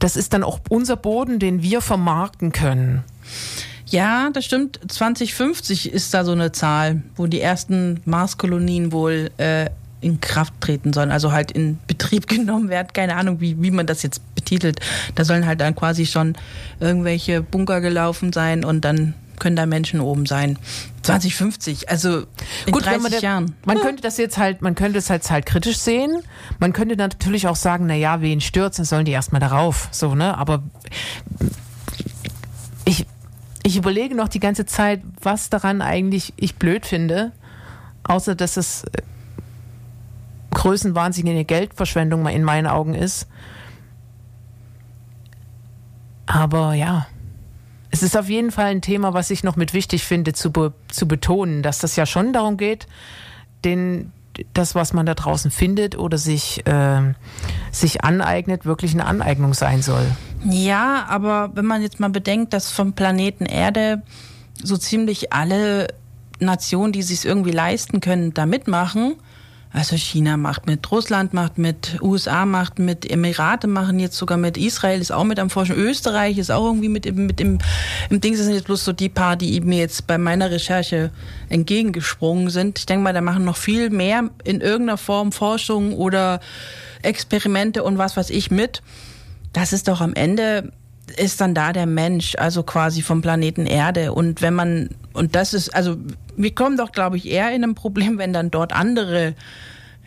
das 0.00 0.16
ist 0.16 0.32
dann 0.32 0.42
auch 0.42 0.58
unser 0.68 0.96
Boden, 0.96 1.38
den 1.38 1.62
wir 1.62 1.80
vermarkten 1.80 2.50
können. 2.50 3.04
Ja, 3.90 4.30
das 4.32 4.44
stimmt. 4.44 4.80
2050 4.88 5.92
ist 5.92 6.14
da 6.14 6.24
so 6.24 6.32
eine 6.32 6.52
Zahl, 6.52 7.02
wo 7.16 7.26
die 7.26 7.40
ersten 7.40 8.00
Marskolonien 8.04 8.92
wohl 8.92 9.30
äh, 9.38 9.68
in 10.00 10.20
Kraft 10.20 10.54
treten 10.60 10.92
sollen, 10.92 11.10
also 11.10 11.32
halt 11.32 11.50
in 11.50 11.78
Betrieb 11.86 12.26
genommen 12.28 12.68
werden. 12.68 12.88
Keine 12.92 13.16
Ahnung, 13.16 13.40
wie, 13.40 13.60
wie 13.62 13.70
man 13.70 13.86
das 13.86 14.02
jetzt 14.02 14.22
betitelt. 14.34 14.80
Da 15.14 15.24
sollen 15.24 15.44
halt 15.46 15.60
dann 15.60 15.74
quasi 15.74 16.06
schon 16.06 16.34
irgendwelche 16.78 17.42
Bunker 17.42 17.80
gelaufen 17.80 18.32
sein 18.32 18.64
und 18.64 18.84
dann 18.84 19.14
können 19.38 19.56
da 19.56 19.64
Menschen 19.66 20.00
oben 20.00 20.26
sein. 20.26 20.58
2050, 21.02 21.88
also 21.88 22.24
in 22.66 22.72
30 22.74 22.86
wenn 22.92 23.02
man 23.02 23.10
der- 23.10 23.20
Jahren. 23.20 23.54
Man 23.64 23.78
könnte 23.80 24.02
das 24.02 24.18
jetzt 24.18 24.36
halt, 24.36 24.60
man 24.60 24.74
könnte 24.74 24.98
es 24.98 25.08
jetzt 25.08 25.30
halt 25.30 25.46
kritisch 25.46 25.78
sehen. 25.78 26.18
Man 26.58 26.74
könnte 26.74 26.94
natürlich 26.96 27.46
auch 27.48 27.56
sagen, 27.56 27.86
na 27.86 27.94
ja, 27.94 28.20
wen 28.20 28.40
stürzt, 28.42 28.78
dann 28.78 28.84
sollen 28.86 29.06
die 29.06 29.12
erstmal 29.12 29.40
darauf. 29.40 29.88
So, 29.92 30.14
ne? 30.14 30.36
Aber 30.36 30.62
ich 33.62 33.76
überlege 33.76 34.14
noch 34.14 34.28
die 34.28 34.40
ganze 34.40 34.66
Zeit, 34.66 35.02
was 35.20 35.50
daran 35.50 35.82
eigentlich 35.82 36.32
ich 36.36 36.56
blöd 36.56 36.86
finde, 36.86 37.32
außer 38.04 38.34
dass 38.34 38.56
es 38.56 38.84
äh, 38.84 39.02
größenwahnsinnige 40.52 41.44
Geldverschwendung 41.44 42.26
in 42.26 42.42
meinen 42.42 42.66
Augen 42.66 42.94
ist. 42.94 43.28
Aber 46.26 46.74
ja, 46.74 47.06
es 47.90 48.02
ist 48.02 48.16
auf 48.16 48.28
jeden 48.28 48.50
Fall 48.50 48.66
ein 48.66 48.82
Thema, 48.82 49.14
was 49.14 49.30
ich 49.30 49.42
noch 49.42 49.56
mit 49.56 49.74
wichtig 49.74 50.04
finde 50.04 50.32
zu, 50.32 50.52
be 50.52 50.72
zu 50.88 51.08
betonen, 51.08 51.62
dass 51.62 51.78
das 51.78 51.96
ja 51.96 52.06
schon 52.06 52.32
darum 52.32 52.56
geht, 52.56 52.86
den, 53.64 54.12
das, 54.54 54.74
was 54.74 54.92
man 54.92 55.06
da 55.06 55.14
draußen 55.14 55.50
findet 55.50 55.98
oder 55.98 56.18
sich, 56.18 56.66
äh, 56.66 57.14
sich 57.72 58.04
aneignet, 58.04 58.64
wirklich 58.64 58.92
eine 58.92 59.06
Aneignung 59.06 59.54
sein 59.54 59.82
soll. 59.82 60.06
Ja, 60.44 61.06
aber 61.08 61.50
wenn 61.54 61.66
man 61.66 61.82
jetzt 61.82 62.00
mal 62.00 62.10
bedenkt, 62.10 62.52
dass 62.52 62.70
vom 62.70 62.94
Planeten 62.94 63.44
Erde 63.46 64.02
so 64.62 64.76
ziemlich 64.76 65.32
alle 65.32 65.88
Nationen, 66.38 66.92
die 66.92 67.02
sich 67.02 67.24
irgendwie 67.24 67.50
leisten 67.50 68.00
können, 68.00 68.32
da 68.32 68.46
mitmachen, 68.46 69.16
Also 69.72 69.96
China 69.96 70.36
macht 70.36 70.66
mit, 70.66 70.90
Russland 70.90 71.32
macht 71.32 71.56
mit, 71.56 71.98
USA 72.02 72.44
macht 72.44 72.80
mit, 72.80 73.08
Emirate 73.08 73.68
machen 73.68 74.00
jetzt 74.00 74.16
sogar 74.16 74.36
mit, 74.36 74.56
Israel 74.56 75.00
ist 75.00 75.12
auch 75.12 75.22
mit 75.22 75.38
am 75.38 75.48
Forschen, 75.48 75.76
Österreich 75.76 76.38
ist 76.38 76.50
auch 76.50 76.66
irgendwie 76.66 76.88
mit, 76.88 77.14
mit 77.14 77.40
im, 77.40 77.58
im 78.08 78.20
Ding. 78.20 78.32
Das 78.32 78.42
sind 78.42 78.54
jetzt 78.54 78.64
bloß 78.64 78.84
so 78.84 78.92
die 78.92 79.08
paar, 79.08 79.36
die 79.36 79.60
mir 79.60 79.78
jetzt 79.78 80.08
bei 80.08 80.18
meiner 80.18 80.50
Recherche 80.50 81.12
entgegengesprungen 81.50 82.50
sind. 82.50 82.80
Ich 82.80 82.86
denke 82.86 83.04
mal, 83.04 83.12
da 83.12 83.20
machen 83.20 83.44
noch 83.44 83.56
viel 83.56 83.90
mehr 83.90 84.30
in 84.42 84.60
irgendeiner 84.60 84.98
Form 84.98 85.30
Forschung 85.30 85.92
oder 85.92 86.40
Experimente 87.02 87.84
und 87.84 87.96
was 87.96 88.16
weiß 88.16 88.30
ich 88.30 88.50
mit. 88.50 88.82
Das 89.52 89.72
ist 89.72 89.88
doch 89.88 90.00
am 90.00 90.14
Ende 90.14 90.72
ist 91.16 91.40
dann 91.40 91.54
da 91.54 91.72
der 91.72 91.86
Mensch, 91.86 92.34
also 92.36 92.62
quasi 92.62 93.02
vom 93.02 93.22
Planeten 93.22 93.66
Erde. 93.66 94.12
Und 94.12 94.42
wenn 94.42 94.54
man, 94.54 94.90
und 95.12 95.34
das 95.34 95.54
ist, 95.54 95.74
also 95.74 95.96
wir 96.36 96.54
kommen 96.54 96.76
doch, 96.76 96.92
glaube 96.92 97.16
ich, 97.16 97.28
eher 97.28 97.52
in 97.52 97.64
ein 97.64 97.74
Problem, 97.74 98.18
wenn 98.18 98.32
dann 98.32 98.50
dort 98.50 98.72
andere 98.72 99.34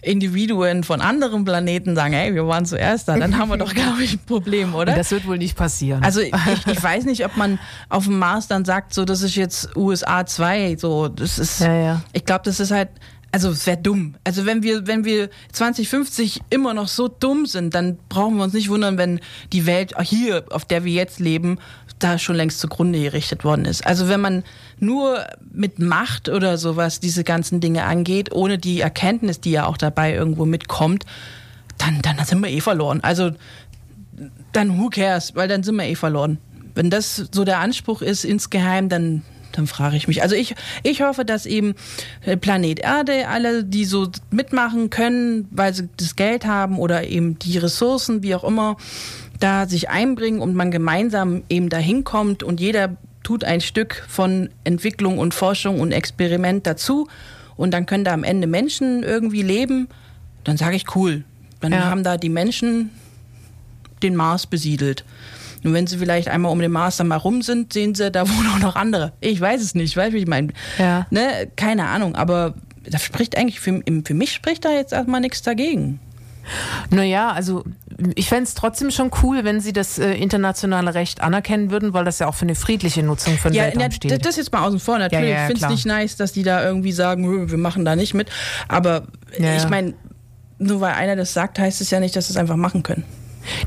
Individuen 0.01 0.83
von 0.83 0.99
anderen 0.99 1.45
Planeten 1.45 1.95
sagen, 1.95 2.13
hey, 2.13 2.35
wir 2.35 2.45
waren 2.45 2.65
zuerst 2.65 3.07
da, 3.07 3.17
dann 3.17 3.37
haben 3.37 3.49
wir 3.49 3.57
doch, 3.57 3.73
glaube 3.75 4.03
ich, 4.03 4.13
ein 4.13 4.25
Problem, 4.25 4.75
oder? 4.75 4.95
Das 4.95 5.11
wird 5.11 5.25
wohl 5.25 5.37
nicht 5.37 5.55
passieren. 5.55 6.03
Also 6.03 6.19
ich, 6.19 6.33
ich 6.67 6.83
weiß 6.83 7.05
nicht, 7.05 7.25
ob 7.25 7.37
man 7.37 7.57
auf 7.89 8.05
dem 8.05 8.19
Mars 8.19 8.47
dann 8.47 8.65
sagt, 8.65 8.93
so 8.93 9.05
das 9.05 9.21
ist 9.21 9.35
jetzt 9.35 9.75
USA 9.77 10.25
2, 10.25 10.75
so 10.77 11.07
das 11.07 11.39
ist, 11.39 11.61
ja, 11.61 11.75
ja. 11.75 12.01
ich 12.11 12.25
glaube, 12.25 12.41
das 12.43 12.59
ist 12.59 12.71
halt, 12.71 12.89
also 13.33 13.49
es 13.49 13.65
wäre 13.65 13.77
dumm. 13.77 14.13
Also 14.23 14.45
wenn 14.45 14.61
wir, 14.61 14.85
wenn 14.85 15.05
wir 15.05 15.27
2050 15.51 16.41
immer 16.51 16.75
noch 16.75 16.87
so 16.87 17.07
dumm 17.07 17.47
sind, 17.47 17.73
dann 17.73 17.97
brauchen 18.07 18.37
wir 18.37 18.43
uns 18.43 18.53
nicht 18.53 18.69
wundern, 18.69 18.99
wenn 18.99 19.19
die 19.51 19.65
Welt 19.65 19.95
hier, 20.03 20.45
auf 20.51 20.65
der 20.65 20.83
wir 20.83 20.93
jetzt 20.93 21.19
leben, 21.19 21.57
da 21.97 22.19
schon 22.19 22.35
längst 22.35 22.59
zugrunde 22.59 23.01
gerichtet 23.01 23.43
worden 23.43 23.65
ist. 23.65 23.87
Also 23.87 24.07
wenn 24.07 24.21
man 24.21 24.43
nur 24.79 25.25
mit 25.51 25.79
Macht 25.79 26.29
oder 26.29 26.59
sowas 26.59 26.99
diese 26.99 27.23
ganzen 27.23 27.59
Dinge 27.59 27.85
angeht, 27.85 28.31
ohne 28.31 28.59
die 28.59 28.81
Erkenntnis, 28.81 29.41
die 29.41 29.51
ja 29.51 29.65
auch 29.65 29.77
dabei 29.77 30.13
irgendwo 30.13 30.45
mitkommt, 30.45 31.03
dann, 31.79 32.03
dann 32.03 32.23
sind 32.23 32.39
wir 32.39 32.51
eh 32.51 32.61
verloren. 32.61 32.99
Also 33.01 33.31
dann 34.51 34.77
who 34.77 34.89
cares, 34.89 35.33
weil 35.33 35.47
dann 35.47 35.63
sind 35.63 35.75
wir 35.77 35.85
eh 35.85 35.95
verloren. 35.95 36.37
Wenn 36.75 36.91
das 36.91 37.29
so 37.31 37.43
der 37.45 37.57
Anspruch 37.57 38.03
ist 38.03 38.25
insgeheim, 38.25 38.89
dann 38.89 39.23
dann 39.53 39.67
frage 39.67 39.95
ich 39.95 40.07
mich. 40.07 40.21
Also 40.21 40.35
ich, 40.35 40.55
ich 40.83 41.01
hoffe, 41.01 41.25
dass 41.25 41.45
eben 41.45 41.75
Planet 42.41 42.79
Erde, 42.79 43.27
alle, 43.27 43.63
die 43.63 43.85
so 43.85 44.09
mitmachen 44.31 44.89
können, 44.89 45.47
weil 45.51 45.73
sie 45.73 45.89
das 45.97 46.15
Geld 46.15 46.45
haben 46.45 46.77
oder 46.77 47.07
eben 47.07 47.39
die 47.39 47.57
Ressourcen, 47.57 48.23
wie 48.23 48.35
auch 48.35 48.43
immer, 48.43 48.77
da 49.39 49.67
sich 49.67 49.89
einbringen 49.89 50.41
und 50.41 50.55
man 50.55 50.71
gemeinsam 50.71 51.43
eben 51.49 51.69
dahin 51.69 52.03
kommt 52.03 52.43
und 52.43 52.59
jeder 52.59 52.95
tut 53.23 53.43
ein 53.43 53.61
Stück 53.61 54.03
von 54.07 54.49
Entwicklung 54.63 55.17
und 55.17 55.33
Forschung 55.33 55.79
und 55.79 55.91
Experiment 55.91 56.67
dazu 56.67 57.07
und 57.55 57.71
dann 57.71 57.85
können 57.85 58.03
da 58.03 58.13
am 58.13 58.23
Ende 58.23 58.47
Menschen 58.47 59.03
irgendwie 59.03 59.41
leben, 59.41 59.87
dann 60.43 60.57
sage 60.57 60.75
ich 60.75 60.95
cool. 60.95 61.23
Dann 61.61 61.71
ja. 61.71 61.85
haben 61.85 62.03
da 62.03 62.17
die 62.17 62.29
Menschen 62.29 62.89
den 64.01 64.15
Mars 64.15 64.47
besiedelt. 64.47 65.05
Und 65.63 65.73
wenn 65.73 65.87
sie 65.87 65.97
vielleicht 65.97 66.27
einmal 66.27 66.51
um 66.51 66.59
den 66.59 66.71
Mars 66.71 66.97
dann 66.97 67.07
mal 67.07 67.17
rum 67.17 67.41
sind, 67.41 67.73
sehen 67.73 67.95
sie, 67.95 68.11
da 68.11 68.27
wohnen 68.29 68.49
auch 68.53 68.59
noch 68.59 68.75
andere. 68.75 69.13
Ich 69.19 69.39
weiß 69.39 69.61
es 69.61 69.75
nicht, 69.75 69.95
weißt 69.95 70.11
du, 70.11 70.17
wie 70.17 70.21
ich 70.21 70.27
meine? 70.27 70.49
Ja. 70.77 71.07
Ne? 71.09 71.49
Keine 71.55 71.87
Ahnung, 71.87 72.15
aber 72.15 72.55
da 72.89 72.99
spricht 72.99 73.37
eigentlich, 73.37 73.59
für, 73.59 73.81
für 74.03 74.13
mich 74.13 74.33
spricht 74.33 74.65
da 74.65 74.71
jetzt 74.71 74.93
erstmal 74.93 75.21
nichts 75.21 75.41
dagegen. 75.41 75.99
Naja, 76.89 77.31
also 77.31 77.63
ich 78.15 78.27
fände 78.27 78.43
es 78.43 78.53
trotzdem 78.53 78.91
schon 78.91 79.11
cool, 79.21 79.45
wenn 79.45 79.61
sie 79.61 79.71
das 79.71 79.97
äh, 79.97 80.13
internationale 80.13 80.93
Recht 80.93 81.21
anerkennen 81.21 81.71
würden, 81.71 81.93
weil 81.93 82.03
das 82.03 82.19
ja 82.19 82.27
auch 82.27 82.35
für 82.35 82.43
eine 82.43 82.55
friedliche 82.55 83.01
Nutzung 83.01 83.37
von 83.37 83.53
ja, 83.53 83.63
Weltraum 83.63 83.81
ja, 83.83 83.91
steht. 83.91 84.25
Das 84.25 84.35
jetzt 84.35 84.51
mal 84.51 84.65
außen 84.65 84.79
vor. 84.79 84.99
Natürlich 84.99 85.29
ja, 85.29 85.41
ja, 85.41 85.45
finde 85.47 85.63
es 85.63 85.69
nicht 85.69 85.85
nice, 85.85 86.17
dass 86.17 86.33
die 86.33 86.43
da 86.43 86.63
irgendwie 86.63 86.91
sagen, 86.91 87.49
wir 87.49 87.57
machen 87.57 87.85
da 87.85 87.95
nicht 87.95 88.13
mit. 88.13 88.29
Aber 88.67 89.03
ich 89.37 89.69
meine, 89.69 89.93
nur 90.57 90.81
weil 90.81 90.93
einer 90.93 91.15
das 91.15 91.33
sagt, 91.33 91.59
heißt 91.59 91.81
es 91.81 91.89
ja 91.91 91.99
nicht, 91.99 92.15
dass 92.15 92.27
sie 92.27 92.33
es 92.33 92.37
einfach 92.37 92.57
machen 92.57 92.83
können. 92.83 93.05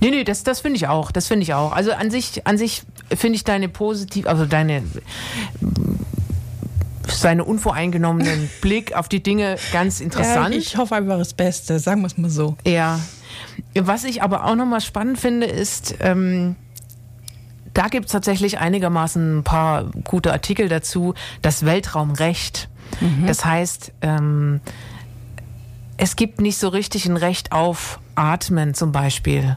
Nee, 0.00 0.10
nee, 0.10 0.24
das, 0.24 0.44
das 0.44 0.60
finde 0.60 0.76
ich 0.76 0.88
auch. 0.88 1.10
Das 1.10 1.26
finde 1.26 1.42
ich 1.42 1.54
auch. 1.54 1.72
Also 1.72 1.92
an 1.92 2.10
sich, 2.10 2.46
an 2.46 2.58
sich 2.58 2.82
finde 3.14 3.36
ich 3.36 3.44
deine 3.44 3.68
positiv, 3.68 4.26
also 4.26 4.46
deine 4.46 4.82
seine 7.08 7.44
unvoreingenommenen 7.44 8.50
Blick 8.60 8.94
auf 8.94 9.08
die 9.08 9.22
Dinge 9.22 9.56
ganz 9.72 10.00
interessant. 10.00 10.54
Ja, 10.54 10.60
ich 10.60 10.76
hoffe 10.76 10.96
einfach 10.96 11.18
das 11.18 11.34
Beste, 11.34 11.78
sagen 11.78 12.00
wir 12.02 12.08
es 12.08 12.18
mal 12.18 12.30
so. 12.30 12.56
Ja. 12.66 13.00
Was 13.74 14.04
ich 14.04 14.22
aber 14.22 14.44
auch 14.44 14.54
nochmal 14.54 14.80
spannend 14.80 15.18
finde, 15.18 15.46
ist, 15.46 15.94
ähm, 16.00 16.56
da 17.74 17.88
gibt 17.88 18.06
es 18.06 18.12
tatsächlich 18.12 18.58
einigermaßen 18.58 19.38
ein 19.38 19.44
paar 19.44 19.84
gute 20.04 20.32
Artikel 20.32 20.68
dazu, 20.68 21.14
das 21.42 21.64
Weltraumrecht. 21.64 22.68
Mhm. 23.00 23.26
Das 23.26 23.44
heißt, 23.44 23.92
ähm, 24.00 24.60
es 25.96 26.16
gibt 26.16 26.40
nicht 26.40 26.58
so 26.58 26.68
richtig 26.68 27.06
ein 27.06 27.16
Recht 27.16 27.52
auf 27.52 28.00
Atmen 28.14 28.74
zum 28.74 28.92
Beispiel. 28.92 29.56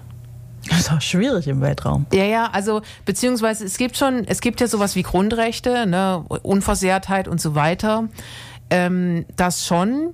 Das 0.68 0.80
ist 0.80 0.92
auch 0.92 1.02
schwierig 1.02 1.48
im 1.48 1.62
Weltraum. 1.62 2.06
Ja, 2.14 2.26
ja, 2.26 2.50
also 2.52 2.82
beziehungsweise 3.06 3.66
es 3.66 3.78
gibt 3.78 3.98
schon, 3.98 4.26
es 4.26 4.42
gibt 4.42 4.62
ja 4.62 4.68
sowas 4.68 4.96
wie 4.96 5.04
Grundrechte, 5.04 5.86
ne, 5.86 6.24
Unversehrtheit 6.44 7.28
und 7.28 7.42
so 7.42 7.56
weiter. 7.56 8.10
Ähm, 8.70 9.26
das 9.36 9.66
schon. 9.66 10.14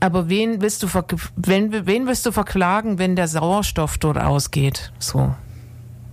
Aber 0.00 0.28
wen 0.28 0.60
willst 0.60 0.82
du 0.82 0.88
wen, 1.36 1.86
wen 1.86 2.06
willst 2.06 2.26
du 2.26 2.32
verklagen, 2.32 2.98
wenn 2.98 3.14
der 3.14 3.28
Sauerstoff 3.28 3.98
dort 3.98 4.18
ausgeht? 4.18 4.92
So. 4.98 5.34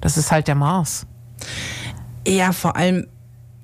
Das 0.02 0.18
ist 0.18 0.32
halt 0.32 0.48
der 0.48 0.56
Mars. 0.56 1.06
Ja, 2.28 2.52
vor 2.52 2.76
allem, 2.76 3.08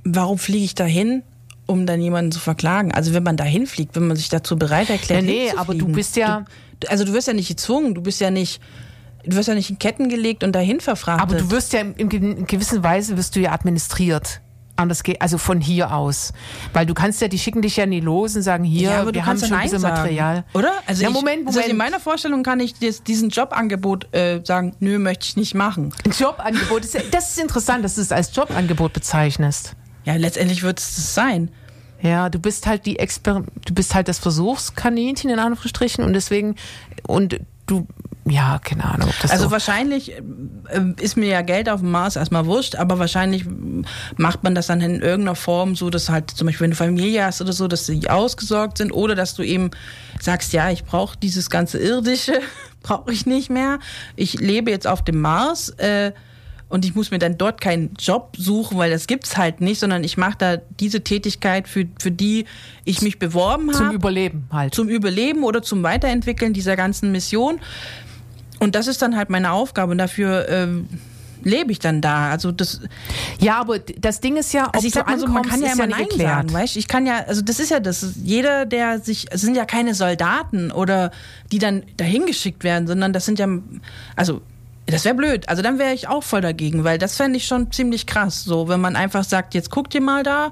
warum 0.04 0.38
fliege 0.38 0.66
ich 0.66 0.76
da 0.76 0.86
hin? 0.86 1.24
Um 1.66 1.86
dann 1.86 2.02
jemanden 2.02 2.32
zu 2.32 2.40
verklagen. 2.40 2.92
Also 2.92 3.14
wenn 3.14 3.24
man 3.24 3.38
da 3.38 3.44
hinfliegt, 3.44 3.96
wenn 3.96 4.08
man 4.08 4.18
sich 4.18 4.30
dazu 4.30 4.58
bereit 4.58 4.90
erklärt. 4.90 5.24
Ja, 5.24 5.28
nee, 5.28 5.52
aber 5.56 5.74
du 5.74 5.88
bist 5.88 6.16
ja. 6.16 6.46
Du, 6.80 6.90
also 6.90 7.06
du 7.06 7.14
wirst 7.14 7.28
ja 7.28 7.34
nicht 7.34 7.48
gezwungen, 7.48 7.96
du 7.96 8.02
bist 8.02 8.20
ja 8.22 8.32
nicht 8.32 8.62
du 9.26 9.36
wirst 9.36 9.48
ja 9.48 9.56
nicht 9.56 9.70
in 9.70 9.80
Ketten 9.80 10.10
gelegt 10.10 10.44
und 10.44 10.54
dahin 10.54 10.80
verfrachtet. 10.80 11.22
Aber 11.22 11.36
du 11.36 11.52
wirst 11.52 11.74
ja 11.74 11.80
in, 11.80 12.10
in 12.10 12.46
gewisser 12.46 12.84
Weise 12.84 13.18
wirst 13.18 13.36
du 13.36 13.40
ja 13.40 13.52
administriert. 13.52 14.42
Anders 14.78 15.04
geht, 15.04 15.22
also 15.22 15.38
von 15.38 15.62
hier 15.62 15.94
aus. 15.94 16.34
Weil 16.74 16.86
du 16.86 16.94
kannst 16.94 17.22
ja, 17.22 17.30
die 17.30 17.40
schicken 17.40 17.62
dich 17.62 17.78
ja 17.78 17.86
nie 17.86 18.02
los 18.02 18.36
und 18.36 18.42
sagen, 18.42 18.66
hier, 18.66 18.90
ja, 18.90 19.14
wir 19.14 19.26
haben 19.26 19.40
schon 19.40 19.54
ein 19.54 19.72
Material. 19.82 20.44
Oder? 20.54 20.74
Also 20.86 21.04
ja, 21.04 21.10
ich, 21.10 21.16
Moment, 21.16 21.46
Moment. 21.46 21.58
Also 21.58 21.70
in 21.70 21.78
meiner 21.78 22.02
Vorstellung 22.02 22.44
kann 22.44 22.60
ich 22.60 22.74
diesen 22.74 23.30
Jobangebot 23.30 24.14
äh, 24.14 24.42
sagen, 24.44 24.76
nö, 24.82 25.00
möchte 25.00 25.28
ich 25.28 25.38
nicht 25.38 25.56
machen. 25.56 25.94
Ein 26.04 26.12
Jobangebot, 26.12 26.84
ist, 26.84 26.98
das 27.12 27.30
ist 27.30 27.40
interessant, 27.40 27.86
dass 27.86 27.96
du 27.96 28.02
es 28.02 28.12
als 28.12 28.36
Jobangebot 28.36 28.92
bezeichnest. 28.92 29.78
Ja, 30.06 30.16
letztendlich 30.16 30.64
wird 30.64 30.80
es 30.80 31.14
sein. 31.14 31.52
Ja, 32.02 32.30
du 32.30 32.40
bist 32.40 32.68
halt 32.68 32.86
die 32.86 33.00
Exper 33.00 33.44
du 33.66 33.74
bist 33.74 33.96
halt 33.96 34.08
das 34.08 34.20
Versuchskaninchen 34.20 35.30
in 35.30 35.40
Anführungsstrichen 35.40 36.04
und 36.04 36.14
deswegen 36.14 36.56
und 37.08 37.40
du 37.66 37.88
ja, 38.28 38.60
keine 38.64 38.86
Ahnung. 38.86 39.12
also 39.22 39.46
so 39.46 39.52
wahrscheinlich 39.52 40.14
äh, 40.14 40.22
ist 41.00 41.16
mir 41.16 41.28
ja 41.28 41.42
Geld 41.44 41.70
auf 41.70 41.82
dem 41.82 41.92
Mars 41.92 42.16
erstmal 42.16 42.48
wurscht, 42.48 42.76
aber 42.76 42.98
wahrscheinlich 42.98 43.46
macht 44.18 44.44
man 44.44 44.56
das 44.56 44.66
dann 44.66 44.82
in 44.82 45.02
irgendeiner 45.02 45.36
Form 45.36 45.76
so, 45.76 45.92
dass 45.92 46.10
halt 46.10 46.32
zum 46.32 46.48
Beispiel, 46.48 46.64
wenn 46.66 46.72
du 46.72 46.76
Familie 46.76 47.24
hast 47.24 47.42
oder 47.42 47.54
so, 47.54 47.68
dass 47.68 47.86
sie 47.86 48.10
ausgesorgt 48.10 48.80
sind 48.80 48.92
oder 48.92 49.14
dass 49.14 49.36
du 49.36 49.44
eben 49.44 49.70
sagst, 50.20 50.54
ja, 50.54 50.72
ich 50.72 50.86
brauche 50.86 51.16
dieses 51.20 51.52
ganze 51.52 51.78
Irdische, 51.78 52.40
brauche 52.82 53.12
ich 53.12 53.28
nicht 53.28 53.52
mehr. 53.52 53.78
Ich 54.16 54.40
lebe 54.40 54.72
jetzt 54.72 54.88
auf 54.88 55.04
dem 55.04 55.22
Mars. 55.22 55.70
Äh, 55.70 56.12
und 56.76 56.84
ich 56.84 56.94
muss 56.94 57.10
mir 57.10 57.20
dann 57.20 57.38
dort 57.38 57.62
keinen 57.62 57.94
Job 57.98 58.36
suchen, 58.38 58.78
weil 58.78 58.92
das 58.92 59.08
gibt's 59.08 59.38
halt 59.38 59.62
nicht, 59.62 59.80
sondern 59.80 60.04
ich 60.04 60.18
mache 60.18 60.36
da 60.38 60.58
diese 60.58 61.06
Tätigkeit, 61.06 61.70
für, 61.70 61.86
für 61.98 62.12
die 62.12 62.44
ich 62.84 63.02
mich 63.02 63.18
beworben 63.18 63.70
habe. 63.70 63.78
Zum 63.78 63.92
Überleben 63.92 64.48
halt. 64.52 64.76
Zum 64.76 64.90
Überleben 64.90 65.46
oder 65.46 65.62
zum 65.62 65.84
Weiterentwickeln 65.84 66.52
dieser 66.52 66.76
ganzen 66.76 67.14
Mission. 67.14 67.62
Und 68.60 68.76
das 68.76 68.88
ist 68.88 69.02
dann 69.02 69.16
halt 69.16 69.30
meine 69.30 69.54
Aufgabe 69.54 69.94
und 69.94 70.00
dafür 70.00 70.50
ähm, 70.50 70.90
lebe 71.44 71.72
ich 71.72 71.80
dann 71.80 72.02
da. 72.02 72.30
Also 72.30 72.52
das. 72.52 72.82
Ja, 73.40 73.62
aber 73.62 73.80
das 73.80 74.20
Ding 74.20 74.36
ist 74.36 74.52
ja, 74.52 74.68
ob 74.68 74.76
also 74.76 74.88
ich 74.88 74.94
sag 74.94 75.08
mal 75.08 75.18
so, 75.18 75.28
man 75.28 75.44
kann 75.44 75.62
ja 75.62 75.72
immer 75.72 75.88
ja 75.88 75.98
Nein 75.98 76.08
sagen, 76.18 76.52
weißt? 76.52 76.76
Ich 76.76 76.90
kann 76.90 77.06
ja, 77.06 77.24
also 77.26 77.42
das 77.42 77.62
ist 77.62 77.72
ja 77.72 77.80
das. 77.80 78.06
Jeder, 78.22 78.66
der 78.66 79.00
sich, 79.00 79.28
es 79.32 79.40
sind 79.40 79.56
ja 79.56 79.64
keine 79.64 79.94
Soldaten 79.94 80.74
oder 80.74 81.12
die 81.54 81.60
dann 81.60 81.84
dahin 81.96 82.26
geschickt 82.26 82.66
werden, 82.66 82.86
sondern 82.86 83.14
das 83.14 83.24
sind 83.24 83.40
ja, 83.40 83.48
also 84.18 84.42
das 84.86 85.06
wäre 85.06 85.16
blöd. 85.16 85.50
Also 85.50 85.62
dann 85.62 85.80
wäre 85.80 85.94
ich 85.94 86.08
auch 86.08 86.24
voll 86.24 86.42
dagegen, 86.42 86.84
weil 86.84 86.98
das 86.98 87.18
fände 87.18 87.38
ich 87.38 87.46
schon 87.46 87.72
ziemlich 87.72 88.06
krass. 88.06 88.44
So, 88.44 88.68
wenn 88.68 88.82
man 88.82 88.96
einfach 88.96 89.24
sagt, 89.24 89.54
jetzt 89.54 89.72
guckt 89.72 89.94
ihr 89.96 90.02
mal 90.02 90.24
da 90.24 90.52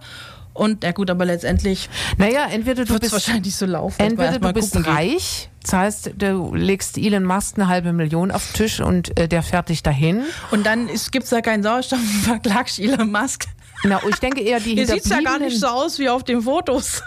und 0.53 0.83
ja 0.83 0.91
gut, 0.91 1.09
aber 1.09 1.25
letztendlich. 1.25 1.89
Naja, 2.17 2.47
entweder 2.49 2.85
du 2.85 2.99
bist 2.99 3.11
wahrscheinlich 3.11 3.55
so 3.55 3.65
laufen. 3.65 3.99
Entweder 3.99 4.39
du 4.39 4.53
bist 4.53 4.75
reich, 4.87 5.49
das 5.63 5.73
heißt, 5.73 6.11
du 6.17 6.53
legst 6.53 6.97
Elon 6.97 7.23
Musk 7.23 7.57
eine 7.57 7.67
halbe 7.67 7.93
Million 7.93 8.31
auf 8.31 8.45
den 8.47 8.53
Tisch 8.57 8.79
und 8.79 9.17
äh, 9.19 9.27
der 9.27 9.43
fährt 9.43 9.69
dich 9.69 9.81
dahin. 9.81 10.23
Und 10.51 10.65
dann 10.65 10.87
gibt 10.87 11.23
es 11.23 11.29
da 11.29 11.41
keinen 11.41 11.63
Sauerstoff 11.63 11.99
und 11.99 12.05
verklagst 12.23 12.79
Elon 12.79 13.11
Musk. 13.11 13.45
Na, 13.85 13.99
ich 14.07 14.15
denke 14.17 14.41
eher 14.41 14.59
die 14.59 14.73
Hier 14.75 14.87
sieht 14.87 15.05
ja 15.07 15.21
gar 15.21 15.39
nicht 15.39 15.59
so 15.59 15.67
aus 15.67 15.99
wie 15.99 16.07
auf 16.07 16.23
den 16.23 16.41
Fotos. 16.41 17.01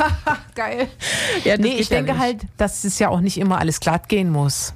Geil. 0.54 0.88
Ja, 1.44 1.56
nee, 1.56 1.76
ich 1.78 1.88
denke 1.88 2.12
nicht. 2.12 2.20
halt, 2.20 2.40
dass 2.56 2.84
es 2.84 2.98
ja 2.98 3.08
auch 3.08 3.20
nicht 3.20 3.38
immer 3.38 3.58
alles 3.58 3.80
glatt 3.80 4.08
gehen 4.08 4.30
muss. 4.30 4.74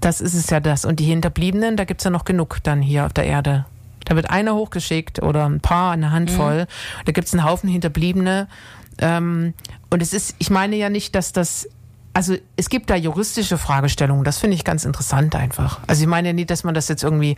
Das 0.00 0.20
ist 0.20 0.34
es 0.34 0.50
ja 0.50 0.60
das. 0.60 0.84
Und 0.84 1.00
die 1.00 1.04
Hinterbliebenen, 1.04 1.76
da 1.76 1.84
gibt 1.84 2.00
es 2.00 2.04
ja 2.04 2.10
noch 2.10 2.24
genug 2.24 2.58
dann 2.62 2.82
hier 2.82 3.06
auf 3.06 3.12
der 3.12 3.24
Erde. 3.24 3.64
Da 4.04 4.14
wird 4.14 4.30
einer 4.30 4.54
hochgeschickt 4.54 5.22
oder 5.22 5.48
ein 5.48 5.60
paar, 5.60 5.92
eine 5.92 6.12
Handvoll. 6.12 6.62
Mhm. 6.62 7.04
Da 7.06 7.12
gibt 7.12 7.26
es 7.26 7.34
einen 7.34 7.44
Haufen 7.44 7.68
Hinterbliebene. 7.68 8.48
Ähm, 8.98 9.54
und 9.90 10.02
es 10.02 10.12
ist, 10.12 10.34
ich 10.38 10.50
meine 10.50 10.76
ja 10.76 10.88
nicht, 10.88 11.14
dass 11.14 11.32
das 11.32 11.68
also 12.16 12.34
es 12.56 12.70
gibt 12.70 12.88
da 12.88 12.96
juristische 12.96 13.58
Fragestellungen, 13.58 14.24
das 14.24 14.38
finde 14.38 14.56
ich 14.56 14.64
ganz 14.64 14.86
interessant 14.86 15.36
einfach. 15.36 15.80
Also 15.86 16.00
ich 16.00 16.08
meine 16.08 16.32
nicht, 16.32 16.48
dass 16.48 16.64
man 16.64 16.72
das 16.72 16.88
jetzt 16.88 17.02
irgendwie 17.02 17.36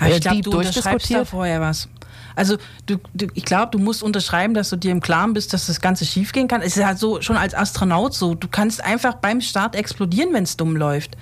äh, 0.00 0.10
ich 0.10 0.20
glaube, 0.20 0.36
deep 0.38 0.44
du 0.44 0.58
unterschreibst 0.58 0.84
da 0.84 0.90
durchdiskutiert. 0.90 1.28
vorher 1.28 1.60
was. 1.60 1.88
Also 2.34 2.56
du, 2.86 2.96
du, 3.14 3.28
ich 3.34 3.44
glaube, 3.44 3.70
du 3.70 3.78
musst 3.78 4.02
unterschreiben, 4.02 4.54
dass 4.54 4.70
du 4.70 4.76
dir 4.76 4.90
im 4.90 5.00
Klaren 5.00 5.34
bist, 5.34 5.52
dass 5.52 5.66
das 5.66 5.80
Ganze 5.80 6.04
schiefgehen 6.04 6.48
kann. 6.48 6.62
Es 6.62 6.76
ist 6.76 6.84
halt 6.84 6.98
so 6.98 7.22
schon 7.22 7.36
als 7.36 7.54
Astronaut 7.54 8.12
so. 8.12 8.34
Du 8.34 8.48
kannst 8.48 8.82
einfach 8.82 9.14
beim 9.14 9.40
Start 9.40 9.76
explodieren, 9.76 10.32
wenn 10.32 10.42
es 10.42 10.56
dumm 10.56 10.76
läuft. 10.76 11.16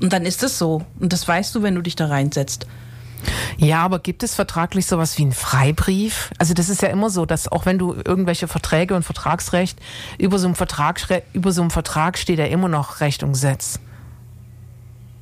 Und 0.00 0.12
dann 0.12 0.24
ist 0.24 0.42
es 0.42 0.58
so. 0.58 0.84
Und 1.00 1.12
das 1.12 1.26
weißt 1.26 1.54
du, 1.54 1.62
wenn 1.62 1.74
du 1.74 1.82
dich 1.82 1.96
da 1.96 2.06
reinsetzt. 2.06 2.66
Ja, 3.56 3.82
aber 3.82 3.98
gibt 3.98 4.22
es 4.22 4.34
vertraglich 4.34 4.86
sowas 4.86 5.18
wie 5.18 5.22
einen 5.22 5.32
Freibrief? 5.32 6.30
Also 6.38 6.54
das 6.54 6.68
ist 6.68 6.82
ja 6.82 6.88
immer 6.88 7.10
so, 7.10 7.26
dass 7.26 7.50
auch 7.50 7.66
wenn 7.66 7.78
du 7.78 7.94
irgendwelche 8.04 8.46
Verträge 8.46 8.94
und 8.94 9.02
Vertragsrecht 9.02 9.78
über 10.18 10.38
so 10.38 10.46
einem 10.46 10.54
Vertrag 10.54 11.00
über 11.32 11.50
so 11.50 11.62
einem 11.62 11.70
Vertrag 11.70 12.16
steht 12.16 12.38
ja 12.38 12.46
immer 12.46 12.68
noch 12.68 13.00
Recht 13.00 13.22
und 13.24 13.32
Gesetz. 13.32 13.80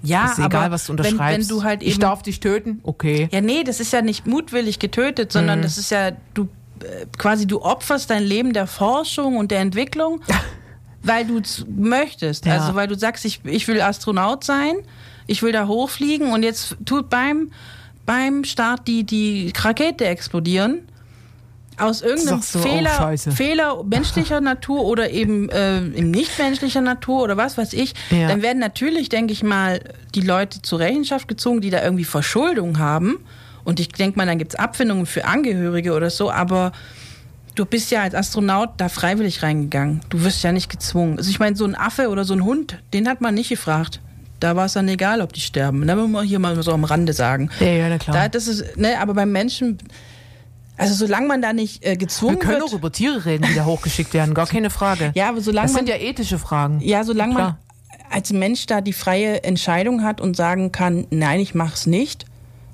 Ja, 0.02 0.26
ist 0.26 0.38
egal, 0.38 0.64
aber 0.64 0.74
was 0.74 0.86
du 0.86 0.92
wenn, 0.92 0.98
unterschreibst. 0.98 1.50
wenn 1.50 1.56
du 1.56 1.64
halt 1.64 1.82
eben 1.82 1.90
ich 1.90 1.98
darf 1.98 2.22
dich 2.22 2.40
töten? 2.40 2.80
Okay. 2.82 3.28
Ja, 3.32 3.40
nee, 3.40 3.64
das 3.64 3.80
ist 3.80 3.92
ja 3.92 4.02
nicht 4.02 4.26
mutwillig 4.26 4.78
getötet, 4.78 5.32
sondern 5.32 5.62
das 5.62 5.78
ist 5.78 5.90
ja, 5.90 6.12
du 6.34 6.48
äh, 6.80 7.06
quasi, 7.18 7.46
du 7.46 7.62
opferst 7.62 8.10
dein 8.10 8.22
Leben 8.22 8.52
der 8.52 8.66
Forschung 8.66 9.36
und 9.36 9.50
der 9.50 9.60
Entwicklung, 9.60 10.20
weil 11.02 11.24
du 11.26 11.38
es 11.38 11.64
möchtest. 11.68 12.46
Ja. 12.46 12.54
Also 12.58 12.74
weil 12.74 12.88
du 12.88 12.96
sagst, 12.96 13.24
ich, 13.24 13.40
ich 13.44 13.68
will 13.68 13.80
Astronaut 13.80 14.44
sein, 14.44 14.74
ich 15.26 15.42
will 15.42 15.52
da 15.52 15.66
hochfliegen 15.66 16.32
und 16.32 16.42
jetzt 16.42 16.76
tut 16.84 17.10
beim, 17.10 17.50
beim 18.04 18.44
Start 18.44 18.86
die, 18.86 19.04
die 19.04 19.52
Rakete 19.56 20.06
explodieren. 20.06 20.88
Aus 21.78 22.00
irgendeinem 22.00 22.40
Sagst 22.40 22.54
du, 22.54 22.58
oh, 22.60 22.62
Fehler. 22.62 23.16
Fehler 23.18 23.84
menschlicher 23.84 24.40
Natur 24.52 24.84
oder 24.84 25.10
eben 25.10 25.50
äh, 25.50 25.80
nichtmenschlicher 25.82 26.80
Natur 26.80 27.22
oder 27.24 27.36
was 27.36 27.58
weiß 27.58 27.74
ich, 27.74 27.92
Ja. 28.10 28.28
dann 28.28 28.40
werden 28.40 28.60
natürlich, 28.60 29.10
denke 29.10 29.34
ich 29.34 29.42
mal, 29.42 29.80
die 30.14 30.22
Leute 30.22 30.62
zur 30.62 30.78
Rechenschaft 30.78 31.28
gezogen, 31.28 31.60
die 31.60 31.68
da 31.68 31.82
irgendwie 31.82 32.04
Verschuldung 32.04 32.78
haben. 32.78 33.18
Und 33.64 33.78
ich 33.78 33.88
denke 33.88 34.16
mal, 34.16 34.24
dann 34.26 34.38
gibt's 34.38 34.54
Abfindungen 34.54 35.04
für 35.04 35.26
Angehörige 35.26 35.92
oder 35.92 36.08
so, 36.08 36.30
aber 36.30 36.72
du 37.56 37.64
bist 37.64 37.90
ja 37.90 38.02
als 38.02 38.14
Astronaut 38.14 38.70
da 38.76 38.88
freiwillig 38.88 39.42
reingegangen. 39.42 40.00
Du 40.08 40.22
wirst 40.22 40.44
ja 40.44 40.52
nicht 40.52 40.70
gezwungen. 40.70 41.18
Also 41.18 41.30
ich 41.30 41.40
meine, 41.40 41.56
so 41.56 41.64
ein 41.64 41.74
Affe 41.74 42.08
oder 42.08 42.24
so 42.24 42.34
ein 42.34 42.44
Hund, 42.44 42.78
den 42.94 43.08
hat 43.08 43.20
man 43.20 43.34
nicht 43.34 43.48
gefragt. 43.48 44.00
Da 44.38 44.54
war 44.54 44.66
es 44.66 44.74
dann 44.74 44.86
egal, 44.88 45.22
ob 45.22 45.32
die 45.32 45.40
sterben. 45.40 45.86
Da 45.86 45.96
wollen 45.96 46.12
wir 46.12 46.22
hier 46.22 46.38
mal 46.38 46.62
so 46.62 46.72
am 46.72 46.84
Rande 46.84 47.14
sagen. 47.14 47.50
Ja, 47.58 47.66
ja, 47.66 47.88
na 47.88 47.98
klar. 47.98 48.14
Da, 48.16 48.28
das 48.28 48.46
ist, 48.46 48.76
ne, 48.76 49.00
aber 49.00 49.14
beim 49.14 49.32
Menschen, 49.32 49.78
also 50.76 50.94
solange 50.94 51.26
man 51.26 51.40
da 51.40 51.54
nicht 51.54 51.82
äh, 51.84 51.90
Wir 51.90 51.96
gezwungen 51.96 52.38
können 52.38 52.60
wird. 52.60 52.64
auch 52.64 52.74
über 52.74 52.92
Tiere 52.92 53.24
reden, 53.24 53.46
die 53.48 53.54
da 53.54 53.64
hochgeschickt 53.64 54.12
werden, 54.12 54.34
gar 54.34 54.46
keine 54.46 54.68
Frage. 54.68 55.12
Ja, 55.14 55.30
aber 55.30 55.40
solange 55.40 55.68
das 55.68 55.72
man 55.74 55.86
sind 55.86 55.88
ja 55.88 56.00
ethische 56.00 56.38
Fragen. 56.38 56.80
Ja, 56.82 57.02
solange 57.02 57.34
man 57.34 57.56
als 58.10 58.32
Mensch 58.32 58.66
da 58.66 58.82
die 58.82 58.92
freie 58.92 59.42
Entscheidung 59.42 60.02
hat 60.04 60.20
und 60.20 60.36
sagen 60.36 60.70
kann, 60.70 61.06
nein, 61.10 61.40
ich 61.40 61.54
mach's 61.54 61.86
nicht. 61.86 62.26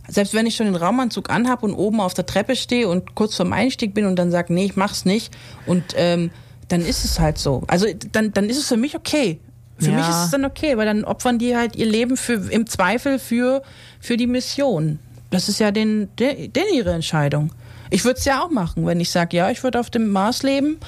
Selbst 0.09 0.34
wenn 0.34 0.46
ich 0.46 0.57
schon 0.57 0.66
den 0.66 0.76
Raumanzug 0.76 1.30
anhab 1.30 1.62
und 1.62 1.74
oben 1.74 2.00
auf 2.00 2.12
der 2.14 2.26
Treppe 2.26 2.57
stehe 2.57 2.88
und 2.88 3.14
kurz 3.14 3.36
vorm 3.36 3.53
Einstieg 3.53 3.94
bin 3.94 4.05
und 4.05 4.16
dann 4.16 4.30
sage, 4.30 4.53
nee, 4.53 4.64
ich 4.64 4.76
mach's 4.76 5.05
nicht. 5.05 5.32
Und 5.66 5.84
ähm, 5.96 6.30
dann 6.68 6.80
ist 6.80 7.05
es 7.05 7.20
halt 7.20 7.38
so. 7.38 7.62
Also 7.68 7.86
dann, 8.12 8.32
dann 8.32 8.48
ist 8.50 8.59
es 8.59 8.68
für 8.68 8.76
mich 8.76 8.96
okay. 8.96 9.40
Für 9.78 9.90
Ja. 9.90 9.96
mich 9.98 10.09
ist 10.09 10.24
es 10.24 10.30
dann 10.30 10.44
okay, 10.44 10.76
weil 10.76 10.86
dann 10.86 11.05
opfern 11.05 11.38
die 11.38 11.57
halt 11.57 11.76
ihr 11.76 11.86
Leben 11.86 12.16
für, 12.16 12.34
im 12.50 12.66
Zweifel 12.66 13.18
für, 13.18 13.62
für 14.00 14.16
die 14.16 14.26
Mission. 14.26 14.98
Das 15.30 15.48
ist 15.48 15.61
ja 15.61 15.70
den, 15.70 16.09
den, 16.16 16.53
den 16.53 16.64
ihre 16.74 16.92
Entscheidung. 16.92 17.53
Ich 17.90 18.05
würde 18.05 18.18
es 18.18 18.24
ja 18.24 18.42
auch 18.42 18.50
machen, 18.50 18.86
wenn 18.86 19.00
ich 19.00 19.11
sage, 19.11 19.36
ja, 19.36 19.50
ich 19.50 19.62
würde 19.62 19.78
auf 19.80 19.88
dem 19.90 20.09
Mars 20.11 20.42
leben 20.42 20.78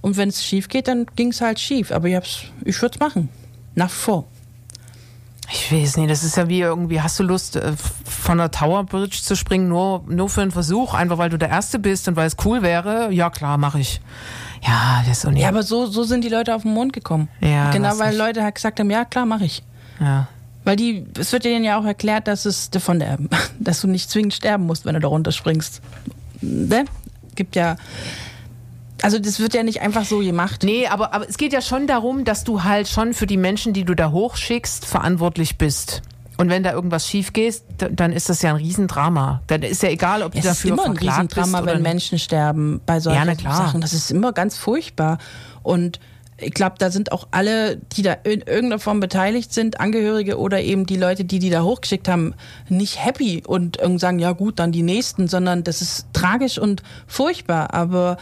und 0.00 0.16
wenn 0.16 0.28
es 0.30 0.44
schief 0.44 0.68
geht, 0.68 0.88
dann 0.88 1.06
ging 1.16 1.28
es 1.32 1.40
halt 1.40 1.58
schief. 1.60 1.90
Aber 1.92 2.08
ich, 2.08 2.14
hab's- 2.14 2.44
ich 2.64 2.80
würde 2.80 2.94
es 2.94 3.00
machen. 3.00 3.28
Nach 3.74 3.90
wie 3.90 3.94
vor. 3.94 4.24
Ich 5.52 5.72
weiß 5.72 5.96
nicht, 5.96 6.10
das 6.10 6.22
ist 6.22 6.36
ja 6.36 6.48
wie 6.48 6.60
irgendwie, 6.60 7.00
hast 7.00 7.18
du 7.18 7.24
Lust, 7.24 7.56
äh, 7.56 7.72
von 8.04 8.38
der 8.38 8.50
Tower 8.50 8.84
Bridge 8.84 9.18
zu 9.22 9.34
springen, 9.34 9.68
nur, 9.68 10.04
nur 10.06 10.28
für 10.28 10.42
einen 10.42 10.52
Versuch, 10.52 10.94
einfach 10.94 11.18
weil 11.18 11.30
du 11.30 11.38
der 11.38 11.48
Erste 11.48 11.78
bist 11.78 12.06
und 12.08 12.16
weil 12.16 12.26
es 12.26 12.36
cool 12.44 12.62
wäre? 12.62 13.12
Ja, 13.12 13.30
klar, 13.30 13.58
mache 13.58 13.80
ich. 13.80 14.00
Ja, 14.62 15.02
das 15.06 15.24
ist. 15.24 15.36
Ja, 15.36 15.48
aber 15.48 15.62
so, 15.62 15.86
so 15.86 16.04
sind 16.04 16.22
die 16.22 16.28
Leute 16.28 16.54
auf 16.54 16.62
den 16.62 16.74
Mond 16.74 16.92
gekommen. 16.92 17.28
Ja, 17.40 17.70
genau, 17.70 17.98
weil 17.98 18.10
nicht. 18.10 18.18
Leute 18.18 18.42
halt 18.42 18.54
gesagt 18.54 18.78
haben, 18.78 18.90
ja, 18.90 19.04
klar, 19.04 19.26
mache 19.26 19.44
ich. 19.44 19.62
ja. 20.00 20.28
Weil 20.62 20.76
die, 20.76 21.06
es 21.18 21.32
wird 21.32 21.44
denen 21.44 21.64
ja 21.64 21.78
auch 21.80 21.86
erklärt, 21.86 22.28
dass 22.28 22.44
es 22.44 22.68
von 22.78 22.98
der, 22.98 23.18
dass 23.58 23.80
du 23.80 23.88
nicht 23.88 24.10
zwingend 24.10 24.34
sterben 24.34 24.66
musst, 24.66 24.84
wenn 24.84 24.94
du 24.94 25.00
da 25.00 25.08
runterspringst. 25.08 25.80
Ne? 26.42 26.84
Gibt 27.34 27.56
ja, 27.56 27.76
also 29.02 29.18
das 29.18 29.40
wird 29.40 29.54
ja 29.54 29.62
nicht 29.62 29.80
einfach 29.80 30.04
so 30.04 30.18
gemacht. 30.18 30.62
Nee, 30.64 30.86
aber, 30.86 31.14
aber 31.14 31.28
es 31.28 31.38
geht 31.38 31.52
ja 31.52 31.60
schon 31.60 31.86
darum, 31.86 32.24
dass 32.24 32.44
du 32.44 32.64
halt 32.64 32.88
schon 32.88 33.14
für 33.14 33.26
die 33.26 33.36
Menschen, 33.36 33.72
die 33.72 33.84
du 33.84 33.94
da 33.94 34.10
hochschickst, 34.10 34.84
verantwortlich 34.84 35.58
bist. 35.58 36.02
Und 36.36 36.48
wenn 36.48 36.62
da 36.62 36.72
irgendwas 36.72 37.06
schief 37.06 37.34
geht, 37.34 37.62
dann 37.76 38.12
ist 38.12 38.30
das 38.30 38.40
ja 38.40 38.50
ein 38.50 38.56
Riesendrama. 38.56 39.42
Dann 39.46 39.62
ist 39.62 39.82
ja 39.82 39.90
egal, 39.90 40.22
ob 40.22 40.32
du 40.32 40.38
Es 40.38 40.44
ist 40.46 40.50
dafür 40.50 40.70
immer 40.70 40.84
ein 40.84 40.92
verklagt 40.94 41.18
Riesendrama, 41.18 41.58
bist 41.58 41.62
oder 41.62 41.72
wenn 41.72 41.82
nicht. 41.82 41.92
Menschen 41.92 42.18
sterben 42.18 42.80
bei 42.86 42.98
solchen 42.98 43.28
Ja, 43.28 43.34
klar. 43.34 43.56
Sachen. 43.56 43.82
Das 43.82 43.92
ist 43.92 44.10
immer 44.10 44.32
ganz 44.32 44.56
furchtbar. 44.56 45.18
Und 45.62 46.00
ich 46.38 46.54
glaube, 46.54 46.76
da 46.78 46.90
sind 46.90 47.12
auch 47.12 47.28
alle, 47.30 47.76
die 47.76 48.00
da 48.00 48.14
in 48.14 48.40
irgendeiner 48.40 48.78
Form 48.78 49.00
beteiligt 49.00 49.52
sind, 49.52 49.80
Angehörige 49.80 50.38
oder 50.38 50.62
eben 50.62 50.86
die 50.86 50.96
Leute, 50.96 51.26
die 51.26 51.40
die 51.40 51.50
da 51.50 51.62
hochgeschickt 51.62 52.08
haben, 52.08 52.32
nicht 52.70 53.04
happy 53.04 53.42
und 53.46 53.78
sagen, 53.98 54.18
ja 54.18 54.32
gut, 54.32 54.58
dann 54.58 54.72
die 54.72 54.82
Nächsten, 54.82 55.28
sondern 55.28 55.62
das 55.62 55.82
ist 55.82 56.06
tragisch 56.14 56.58
und 56.58 56.82
furchtbar. 57.06 57.74
Aber 57.74 58.16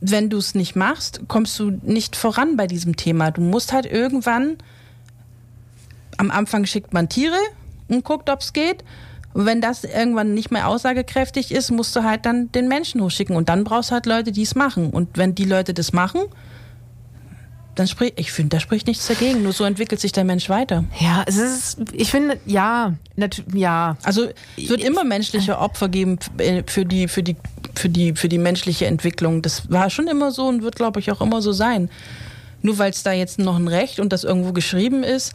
wenn 0.00 0.30
du 0.30 0.38
es 0.38 0.54
nicht 0.54 0.76
machst, 0.76 1.20
kommst 1.28 1.58
du 1.58 1.78
nicht 1.82 2.16
voran 2.16 2.56
bei 2.56 2.66
diesem 2.66 2.96
Thema. 2.96 3.30
Du 3.30 3.40
musst 3.40 3.72
halt 3.72 3.86
irgendwann 3.86 4.58
am 6.18 6.30
Anfang 6.30 6.66
schickt 6.66 6.92
man 6.92 7.08
Tiere 7.08 7.38
und 7.88 8.04
guckt, 8.04 8.28
ob 8.28 8.40
es 8.40 8.52
geht. 8.52 8.84
Und 9.34 9.46
wenn 9.46 9.60
das 9.60 9.84
irgendwann 9.84 10.34
nicht 10.34 10.50
mehr 10.50 10.68
aussagekräftig 10.68 11.52
ist, 11.52 11.70
musst 11.70 11.94
du 11.94 12.02
halt 12.02 12.26
dann 12.26 12.50
den 12.52 12.68
Menschen 12.68 13.00
hochschicken. 13.00 13.36
Und 13.36 13.48
dann 13.48 13.64
brauchst 13.64 13.90
du 13.90 13.94
halt 13.94 14.06
Leute, 14.06 14.32
die 14.32 14.42
es 14.42 14.54
machen. 14.54 14.90
Und 14.90 15.16
wenn 15.16 15.34
die 15.34 15.44
Leute 15.44 15.74
das 15.74 15.92
machen, 15.92 16.22
dann 17.78 17.86
spricht, 17.86 18.18
ich 18.18 18.32
finde, 18.32 18.56
da 18.56 18.60
spricht 18.60 18.86
nichts 18.86 19.06
dagegen. 19.06 19.42
Nur 19.42 19.52
so 19.52 19.64
entwickelt 19.64 20.00
sich 20.00 20.12
der 20.12 20.24
Mensch 20.24 20.48
weiter. 20.48 20.84
Ja, 20.98 21.24
es 21.26 21.36
ist, 21.36 21.78
ich 21.92 22.10
finde, 22.10 22.38
ja, 22.46 22.94
natürlich, 23.16 23.54
ja. 23.54 23.96
Also 24.02 24.28
es 24.56 24.68
wird 24.68 24.82
immer 24.82 25.04
menschliche 25.04 25.58
Opfer 25.58 25.88
geben 25.88 26.18
äh, 26.38 26.62
für 26.66 26.84
die, 26.84 27.08
für 27.08 27.22
die, 27.22 27.36
für 27.74 27.88
die, 27.88 28.14
für 28.14 28.28
die 28.28 28.38
menschliche 28.38 28.86
Entwicklung. 28.86 29.42
Das 29.42 29.70
war 29.70 29.90
schon 29.90 30.08
immer 30.08 30.32
so 30.32 30.46
und 30.46 30.62
wird, 30.62 30.76
glaube 30.76 31.00
ich, 31.00 31.12
auch 31.12 31.20
immer 31.20 31.40
so 31.40 31.52
sein. 31.52 31.90
Nur 32.62 32.78
weil 32.78 32.90
es 32.90 33.02
da 33.02 33.12
jetzt 33.12 33.38
noch 33.38 33.56
ein 33.56 33.68
Recht 33.68 34.00
und 34.00 34.12
das 34.12 34.24
irgendwo 34.24 34.52
geschrieben 34.52 35.04
ist, 35.04 35.32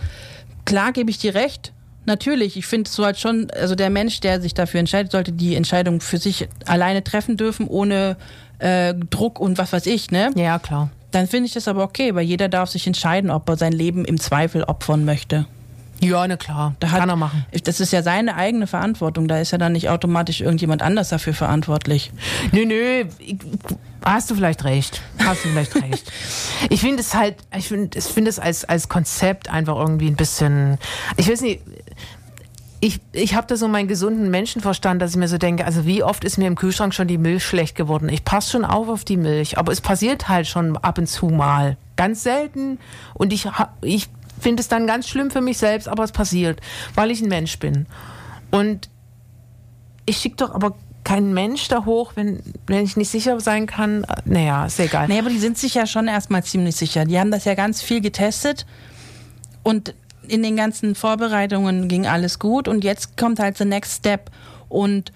klar 0.66 0.92
gebe 0.92 1.10
ich 1.10 1.18
dir 1.18 1.34
recht. 1.36 1.72
Natürlich, 2.06 2.58
ich 2.58 2.66
finde 2.66 2.90
so 2.90 3.06
halt 3.06 3.18
schon, 3.18 3.50
also 3.52 3.76
der 3.76 3.90
Mensch, 3.90 4.20
der 4.20 4.42
sich 4.42 4.54
dafür 4.54 4.82
entscheidet, 4.82 5.14
sollte 5.14 5.32
die 5.32 5.56
Entscheidung 5.56 6.02
für 6.02 6.18
sich 6.18 6.50
alleine 6.66 7.02
treffen 7.02 7.38
dürfen, 7.38 7.68
ohne 7.68 8.18
äh, 8.60 8.94
Druck 8.94 9.40
und 9.40 9.58
was 9.58 9.72
weiß 9.72 9.86
ich, 9.86 10.12
ne? 10.12 10.32
Ja, 10.36 10.60
klar. 10.60 10.90
Dann 11.14 11.28
finde 11.28 11.46
ich 11.46 11.54
das 11.54 11.68
aber 11.68 11.84
okay, 11.84 12.16
weil 12.16 12.24
jeder 12.24 12.50
darf 12.50 12.70
sich 12.70 12.88
entscheiden, 12.88 13.30
ob 13.30 13.48
er 13.48 13.56
sein 13.56 13.72
Leben 13.72 14.04
im 14.04 14.20
Zweifel 14.20 14.64
opfern 14.64 15.06
möchte. 15.06 15.46
Ja, 16.02 16.28
na 16.28 16.36
klar. 16.36 16.76
Da 16.80 16.90
hat, 16.90 17.00
Kann 17.00 17.10
er 17.10 17.16
machen. 17.16 17.46
Das 17.64 17.80
ist 17.80 17.94
ja 17.94 18.02
seine 18.02 18.36
eigene 18.36 18.66
Verantwortung. 18.66 19.28
Da 19.28 19.40
ist 19.40 19.52
ja 19.52 19.60
dann 19.60 19.74
nicht 19.74 19.90
automatisch 19.90 20.42
irgendjemand 20.42 20.82
anders 20.82 21.10
dafür 21.10 21.34
verantwortlich. 21.34 22.12
Nö, 22.52 22.66
nö, 22.66 23.06
hast 24.04 24.30
du 24.32 24.36
vielleicht 24.36 24.64
recht. 24.64 25.02
Hast 25.24 25.46
du 25.46 25.50
vielleicht 25.50 25.76
recht. 25.76 26.12
Ich 26.70 26.82
finde 26.82 27.02
es 27.02 27.14
halt, 27.14 27.36
ich 27.56 27.68
finde 27.68 27.98
ich 27.98 28.06
finde 28.06 28.30
es 28.30 28.40
als, 28.40 28.66
als 28.66 28.90
Konzept 28.90 29.50
einfach 29.50 29.78
irgendwie 29.78 30.08
ein 30.08 30.16
bisschen, 30.16 30.78
ich 31.18 31.30
weiß 31.30 31.42
nicht, 31.42 31.62
ich, 32.84 33.00
ich 33.14 33.34
habe 33.34 33.48
da 33.48 33.56
so 33.56 33.70
meinen 33.70 33.88
gesunden 33.88 34.30
Menschenverstand, 34.30 35.02
dass 35.02 35.12
ich 35.12 35.16
mir 35.16 35.30
so 35.30 35.38
denke, 35.38 35.64
also 35.64 35.86
wie 35.86 36.04
oft 36.04 36.26
ist 36.26 36.38
mir 36.38 36.48
im 36.48 36.56
Kühlschrank 36.56 36.94
schon 36.94 37.08
die 37.08 37.18
Milch 37.18 37.46
schlecht 37.46 37.78
geworden? 37.78 38.10
Ich 38.10 38.26
passe 38.26 38.52
schon 38.52 38.66
auf 38.66 38.90
auf 38.90 39.06
die 39.06 39.16
Milch, 39.16 39.58
aber 39.58 39.72
es 39.72 39.80
passiert 39.80 40.28
halt 40.28 40.48
schon 40.48 40.76
ab 40.76 40.98
und 40.98 41.08
zu 41.08 41.28
mal. 41.28 41.78
Ganz 41.96 42.24
selten. 42.24 42.80
Und 43.14 43.32
ich, 43.32 43.48
ich 43.84 44.10
finde 44.38 44.60
es 44.60 44.68
dann 44.68 44.86
ganz 44.86 45.08
schlimm 45.08 45.32
für 45.32 45.40
mich 45.40 45.60
selbst, 45.60 45.88
aber 45.88 46.04
es 46.04 46.12
passiert, 46.12 46.60
weil 46.94 47.10
ich 47.10 47.22
ein 47.22 47.30
Mensch 47.30 47.58
bin. 47.58 47.86
Und 48.52 48.90
ich 50.06 50.18
schicke 50.18 50.36
doch 50.36 50.54
aber 50.54 50.76
keinen 51.06 51.34
Mensch 51.34 51.70
da 51.70 51.86
hoch, 51.86 52.12
wenn, 52.16 52.42
wenn 52.68 52.84
ich 52.84 52.98
nicht 52.98 53.10
sicher 53.10 53.40
sein 53.40 53.66
kann. 53.66 54.06
Naja, 54.26 54.66
ist 54.66 54.82
egal. 54.82 55.08
Nee, 55.08 55.20
aber 55.20 55.30
die 55.30 55.40
sind 55.40 55.58
sich 55.58 55.76
ja 55.76 55.88
schon 55.88 56.10
erstmal 56.10 56.44
ziemlich 56.44 56.76
sicher. 56.76 57.06
Die 57.06 57.18
haben 57.18 57.32
das 57.32 57.46
ja 57.46 57.56
ganz 57.56 57.82
viel 57.82 58.02
getestet 58.02 58.66
und 59.64 59.96
in 60.28 60.44
den 60.44 60.56
ganzen 60.56 60.96
Vorbereitungen 60.96 61.88
ging 61.88 62.08
alles 62.08 62.40
gut 62.40 62.68
und 62.68 62.84
jetzt 62.84 63.18
kommt 63.18 63.40
halt 63.40 63.58
the 63.58 63.66
next 63.66 63.98
step 63.98 64.32
und 64.70 65.12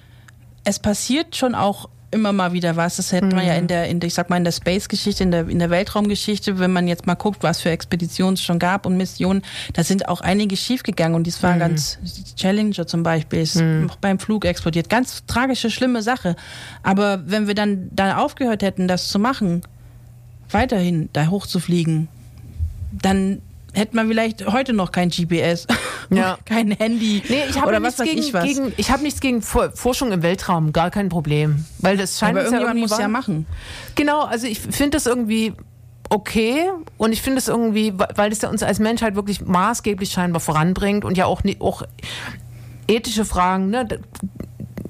es 0.63 0.79
passiert 0.79 1.35
schon 1.35 1.55
auch 1.55 1.89
immer 2.11 2.31
mal 2.31 2.53
wieder 2.53 2.75
was. 2.75 2.97
Das 2.97 3.11
hätte 3.11 3.35
man 3.35 3.45
ja 3.45 3.55
in 3.55 3.67
der, 3.67 3.87
in 3.87 3.99
der, 3.99 4.07
ich 4.07 4.13
sag 4.13 4.29
mal, 4.29 4.37
in 4.37 4.43
der 4.43 4.51
Space-Geschichte, 4.51 5.23
in 5.23 5.31
der, 5.31 5.47
in 5.47 5.59
der 5.59 5.69
Weltraumgeschichte, 5.69 6.59
wenn 6.59 6.71
man 6.71 6.87
jetzt 6.87 7.05
mal 7.05 7.15
guckt, 7.15 7.43
was 7.43 7.61
für 7.61 7.69
Expeditionen 7.69 8.35
es 8.35 8.41
schon 8.41 8.59
gab 8.59 8.85
und 8.85 8.97
Missionen, 8.97 9.41
da 9.73 9.83
sind 9.83 10.07
auch 10.07 10.21
einige 10.21 10.55
schiefgegangen 10.55 11.15
und 11.15 11.25
dies 11.25 11.41
war 11.43 11.57
ganz, 11.57 11.99
Challenger 12.35 12.87
zum 12.87 13.03
Beispiel 13.03 13.41
ist 13.41 13.57
auch 13.57 13.97
beim 13.97 14.19
Flug 14.19 14.45
explodiert. 14.45 14.89
Ganz 14.89 15.25
tragische, 15.25 15.69
schlimme 15.69 16.01
Sache. 16.01 16.35
Aber 16.83 17.23
wenn 17.25 17.47
wir 17.47 17.55
dann, 17.55 17.89
dann 17.91 18.15
aufgehört 18.15 18.63
hätten, 18.63 18.87
das 18.87 19.09
zu 19.09 19.19
machen, 19.19 19.61
weiterhin 20.49 21.09
da 21.13 21.27
hochzufliegen, 21.27 22.07
dann 22.91 23.41
hätte 23.77 23.95
man 23.95 24.07
vielleicht 24.07 24.45
heute 24.51 24.73
noch 24.73 24.91
kein 24.91 25.09
GPS, 25.09 25.67
Ja. 26.09 26.37
kein 26.45 26.71
Handy 26.71 27.21
Nee, 27.29 27.43
ich 27.49 27.57
habe 27.57 27.67
oder 27.67 27.79
nichts 27.79 27.99
was 27.99 28.05
weiß 28.07 28.13
gegen, 28.13 28.21
ich 28.27 28.33
was. 28.33 28.43
gegen 28.43 28.73
ich 28.77 28.91
habe 28.91 29.03
nichts 29.03 29.19
gegen 29.19 29.41
For- 29.41 29.71
Forschung 29.71 30.11
im 30.11 30.21
Weltraum, 30.23 30.73
gar 30.73 30.89
kein 30.91 31.09
Problem, 31.09 31.65
weil 31.79 31.97
das 31.97 32.17
scheint 32.19 32.31
Aber 32.31 32.39
ja 32.41 32.45
irgendjemand 32.45 32.77
irgendwie 32.79 32.89
muss 32.93 32.99
ja 32.99 33.07
machen. 33.07 33.45
Genau, 33.95 34.21
also 34.23 34.47
ich 34.47 34.59
finde 34.59 34.91
das 34.91 35.05
irgendwie 35.05 35.53
okay 36.09 36.69
und 36.97 37.11
ich 37.11 37.21
finde 37.21 37.39
es 37.39 37.47
irgendwie, 37.49 37.93
weil 38.15 38.31
es 38.31 38.41
ja 38.41 38.49
uns 38.49 38.63
als 38.63 38.79
Menschheit 38.79 39.15
wirklich 39.15 39.41
maßgeblich 39.41 40.09
scheinbar 40.11 40.39
voranbringt 40.39 41.03
und 41.03 41.17
ja 41.17 41.25
auch, 41.25 41.41
auch 41.59 41.83
ethische 42.87 43.25
Fragen, 43.25 43.69
ne, 43.69 43.85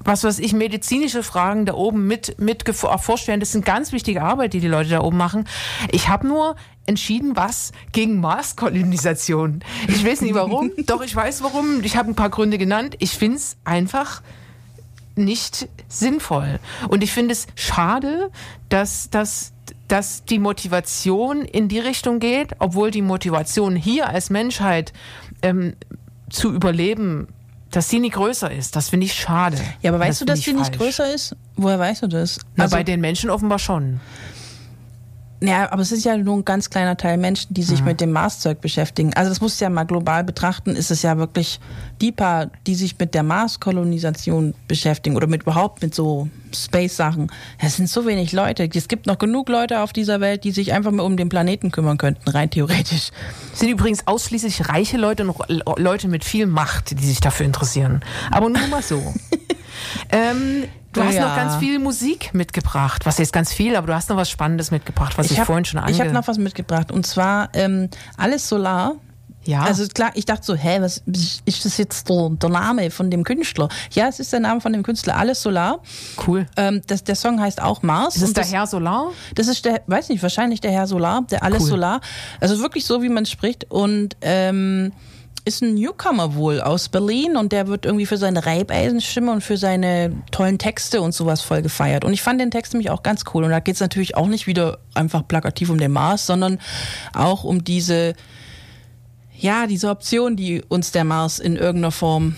was 0.04 0.24
weiß 0.24 0.38
ich, 0.38 0.52
medizinische 0.52 1.22
Fragen 1.22 1.66
da 1.66 1.74
oben 1.74 2.06
mit, 2.06 2.40
mit 2.40 2.64
erforscht 2.66 3.26
werden. 3.28 3.40
Das 3.40 3.52
sind 3.52 3.64
ganz 3.64 3.92
wichtige 3.92 4.22
Arbeit, 4.22 4.52
die 4.52 4.60
die 4.60 4.68
Leute 4.68 4.90
da 4.90 5.00
oben 5.02 5.16
machen. 5.16 5.46
Ich 5.90 6.08
habe 6.08 6.26
nur 6.26 6.56
entschieden, 6.88 7.36
was 7.36 7.72
gegen 7.92 8.18
Marskolonisation. 8.20 9.60
Ich 9.88 10.04
weiß 10.04 10.22
nicht 10.22 10.34
warum, 10.34 10.72
doch 10.86 11.02
ich 11.02 11.14
weiß 11.14 11.42
warum. 11.42 11.84
Ich 11.84 11.96
habe 11.96 12.10
ein 12.10 12.14
paar 12.14 12.30
Gründe 12.30 12.58
genannt. 12.58 12.96
Ich 12.98 13.12
finde 13.12 13.36
es 13.36 13.56
einfach 13.64 14.22
nicht 15.14 15.68
sinnvoll. 15.88 16.58
Und 16.88 17.02
ich 17.02 17.12
finde 17.12 17.32
es 17.32 17.46
schade, 17.54 18.30
dass, 18.68 19.10
dass, 19.10 19.52
dass 19.88 20.24
die 20.24 20.38
Motivation 20.38 21.42
in 21.42 21.68
die 21.68 21.80
Richtung 21.80 22.20
geht, 22.20 22.54
obwohl 22.58 22.90
die 22.90 23.02
Motivation 23.02 23.76
hier 23.76 24.08
als 24.08 24.30
Menschheit 24.30 24.92
ähm, 25.42 25.74
zu 26.30 26.52
überleben, 26.52 27.28
dass 27.70 27.90
sie 27.90 27.98
nicht 27.98 28.14
größer 28.14 28.50
ist. 28.50 28.76
Das 28.76 28.88
finde 28.88 29.06
ich 29.06 29.14
schade. 29.14 29.58
Ja, 29.82 29.90
aber 29.90 29.98
Das 29.98 30.08
weißt 30.08 30.20
du, 30.20 30.24
finde 30.24 30.32
dass 30.32 30.40
die 30.44 30.52
nicht 30.54 30.78
größer 30.78 31.14
ist? 31.14 31.36
Woher 31.56 31.78
weißt 31.78 32.02
du 32.02 32.06
das? 32.06 32.38
Na, 32.56 32.64
Also, 32.64 32.76
bei 32.76 32.82
den 32.82 33.00
Menschen 33.00 33.28
offenbar 33.28 33.58
schon. 33.58 34.00
Ja, 35.40 35.70
aber 35.70 35.82
es 35.82 35.92
ist 35.92 36.04
ja 36.04 36.16
nur 36.16 36.36
ein 36.36 36.44
ganz 36.44 36.68
kleiner 36.70 36.96
Teil 36.96 37.16
Menschen, 37.16 37.54
die 37.54 37.60
Mhm. 37.60 37.66
sich 37.66 37.84
mit 37.84 38.00
dem 38.00 38.10
Marszeug 38.12 38.60
beschäftigen. 38.60 39.14
Also 39.14 39.30
das 39.30 39.40
musst 39.40 39.60
du 39.60 39.64
ja 39.64 39.70
mal 39.70 39.84
global 39.84 40.24
betrachten, 40.24 40.74
ist 40.74 40.90
es 40.90 41.02
ja 41.02 41.16
wirklich 41.18 41.60
die 42.00 42.10
paar, 42.12 42.50
die 42.66 42.74
sich 42.74 42.98
mit 42.98 43.14
der 43.14 43.22
Marskolonisation 43.22 44.54
beschäftigen 44.66 45.16
oder 45.16 45.26
mit 45.26 45.42
überhaupt 45.42 45.82
mit 45.82 45.94
so 45.94 46.28
Space-Sachen. 46.54 47.30
Es 47.58 47.76
sind 47.76 47.88
so 47.88 48.06
wenig 48.06 48.32
Leute. 48.32 48.68
Es 48.72 48.88
gibt 48.88 49.06
noch 49.06 49.18
genug 49.18 49.48
Leute 49.48 49.80
auf 49.80 49.92
dieser 49.92 50.20
Welt, 50.20 50.44
die 50.44 50.50
sich 50.50 50.72
einfach 50.72 50.90
mal 50.90 51.02
um 51.02 51.16
den 51.16 51.28
Planeten 51.28 51.70
kümmern 51.70 51.98
könnten, 51.98 52.28
rein 52.30 52.50
theoretisch. 52.50 53.10
Es 53.52 53.60
sind 53.60 53.68
übrigens 53.68 54.06
ausschließlich 54.06 54.68
reiche 54.68 54.96
Leute 54.96 55.26
und 55.26 55.36
Leute 55.78 56.08
mit 56.08 56.24
viel 56.24 56.46
Macht, 56.46 56.98
die 56.98 57.04
sich 57.04 57.20
dafür 57.20 57.46
interessieren. 57.46 58.00
Aber 58.30 58.48
nur 58.48 58.66
mal 58.68 58.82
so. 58.82 59.14
ähm, 60.10 60.64
du 60.98 61.04
hast 61.08 61.14
Ja. 61.14 61.28
noch 61.28 61.36
ganz 61.36 61.56
viel 61.56 61.78
Musik 61.78 62.34
mitgebracht. 62.34 63.06
Was 63.06 63.18
jetzt 63.18 63.32
ganz 63.32 63.52
viel, 63.52 63.76
aber 63.76 63.86
du 63.88 63.94
hast 63.94 64.08
noch 64.10 64.16
was 64.16 64.30
Spannendes 64.30 64.70
mitgebracht, 64.70 65.16
was 65.18 65.30
ich, 65.30 65.38
hab- 65.38 65.46
vorhin 65.46 65.64
schon 65.64 65.80
ange... 65.80 65.92
Ich 65.92 66.00
habe 66.00 66.10
noch 66.12 66.26
was 66.28 66.38
mitgebracht 66.38 66.92
und 66.92 67.06
zwar 67.06 67.48
ähm, 67.54 67.88
alles 68.16 68.48
Solar. 68.48 68.94
ja, 69.44 69.62
Also 69.62 69.86
klar, 69.88 70.10
ich 70.14 70.24
dachte 70.26 70.44
so, 70.44 70.54
hä, 70.54 70.78
was 70.80 71.02
ist 71.06 71.64
das 71.64 71.78
jetzt 71.78 72.08
der, 72.08 72.28
der 72.30 72.50
Name 72.50 72.90
von 72.90 73.10
dem 73.10 73.24
Künstler? 73.24 73.68
Ja, 73.92 74.08
es 74.08 74.20
ist 74.20 74.32
der 74.32 74.40
Name 74.40 74.60
von 74.60 74.72
dem 74.72 74.82
Künstler, 74.82 75.16
alles 75.16 75.40
Solar. 75.42 75.80
cool. 76.26 76.46
Ähm, 76.56 76.82
das, 76.86 77.04
der 77.04 77.14
Song 77.16 77.40
heißt 77.40 77.62
auch 77.62 77.82
Mars. 77.82 78.16
Ist 78.16 78.22
und 78.28 78.36
der 78.36 78.44
das, 78.44 78.52
Herr 78.52 78.66
Solar? 78.66 79.10
Das 79.34 79.48
ist 79.48 79.64
der, 79.64 79.80
weiß 79.86 80.08
nicht, 80.10 80.22
wahrscheinlich 80.22 80.60
der 80.60 80.72
Herr 80.72 80.86
Solar, 80.86 81.22
der 81.30 81.42
alles 81.42 81.62
Cool. 81.62 81.68
Solar. 81.70 82.00
Also 82.40 82.58
wirklich 82.60 82.84
so, 82.84 83.02
wie 83.02 83.08
man 83.08 83.24
spricht. 83.26 83.70
Und 83.70 84.16
ähm, 84.20 84.92
ist 85.48 85.62
ein 85.62 85.74
Newcomer 85.74 86.34
wohl 86.34 86.60
aus 86.60 86.90
Berlin 86.90 87.36
und 87.36 87.52
der 87.52 87.66
wird 87.68 87.86
irgendwie 87.86 88.04
für 88.04 88.18
seine 88.18 88.44
Reibeisenstimme 88.44 89.32
und 89.32 89.40
für 89.40 89.56
seine 89.56 90.12
tollen 90.30 90.58
Texte 90.58 91.00
und 91.00 91.12
sowas 91.12 91.40
voll 91.40 91.62
gefeiert. 91.62 92.04
Und 92.04 92.12
ich 92.12 92.20
fand 92.22 92.38
den 92.40 92.50
Text 92.50 92.74
nämlich 92.74 92.90
auch 92.90 93.02
ganz 93.02 93.24
cool. 93.32 93.44
Und 93.44 93.50
da 93.50 93.60
geht 93.60 93.74
es 93.74 93.80
natürlich 93.80 94.14
auch 94.14 94.26
nicht 94.26 94.46
wieder 94.46 94.78
einfach 94.94 95.26
plakativ 95.26 95.70
um 95.70 95.78
den 95.78 95.90
Mars, 95.90 96.26
sondern 96.26 96.58
auch 97.14 97.44
um 97.44 97.64
diese, 97.64 98.12
ja, 99.36 99.66
diese 99.66 99.88
Option, 99.88 100.36
die 100.36 100.62
uns 100.68 100.92
der 100.92 101.04
Mars 101.04 101.38
in 101.38 101.56
irgendeiner 101.56 101.92
Form 101.92 102.36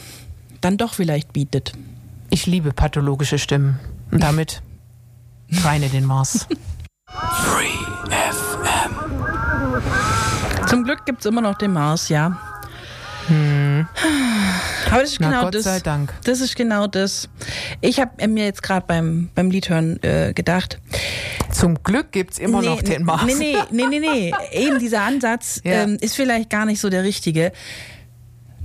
dann 0.60 0.76
doch 0.76 0.94
vielleicht 0.94 1.32
bietet. 1.32 1.72
Ich 2.30 2.46
liebe 2.46 2.72
pathologische 2.72 3.38
Stimmen. 3.38 3.80
Und 4.12 4.22
damit 4.22 4.62
reine 5.64 5.88
den 5.88 6.04
Mars. 6.04 6.46
Free 7.08 7.66
FM. 8.08 8.94
Zum 10.68 10.84
Glück 10.84 11.04
gibt's 11.06 11.26
immer 11.26 11.40
noch 11.40 11.58
den 11.58 11.72
Mars, 11.72 12.08
ja. 12.08 12.38
Aber 13.30 15.00
das 15.02 15.12
ist 15.12 15.20
Na, 15.20 15.28
genau 15.30 15.42
Gott 15.44 15.54
das. 15.54 15.64
sei 15.64 15.80
Dank. 15.80 16.12
Das 16.24 16.40
ist 16.40 16.56
genau 16.56 16.86
das. 16.86 17.28
Ich 17.80 18.00
habe 18.00 18.26
mir 18.28 18.44
jetzt 18.44 18.62
gerade 18.62 18.84
beim, 18.86 19.30
beim 19.34 19.50
Liedhören 19.50 20.02
äh, 20.02 20.32
gedacht. 20.34 20.78
Zum 21.52 21.82
Glück 21.82 22.12
gibt's 22.12 22.38
immer 22.38 22.62
noch 22.62 22.82
den 22.82 23.04
Mars. 23.04 23.22
Nee, 23.26 23.34
nee, 23.34 23.56
nee, 23.70 23.98
nee, 23.98 24.00
nee. 24.00 24.32
Eben 24.52 24.78
dieser 24.78 25.02
Ansatz 25.02 25.60
Ja. 25.64 25.82
ähm, 25.82 25.96
ist 26.00 26.16
vielleicht 26.16 26.50
gar 26.50 26.64
nicht 26.66 26.80
so 26.80 26.88
der 26.90 27.02
richtige. 27.04 27.52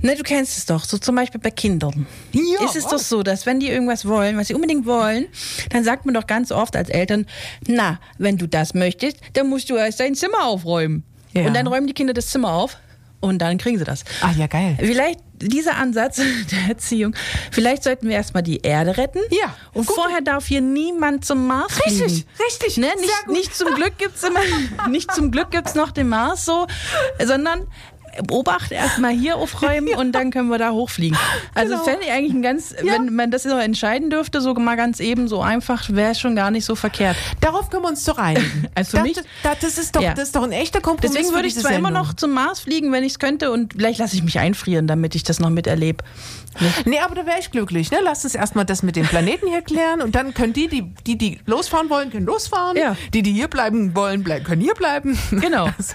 Ne, 0.02 0.14
du 0.14 0.22
kennst 0.22 0.58
es 0.58 0.66
doch, 0.66 0.84
so 0.84 0.98
zum 0.98 1.16
Beispiel 1.16 1.40
bei 1.40 1.50
Kindern. 1.50 2.06
Ja. 2.32 2.64
Ist 2.64 2.76
es 2.76 2.86
doch 2.86 2.98
so, 2.98 3.22
dass 3.22 3.46
wenn 3.46 3.60
die 3.60 3.68
irgendwas 3.68 4.06
wollen, 4.06 4.36
was 4.36 4.48
sie 4.48 4.54
unbedingt 4.54 4.84
wollen, 4.84 5.26
dann 5.70 5.84
sagt 5.84 6.04
man 6.04 6.14
doch 6.14 6.26
ganz 6.26 6.52
oft 6.52 6.76
als 6.76 6.90
Eltern, 6.90 7.24
na, 7.66 7.98
wenn 8.18 8.36
du 8.36 8.46
das 8.46 8.74
möchtest, 8.74 9.16
dann 9.32 9.48
musst 9.48 9.70
du 9.70 9.76
erst 9.76 9.98
dein 10.00 10.14
Zimmer 10.14 10.44
aufräumen. 10.44 11.02
Ja. 11.32 11.46
Und 11.46 11.54
dann 11.56 11.66
räumen 11.66 11.86
die 11.86 11.94
Kinder 11.94 12.12
das 12.12 12.26
Zimmer 12.28 12.52
auf 12.52 12.76
und 13.20 13.38
dann 13.40 13.58
kriegen 13.58 13.78
sie 13.78 13.84
das. 13.84 14.04
Ah, 14.20 14.32
ja, 14.36 14.46
geil. 14.46 14.76
Vielleicht 14.78 15.20
dieser 15.40 15.76
Ansatz 15.76 16.16
der 16.50 16.68
Erziehung, 16.70 17.14
vielleicht 17.50 17.82
sollten 17.84 18.08
wir 18.08 18.16
erstmal 18.16 18.42
die 18.42 18.58
Erde 18.58 18.96
retten. 18.96 19.18
Ja, 19.30 19.54
Und 19.74 19.86
gut. 19.86 19.94
vorher 19.96 20.20
darf 20.20 20.46
hier 20.46 20.60
niemand 20.60 21.24
zum 21.24 21.46
Mars 21.46 21.76
Richtig, 21.84 21.98
fliegen. 22.04 22.24
richtig, 22.46 22.76
Ne? 22.78 22.86
sehr 22.86 22.96
Nicht, 23.00 23.28
nicht 23.28 23.54
zum 23.56 23.74
Glück 23.74 23.98
gibt's 23.98 24.22
immer, 24.22 24.40
nicht 24.88 25.12
zum 25.12 25.30
Glück 25.30 25.50
gibt's 25.50 25.74
noch 25.74 25.90
den 25.90 26.08
Mars 26.08 26.44
so, 26.44 26.66
sondern 27.24 27.66
Obacht 28.30 28.72
erstmal 28.72 29.12
hier 29.12 29.36
aufräumen 29.36 29.94
und 29.96 30.12
dann 30.12 30.30
können 30.30 30.48
wir 30.48 30.58
da 30.58 30.70
hochfliegen. 30.70 31.16
Also 31.54 31.72
Genau. 31.74 31.84
fände 31.84 32.00
ich 32.06 32.12
eigentlich 32.12 32.32
ein 32.34 32.42
ganz, 32.42 32.74
wenn 32.82 33.14
man 33.14 33.30
das 33.30 33.44
noch 33.44 33.58
entscheiden 33.58 34.10
dürfte, 34.10 34.40
so 34.40 34.54
mal 34.54 34.76
ganz 34.76 35.00
eben, 35.00 35.28
so 35.28 35.40
einfach, 35.42 35.88
wäre 35.90 36.14
schon 36.14 36.34
gar 36.36 36.50
nicht 36.50 36.64
so 36.64 36.74
verkehrt. 36.74 37.16
Darauf 37.40 37.70
können 37.70 37.82
wir 37.84 37.88
uns 37.88 38.04
doch 38.04 38.18
einigen. 38.18 38.66
Also 38.74 38.90
für 38.90 38.96
das, 38.98 39.02
mich- 39.04 39.16
das, 39.42 39.58
das, 39.60 39.78
ist 39.78 39.96
doch, 39.96 40.02
Ja. 40.02 40.12
das 40.14 40.24
ist 40.28 40.36
doch 40.36 40.42
ein 40.42 40.52
echter 40.52 40.80
Kompromiss. 40.80 41.12
Deswegen 41.16 41.34
würde 41.34 41.48
ich 41.48 41.54
zwar 41.56 41.72
immer 41.72 41.88
Sendung. 41.88 42.02
noch 42.04 42.14
zum 42.14 42.32
Mars 42.32 42.60
fliegen, 42.60 42.92
wenn 42.92 43.04
ich 43.04 43.12
es 43.12 43.18
könnte 43.18 43.50
und 43.50 43.74
vielleicht 43.74 43.98
lasse 43.98 44.16
ich 44.16 44.22
mich 44.22 44.38
einfrieren, 44.38 44.86
damit 44.86 45.14
ich 45.14 45.22
das 45.22 45.40
noch 45.40 45.50
miterlebe. 45.50 46.04
Nee, 46.86 46.98
aber 47.00 47.14
da 47.14 47.26
wäre 47.26 47.38
ich 47.38 47.50
glücklich. 47.50 47.90
Ne? 47.90 47.98
Lass 48.02 48.24
uns 48.24 48.34
erstmal 48.34 48.64
das 48.64 48.82
mit 48.82 48.96
dem 48.96 49.06
Planeten 49.06 49.46
hier 49.46 49.60
klären 49.62 50.00
und 50.00 50.14
dann 50.14 50.32
können 50.34 50.52
die, 50.54 50.68
die, 50.68 50.82
die, 51.06 51.16
die 51.18 51.40
losfahren 51.46 51.90
wollen, 51.90 52.10
können 52.10 52.24
losfahren. 52.26 52.76
Ja. 52.76 52.96
Die, 53.12 53.22
die 53.22 53.32
hier 53.32 53.48
bleiben 53.48 53.94
wollen, 53.94 54.24
können 54.24 54.60
hier 54.62 54.74
bleiben. 54.74 55.18
Genau. 55.30 55.68
Also, 55.78 55.94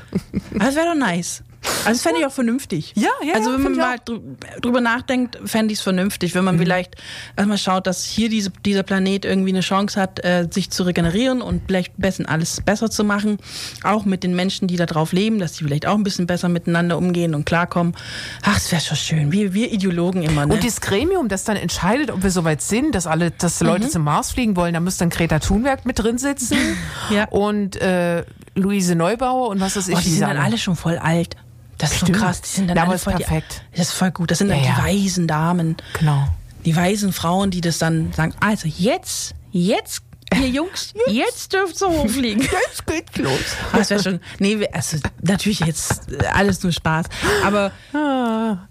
das 0.53 0.75
wäre 0.75 0.87
doch 0.87 0.95
nice. 0.95 1.43
Also 1.63 1.89
das 1.89 2.01
fände 2.01 2.19
ich 2.21 2.25
auch 2.25 2.31
vernünftig. 2.31 2.93
Ja, 2.95 3.09
ja, 3.25 3.35
Also 3.35 3.53
wenn 3.53 3.61
man 3.61 3.75
mal 3.75 3.95
drü- 3.97 4.21
drüber 4.61 4.81
nachdenkt, 4.81 5.37
fände 5.45 5.71
ich 5.73 5.79
es 5.79 5.83
vernünftig, 5.83 6.33
wenn 6.35 6.43
man 6.43 6.57
vielleicht 6.57 6.95
erstmal 7.37 7.57
schaut, 7.57 7.85
dass 7.87 8.03
hier 8.03 8.29
diese, 8.29 8.51
dieser 8.65 8.83
Planet 8.83 9.25
irgendwie 9.25 9.49
eine 9.49 9.61
Chance 9.61 9.99
hat, 9.99 10.23
äh, 10.25 10.47
sich 10.49 10.71
zu 10.71 10.83
regenerieren 10.83 11.41
und 11.41 11.61
vielleicht 11.67 11.93
besser 11.97 12.23
alles 12.27 12.61
besser 12.61 12.89
zu 12.89 13.03
machen. 13.03 13.37
Auch 13.83 14.05
mit 14.05 14.23
den 14.23 14.35
Menschen, 14.35 14.67
die 14.67 14.75
da 14.75 14.85
drauf 14.87 15.11
leben, 15.13 15.39
dass 15.39 15.53
die 15.53 15.63
vielleicht 15.63 15.85
auch 15.87 15.95
ein 15.95 16.03
bisschen 16.03 16.25
besser 16.27 16.49
miteinander 16.49 16.97
umgehen 16.97 17.35
und 17.35 17.45
klarkommen. 17.45 17.95
Ach, 18.43 18.57
es 18.57 18.71
wäre 18.71 18.81
schon 18.81 18.97
schön. 18.97 19.31
Wir, 19.31 19.53
wir 19.53 19.71
Ideologen 19.71 20.23
immer, 20.23 20.45
ne? 20.47 20.53
Und 20.53 20.63
das 20.65 20.81
Gremium, 20.81 21.27
das 21.29 21.43
dann 21.43 21.57
entscheidet, 21.57 22.09
ob 22.11 22.23
wir 22.23 22.31
soweit 22.31 22.61
sind, 22.61 22.95
dass 22.95 23.05
alle, 23.07 23.31
dass 23.31 23.61
Mhm. 23.61 23.67
Leute 23.67 23.89
zum 23.89 24.03
Mars 24.03 24.31
fliegen 24.31 24.55
wollen, 24.55 24.73
da 24.73 24.79
müsste 24.79 24.99
dann 25.03 25.09
Greta 25.11 25.39
Thunberg 25.39 25.85
mit 25.85 25.99
drin 25.99 26.17
sitzen 26.17 26.57
Ja. 27.11 27.25
und 27.29 27.75
äh, 27.81 28.23
Luise 28.55 28.95
Neubauer 28.95 29.49
und 29.49 29.59
was 29.59 29.75
weiß 29.77 29.87
ich. 29.89 29.95
oh, 29.95 29.99
die 30.03 30.09
sind 30.09 30.21
dann 30.21 30.37
alle 30.37 30.57
schon 30.57 30.75
voll 30.75 30.97
alt. 30.97 31.35
Das 31.81 31.91
ist 31.93 31.99
so 31.99 32.05
Stimmt. 32.05 32.19
krass. 32.19 32.41
Die 32.41 32.49
sind 32.49 32.67
dann 32.69 32.77
Ja, 32.77 32.83
alle 32.87 32.97
voll 32.97 33.13
perfekt. 33.13 33.63
Die, 33.73 33.77
das 33.77 33.87
ist 33.89 33.93
voll 33.93 34.11
gut. 34.11 34.31
Das 34.31 34.37
sind 34.37 34.49
dann 34.49 34.59
Ja, 34.59 34.65
ja. 34.69 34.75
die 34.87 35.03
weisen 35.05 35.27
Damen. 35.27 35.77
Genau. 35.99 36.27
die 36.65 36.75
weisen 36.75 37.11
Frauen, 37.11 37.49
die 37.51 37.59
das 37.61 37.79
dann 37.79 38.13
sagen, 38.13 38.33
also 38.39 38.67
jetzt, 38.67 39.33
jetzt, 39.51 40.03
ihr 40.39 40.47
Jungs, 40.49 40.93
jetzt 41.07 41.51
dürft 41.53 41.81
ihr 41.81 41.89
hochfliegen. 41.89 42.41
Jetzt 42.67 42.85
geht's 42.85 43.17
los. 43.17 43.39
Ah, 43.73 43.77
Das 43.79 43.89
wäre 43.89 44.01
schon, 44.03 44.19
nee, 44.39 44.65
also 44.71 44.97
natürlich 45.21 45.59
jetzt 45.61 46.03
alles 46.33 46.61
nur 46.63 46.71
Spaß, 46.71 47.07
aber 47.43 47.71
Ah. 47.93 48.67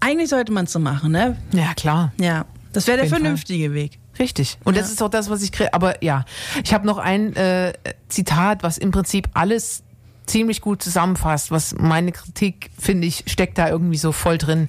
eigentlich 0.00 0.28
sollte 0.28 0.52
man 0.52 0.66
es 0.66 0.72
so 0.72 0.78
machen, 0.78 1.12
ne? 1.12 1.36
Ja, 1.52 1.74
klar. 1.74 2.12
Ja, 2.20 2.44
das 2.72 2.86
wäre 2.86 2.98
der 2.98 3.04
jeden 3.06 3.14
Fall. 3.14 3.20
vernünftige 3.22 3.72
Weg. 3.74 3.98
Richtig. 4.18 4.58
Und 4.64 4.76
das 4.76 4.90
ist 4.92 5.02
auch 5.02 5.08
das, 5.08 5.30
was 5.30 5.40
ich 5.42 5.50
kriege. 5.52 5.72
Aber 5.72 6.02
ja, 6.04 6.24
ich 6.62 6.74
habe 6.74 6.86
noch 6.86 6.98
ein 6.98 7.34
äh, 7.36 7.72
Zitat, 8.08 8.62
was 8.62 8.76
im 8.76 8.90
Prinzip 8.90 9.28
alles 9.34 9.82
ziemlich 10.30 10.60
gut 10.60 10.82
zusammenfasst, 10.82 11.50
was 11.50 11.74
meine 11.74 12.12
Kritik, 12.12 12.70
finde 12.78 13.06
ich, 13.06 13.24
steckt 13.26 13.58
da 13.58 13.68
irgendwie 13.68 13.96
so 13.96 14.12
voll 14.12 14.38
drin. 14.38 14.68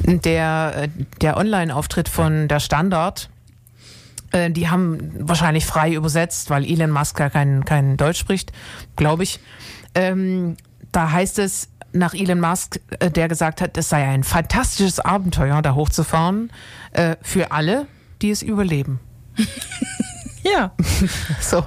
Der, 0.00 0.72
äh, 0.76 0.88
der 1.20 1.36
Online-Auftritt 1.36 2.08
von 2.08 2.48
der 2.48 2.60
Standard, 2.60 3.28
äh, 4.32 4.50
die 4.50 4.68
haben 4.68 5.12
wahrscheinlich 5.28 5.66
frei 5.66 5.92
übersetzt, 5.92 6.50
weil 6.50 6.64
Elon 6.64 6.90
Musk 6.90 7.20
ja 7.20 7.28
kein, 7.30 7.64
kein 7.64 7.96
Deutsch 7.96 8.18
spricht, 8.18 8.52
glaube 8.96 9.22
ich. 9.24 9.40
Ähm, 9.94 10.56
da 10.92 11.10
heißt 11.10 11.38
es 11.38 11.68
nach 11.92 12.14
Elon 12.14 12.40
Musk, 12.40 12.80
äh, 12.98 13.10
der 13.10 13.28
gesagt 13.28 13.60
hat, 13.60 13.76
es 13.76 13.88
sei 13.88 14.04
ein 14.04 14.24
fantastisches 14.24 15.00
Abenteuer, 15.00 15.60
da 15.62 15.74
hochzufahren, 15.74 16.50
äh, 16.92 17.16
für 17.22 17.52
alle, 17.52 17.86
die 18.22 18.30
es 18.30 18.42
überleben. 18.42 19.00
Ja, 20.44 20.72
So. 21.40 21.64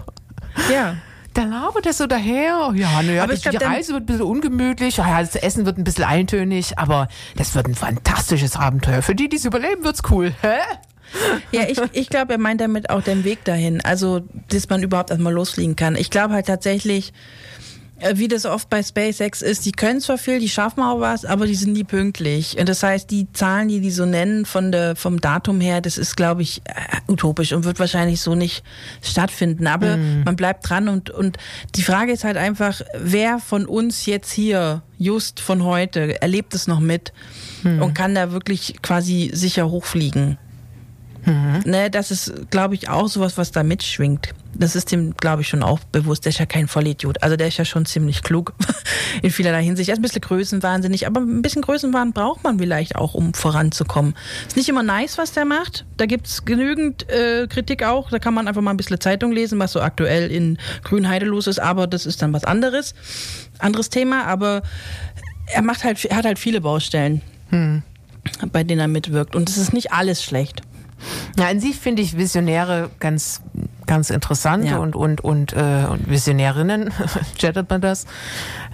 ja. 0.72 0.96
Da 1.38 1.44
labert 1.44 1.86
er 1.86 1.94
so 1.94 2.08
daher. 2.08 2.72
Ja, 2.74 3.02
naja, 3.04 3.24
Aber 3.24 3.36
die, 3.36 3.42
glaub, 3.42 3.60
die 3.60 3.64
Reise 3.64 3.94
wird 3.94 4.04
ein 4.04 4.06
bisschen 4.08 4.24
ungemütlich. 4.24 4.98
Ja, 4.98 5.20
das 5.20 5.36
Essen 5.36 5.66
wird 5.66 5.78
ein 5.78 5.84
bisschen 5.84 6.04
eintönig, 6.04 6.80
aber 6.80 7.08
das 7.36 7.54
wird 7.54 7.68
ein 7.68 7.76
fantastisches 7.76 8.56
Abenteuer. 8.56 9.04
Für 9.04 9.14
die, 9.14 9.30
die 9.30 9.38
es 9.38 9.46
überleben, 9.46 9.84
wird's 9.84 10.02
cool. 10.10 10.34
Hä? 10.42 10.58
Ja, 11.52 11.70
ich, 11.70 11.80
ich 11.94 12.10
glaube, 12.10 12.34
er 12.34 12.40
meint 12.40 12.60
damit 12.60 12.90
auch 12.90 13.02
den 13.02 13.24
Weg 13.24 13.46
dahin. 13.46 13.82
Also, 13.82 14.22
dass 14.50 14.68
man 14.68 14.82
überhaupt 14.82 15.12
erstmal 15.12 15.32
losfliegen 15.32 15.76
kann. 15.76 15.96
Ich 15.96 16.10
glaube 16.10 16.34
halt 16.34 16.48
tatsächlich, 16.48 17.14
wie 18.14 18.28
das 18.28 18.46
oft 18.46 18.70
bei 18.70 18.84
SpaceX 18.84 19.42
ist, 19.42 19.66
die 19.66 19.72
können 19.72 20.02
zwar 20.02 20.18
viel, 20.18 20.40
die 20.40 20.50
schaffen 20.50 20.84
auch 20.84 21.00
was, 21.00 21.26
aber 21.26 21.48
die 21.48 21.56
sind 21.56 21.74
nie 21.74 21.84
pünktlich. 21.84 22.58
Und 22.60 22.70
das 22.70 22.84
heißt, 22.84 23.10
die 23.10 23.32
Zahlen, 23.34 23.68
die 23.70 23.80
die 23.80 23.92
so 23.92 24.06
nennen 24.06 24.46
von 24.46 24.72
der, 24.72 24.96
vom 24.96 25.20
Datum 25.20 25.60
her, 25.60 25.82
das 25.82 25.98
ist, 25.98 26.16
glaube 26.16 26.44
ich, 26.44 26.62
äh, 26.66 27.12
utopisch 27.12 27.54
und 27.54 27.64
wird 27.64 27.80
wahrscheinlich 27.80 28.22
so 28.22 28.36
nicht 28.36 28.64
stattfinden. 29.02 29.68
Aber 29.68 29.98
man 29.98 30.36
bleibt 30.36 30.70
dran 30.70 30.90
und, 30.90 31.10
und 31.10 31.38
die 31.76 31.84
Frage 31.84 32.12
ist 32.12 32.24
halt 32.24 32.38
einfach, 32.38 32.82
wer 33.00 33.40
von 33.40 33.66
uns 33.66 34.06
jetzt 34.06 34.32
hier, 34.32 34.84
just 34.98 35.40
von 35.40 35.64
heute, 35.64 36.22
erlebt 36.22 36.54
es 36.54 36.68
noch 36.68 36.80
mit 36.80 37.14
und 37.64 37.94
kann 37.94 38.16
da 38.16 38.32
wirklich 38.32 38.76
quasi 38.82 39.32
sicher 39.34 39.70
hochfliegen? 39.70 40.38
Ne, 41.66 41.90
das 41.92 42.10
ist, 42.10 42.50
glaube 42.52 42.76
ich, 42.76 42.88
auch 42.90 43.10
sowas, 43.10 43.38
was 43.38 43.52
da 43.52 43.62
mitschwingt. 43.62 44.30
Das 44.54 44.78
ist 44.78 44.94
dem, 44.94 45.16
glaube 45.18 45.42
ich, 45.42 45.50
schon 45.50 45.62
auch 45.62 45.80
bewusst. 45.80 46.24
Der 46.24 46.30
ist 46.30 46.40
ja 46.40 46.46
kein 46.46 46.70
Vollidiot. 46.70 47.22
Also 47.22 47.36
der 47.36 47.50
ist 47.50 47.58
ja 47.58 47.66
schon 47.66 47.86
ziemlich 47.86 48.24
klug 48.24 48.54
in 49.22 49.30
vielerlei 49.30 49.62
Hinsicht. 49.64 49.90
Er 49.90 49.94
ist 49.94 50.00
ein 50.00 50.04
bisschen 50.04 50.22
größenwahnsinnig, 50.22 51.06
aber 51.06 51.20
ein 51.20 51.42
bisschen 51.42 51.62
Größenwahn 51.64 52.14
braucht 52.14 52.44
man 52.46 52.60
vielleicht 52.60 52.96
auch, 52.96 53.14
um 53.14 53.34
voranzukommen. 53.34 54.16
Ist 54.48 54.56
nicht 54.56 54.70
immer 54.70 54.84
nice, 54.84 55.18
was 55.18 55.34
der 55.34 55.44
macht. 55.44 55.86
Da 55.98 56.06
gibt's 56.06 56.46
genügend 56.46 57.10
äh, 57.10 57.48
Kritik 57.48 57.84
auch. 57.84 58.10
Da 58.10 58.20
kann 58.20 58.34
man 58.34 58.48
einfach 58.48 58.62
mal 58.62 58.72
ein 58.72 58.78
bisschen 58.78 59.00
Zeitung 59.02 59.34
lesen, 59.34 59.60
was 59.60 59.74
so 59.74 59.82
aktuell 59.82 60.32
in 60.32 60.58
Grünheide 60.84 61.26
los 61.26 61.48
ist. 61.48 61.60
Aber 61.60 61.88
das 61.88 62.06
ist 62.06 62.22
dann 62.22 62.32
was 62.32 62.46
anderes. 62.46 62.96
Anderes 63.60 63.90
Thema. 63.90 64.24
Aber 64.24 64.62
er 65.48 65.62
macht 65.62 65.84
halt, 65.84 66.04
er 66.06 66.16
hat 66.16 66.26
halt 66.26 66.40
viele 66.40 66.62
Baustellen, 66.62 67.22
bei 68.54 68.64
denen 68.64 68.80
er 68.80 68.88
mitwirkt. 68.88 69.36
Und 69.36 69.50
es 69.50 69.58
ist 69.58 69.74
nicht 69.74 69.92
alles 69.92 70.24
schlecht. 70.24 70.62
Ja, 71.38 71.48
an 71.48 71.60
sich 71.60 71.78
finde 71.78 72.02
ich 72.02 72.18
Visionäre 72.18 72.90
ganz, 73.00 73.42
ganz 73.86 74.10
interessant 74.10 74.66
Ja. 74.66 74.78
und, 74.78 74.96
und, 74.96 75.22
und, 75.22 75.54
äh, 75.54 75.86
und 75.90 76.10
Visionärinnen, 76.10 76.92
gendert 77.38 77.70
man 77.70 77.82
das. 77.82 78.06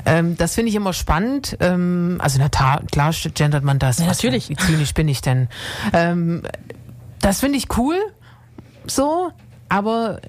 Ähm, 0.05 0.37
das 0.37 0.55
finde 0.55 0.69
ich 0.69 0.75
immer 0.75 0.93
spannend. 0.93 1.57
Ähm, 1.59 2.17
also 2.19 2.39
na 2.39 2.49
klar 2.49 3.11
gendert 3.33 3.63
man 3.63 3.79
das. 3.79 3.99
Ja, 3.99 4.05
natürlich. 4.07 4.49
Wie 4.49 4.55
zynisch 4.55 4.93
bin 4.93 5.07
ich 5.07 5.21
denn? 5.21 5.49
Ähm, 5.93 6.43
das 7.19 7.39
finde 7.39 7.57
ich 7.57 7.77
cool, 7.77 7.95
so, 8.85 9.31
aber 9.69 10.19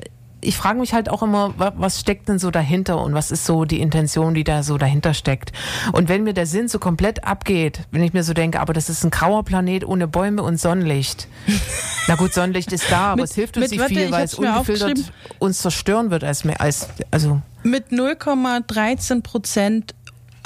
ich 0.45 0.57
frage 0.57 0.79
mich 0.79 0.93
halt 0.95 1.09
auch 1.09 1.23
immer, 1.23 1.55
wa- 1.59 1.73
was 1.77 2.01
steckt 2.01 2.29
denn 2.29 2.39
so 2.39 2.51
dahinter 2.51 3.01
und 3.03 3.15
was 3.15 3.31
ist 3.31 3.45
so 3.47 3.65
die 3.65 3.81
Intention, 3.81 4.35
die 4.35 4.45
da 4.45 4.63
so 4.63 4.79
dahinter 4.79 5.15
steckt. 5.15 5.53
Und 5.93 6.09
wenn 6.09 6.23
mir 6.25 6.33
der 6.35 6.47
Sinn 6.47 6.69
so 6.69 6.79
komplett 6.79 7.25
abgeht, 7.25 7.81
wenn 7.91 8.03
ich 8.03 8.13
mir 8.13 8.23
so 8.23 8.35
denke, 8.35 8.61
aber 8.61 8.73
das 8.73 8.89
ist 8.89 9.05
ein 9.05 9.11
grauer 9.11 9.45
Planet 9.45 9.85
ohne 9.87 10.07
Bäume 10.09 10.43
und 10.43 10.61
Sonnenlicht. 10.61 11.29
Na 12.09 12.17
gut, 12.17 12.35
Sonnenlicht 12.35 12.73
ist 12.73 12.91
da, 12.91 13.13
aber 13.13 13.23
Mit- 13.23 13.31
es 13.31 13.35
hilft 13.37 13.57
uns 13.57 13.71
nicht 13.71 13.81
warte, 13.81 13.95
viel, 13.95 14.11
weil 14.11 14.25
es 14.25 14.35
ungefiltert 14.35 15.13
uns 15.39 15.59
zerstören 15.61 16.11
wird 16.11 16.25
als, 16.25 16.45
mehr- 16.45 16.61
als 16.61 16.89
also 17.11 17.41
mit 17.63 17.89
0,13 17.91 19.23
Prozent 19.23 19.95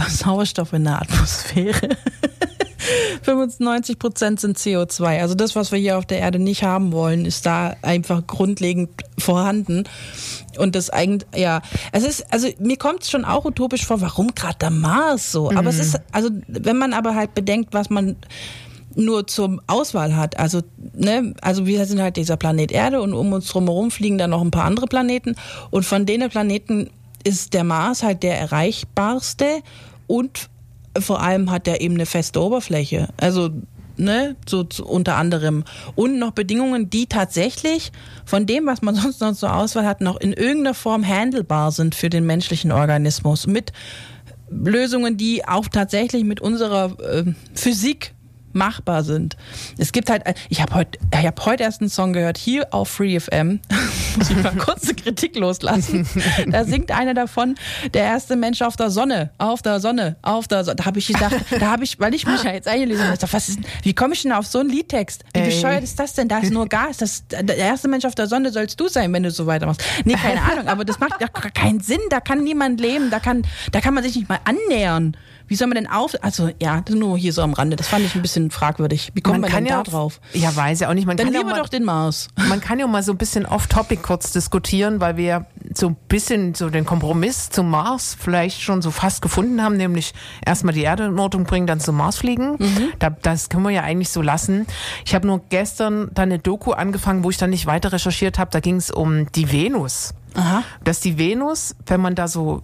Sauerstoff 0.09 0.73
in 0.73 0.85
der 0.85 1.03
Atmosphäre. 1.03 1.89
95 3.23 3.99
Prozent 3.99 4.41
sind 4.41 4.59
CO2. 4.59 5.21
Also 5.21 5.35
das, 5.35 5.57
was 5.57 5.73
wir 5.73 5.79
hier 5.79 5.99
auf 5.99 6.07
der 6.07 6.19
Erde 6.19 6.39
nicht 6.39 6.63
haben 6.63 6.93
wollen, 6.93 7.25
ist 7.25 7.47
da 7.47 7.77
einfach 7.83 8.27
grundlegend 8.27 8.91
vorhanden. 9.19 9.85
Und 10.59 10.75
das 10.75 10.91
eigentlich, 10.91 11.29
ja, 11.39 11.63
es 11.93 12.05
ist, 12.05 12.33
also 12.33 12.49
mir 12.59 12.77
kommt 12.77 13.03
es 13.03 13.11
schon 13.11 13.25
auch 13.25 13.45
utopisch 13.45 13.85
vor, 13.87 14.01
warum 14.01 14.35
gerade 14.35 14.59
der 14.59 14.71
Mars 14.71 15.33
so? 15.33 15.51
Aber 15.51 15.71
es 15.71 15.79
ist, 15.79 16.01
also 16.13 16.31
wenn 16.47 16.79
man 16.79 16.93
aber 16.93 17.15
halt 17.15 17.35
bedenkt, 17.35 17.75
was 17.75 17.91
man 17.91 18.17
nur 18.95 19.27
zur 19.27 19.63
Auswahl 19.67 20.17
hat. 20.17 20.39
Also, 20.39 20.63
ne, 20.95 21.35
also 21.41 21.67
wir 21.67 21.85
sind 21.87 22.01
halt 22.01 22.17
dieser 22.17 22.37
Planet 22.37 22.73
Erde 22.73 23.01
und 23.01 23.13
um 23.13 23.33
uns 23.33 23.47
drumherum 23.47 23.91
fliegen 23.91 24.19
dann 24.19 24.31
noch 24.31 24.43
ein 24.43 24.51
paar 24.51 24.65
andere 24.65 24.87
Planeten. 24.87 25.37
Und 25.71 25.85
von 25.85 26.05
denen 26.05 26.29
Planeten 26.29 26.91
ist 27.23 27.55
der 27.55 27.65
Mars 27.65 28.03
halt 28.03 28.23
der 28.23 28.39
erreichbarste 28.39 29.63
und 30.07 30.49
vor 30.99 31.21
allem 31.23 31.51
hat 31.51 31.69
er 31.69 31.81
eben 31.81 31.95
eine 31.95 32.07
feste 32.07 32.41
Oberfläche. 32.41 33.09
Also, 33.17 33.51
ne, 33.97 34.37
so 34.49 34.65
zu, 34.65 34.87
unter 34.87 35.17
anderem. 35.17 35.65
Und 35.95 36.19
noch 36.19 36.33
Bedingungen, 36.33 36.91
die 36.91 37.07
tatsächlich 37.07 37.93
von 38.25 38.47
dem, 38.47 38.67
was 38.67 38.83
man 38.83 38.95
sonst 38.97 39.21
noch 39.21 39.35
zur 39.35 39.55
Auswahl 39.55 39.87
hat, 39.87 40.01
noch 40.01 40.21
in 40.21 40.33
irgendeiner 40.33 40.75
Form 40.75 41.07
handelbar 41.07 41.73
sind 41.73 41.95
für 41.95 42.11
den 42.11 42.27
menschlichen 42.27 42.73
Organismus. 42.73 43.47
Mit 43.47 43.73
Lösungen, 44.51 45.17
die 45.17 45.47
auch 45.47 45.69
tatsächlich 45.69 46.25
mit 46.25 46.41
unserer 46.41 46.97
ähm, 47.13 47.35
Physik 47.55 48.15
machbar 48.53 49.05
sind. 49.05 49.37
Es 49.77 49.93
gibt 49.93 50.11
halt, 50.11 50.23
ich 50.49 50.61
habe 50.61 50.75
heute, 50.75 50.99
ich 51.13 51.27
habe 51.27 51.45
heute 51.45 51.63
erst 51.63 51.81
einen 51.81 51.91
Song 51.91 52.13
gehört 52.13 52.39
hier 52.39 52.73
auf 52.73 52.89
Free 52.89 53.19
FM. 53.19 53.61
Muss 54.17 54.31
ich 54.31 54.43
mal 54.43 54.57
kurz 54.57 54.85
eine 54.85 54.95
Kritik 54.95 55.37
loslassen. 55.37 56.07
Da 56.49 56.65
singt 56.65 56.91
einer 56.91 57.15
davon, 57.15 57.57
der 57.95 58.05
erste 58.05 58.37
Mensch 58.37 58.63
auf 58.63 58.77
der 58.77 58.91
Sonne, 58.91 59.31
auf 59.39 59.61
der 59.61 59.81
Sonne, 59.81 60.17
auf 60.23 60.49
der 60.49 60.65
Sonne. 60.65 60.77
Da 60.77 60.85
habe 60.87 60.99
ich 60.99 61.07
gedacht, 61.07 61.35
da 61.59 61.71
habe 61.71 61.85
ich, 61.85 61.99
weil 62.01 62.15
ich 62.15 62.27
mich 62.27 62.43
ja 62.43 62.53
jetzt 62.53 62.69
eingelesen 62.69 63.05
habe, 63.05 63.19
dachte, 63.19 63.33
was 63.33 63.49
ist, 63.49 63.59
wie 63.83 63.95
komme 63.95 64.15
ich 64.15 64.23
denn 64.23 64.33
auf 64.33 64.47
so 64.47 64.59
einen 64.59 64.71
Liedtext? 64.71 65.25
Wie 65.35 65.43
bescheuert 65.43 65.83
ist 65.83 65.99
das 65.99 66.15
denn? 66.15 66.29
Da 66.29 66.39
ist 66.39 66.53
nur 66.53 66.69
Gas. 66.69 66.99
Das, 66.99 67.25
der 67.29 67.57
erste 67.57 67.89
Mensch 67.89 68.05
auf 68.05 68.15
der 68.15 68.27
Sonne 68.27 68.51
sollst 68.53 68.79
du 68.81 68.89
sein, 68.89 69.13
wenn 69.13 69.23
du 69.23 69.31
so 69.31 69.47
weitermachst. 69.47 69.83
Nee, 70.05 70.15
keine 70.15 70.43
Ahnung, 70.43 70.69
aber 70.69 70.85
das 70.85 70.99
macht 70.99 71.21
ja 71.21 71.29
keinen 71.29 71.81
Sinn. 71.81 72.01
Da 72.11 72.21
kann 72.21 72.45
niemand 72.45 72.81
leben. 72.81 73.11
Da 73.11 73.21
kann, 73.21 73.43
da 73.73 73.81
kann 73.81 73.95
man 73.95 74.03
sich 74.03 74.17
nicht 74.17 74.29
mal 74.29 74.41
annähern. 74.45 75.17
Wie 75.49 75.57
soll 75.57 75.67
man 75.67 75.77
denn 75.77 75.87
auf, 75.87 76.13
also 76.23 76.51
ja, 76.61 76.83
nur 76.91 77.19
hier 77.19 77.33
so 77.33 77.43
am 77.43 77.55
Rande. 77.55 77.77
Das 77.77 77.89
fand 77.89 78.05
ich 78.05 78.15
ein 78.15 78.23
bisschen 78.23 78.51
fragwürdig. 78.51 79.11
Wie 79.15 79.23
kommt 79.23 79.41
man, 79.41 79.51
denn 79.51 79.65
da 79.65 79.83
drauf? 79.83 80.21
Ja, 80.35 80.55
weiß 80.55 80.81
ja 80.81 80.91
auch 80.91 80.95
nicht. 80.95 81.07
Man 81.07 81.17
Dann 81.17 81.27
kann 81.27 81.35
ja 81.35 81.41
lieber 81.41 81.53
mal, 81.53 81.59
doch 81.59 81.69
den 81.69 81.85
Mars. 81.85 82.29
man 82.49 82.61
kann 82.61 82.79
ja 82.79 82.87
mal 82.87 83.03
so 83.03 83.13
ein 83.13 83.19
bisschen 83.19 83.47
off-topic 83.47 84.03
kurz 84.03 84.33
diskutieren, 84.33 85.01
weil 85.01 85.17
wir 85.17 85.47
so 85.75 85.89
ein 85.89 85.97
bisschen 86.09 86.55
so 86.55 86.71
den 86.71 86.85
Kompromiss 86.85 87.51
zum 87.51 87.71
Mars 87.71 88.17
vielleicht 88.19 88.61
schon 88.61 88.83
so 88.83 88.91
fast 88.91 89.23
gefunden 89.23 89.63
haben, 89.63 89.77
nämlich 89.77 90.13
erstmal 90.45 90.75
die 90.75 90.83
Erde 90.83 91.07
in 91.07 91.19
Ordnung 91.19 91.45
bringen, 91.45 91.67
dann 91.67 91.81
zum 91.81 91.97
Mars 91.97 92.19
fliegen. 92.19 92.57
Mhm. 92.59 92.93
Da, 92.99 93.11
das 93.11 93.49
können 93.49 93.65
wir 93.65 93.71
ja 93.71 93.83
eigentlich 93.83 94.11
so 94.11 94.23
lassen. 94.23 94.67
Ich 95.05 95.15
habe 95.15 95.27
nur 95.27 95.41
gestern 95.49 96.11
dann 96.15 96.29
eine 96.29 96.39
Doku 96.39 96.73
angefangen, 96.73 97.25
wo 97.25 97.31
ich 97.31 97.39
dann 97.39 97.51
nicht 97.51 97.67
weiter 97.67 97.93
recherchiert 97.93 98.39
habe. 98.39 98.51
Da 98.51 98.61
ging 98.61 98.77
es 98.77 98.91
um 98.91 99.31
die 99.33 99.51
Venus. 99.51 100.15
Aha. 100.35 100.63
Dass 100.85 101.01
die 101.01 101.19
Venus, 101.19 101.75
wenn 101.87 102.01
man 102.01 102.15
da 102.15 102.29
so 102.29 102.63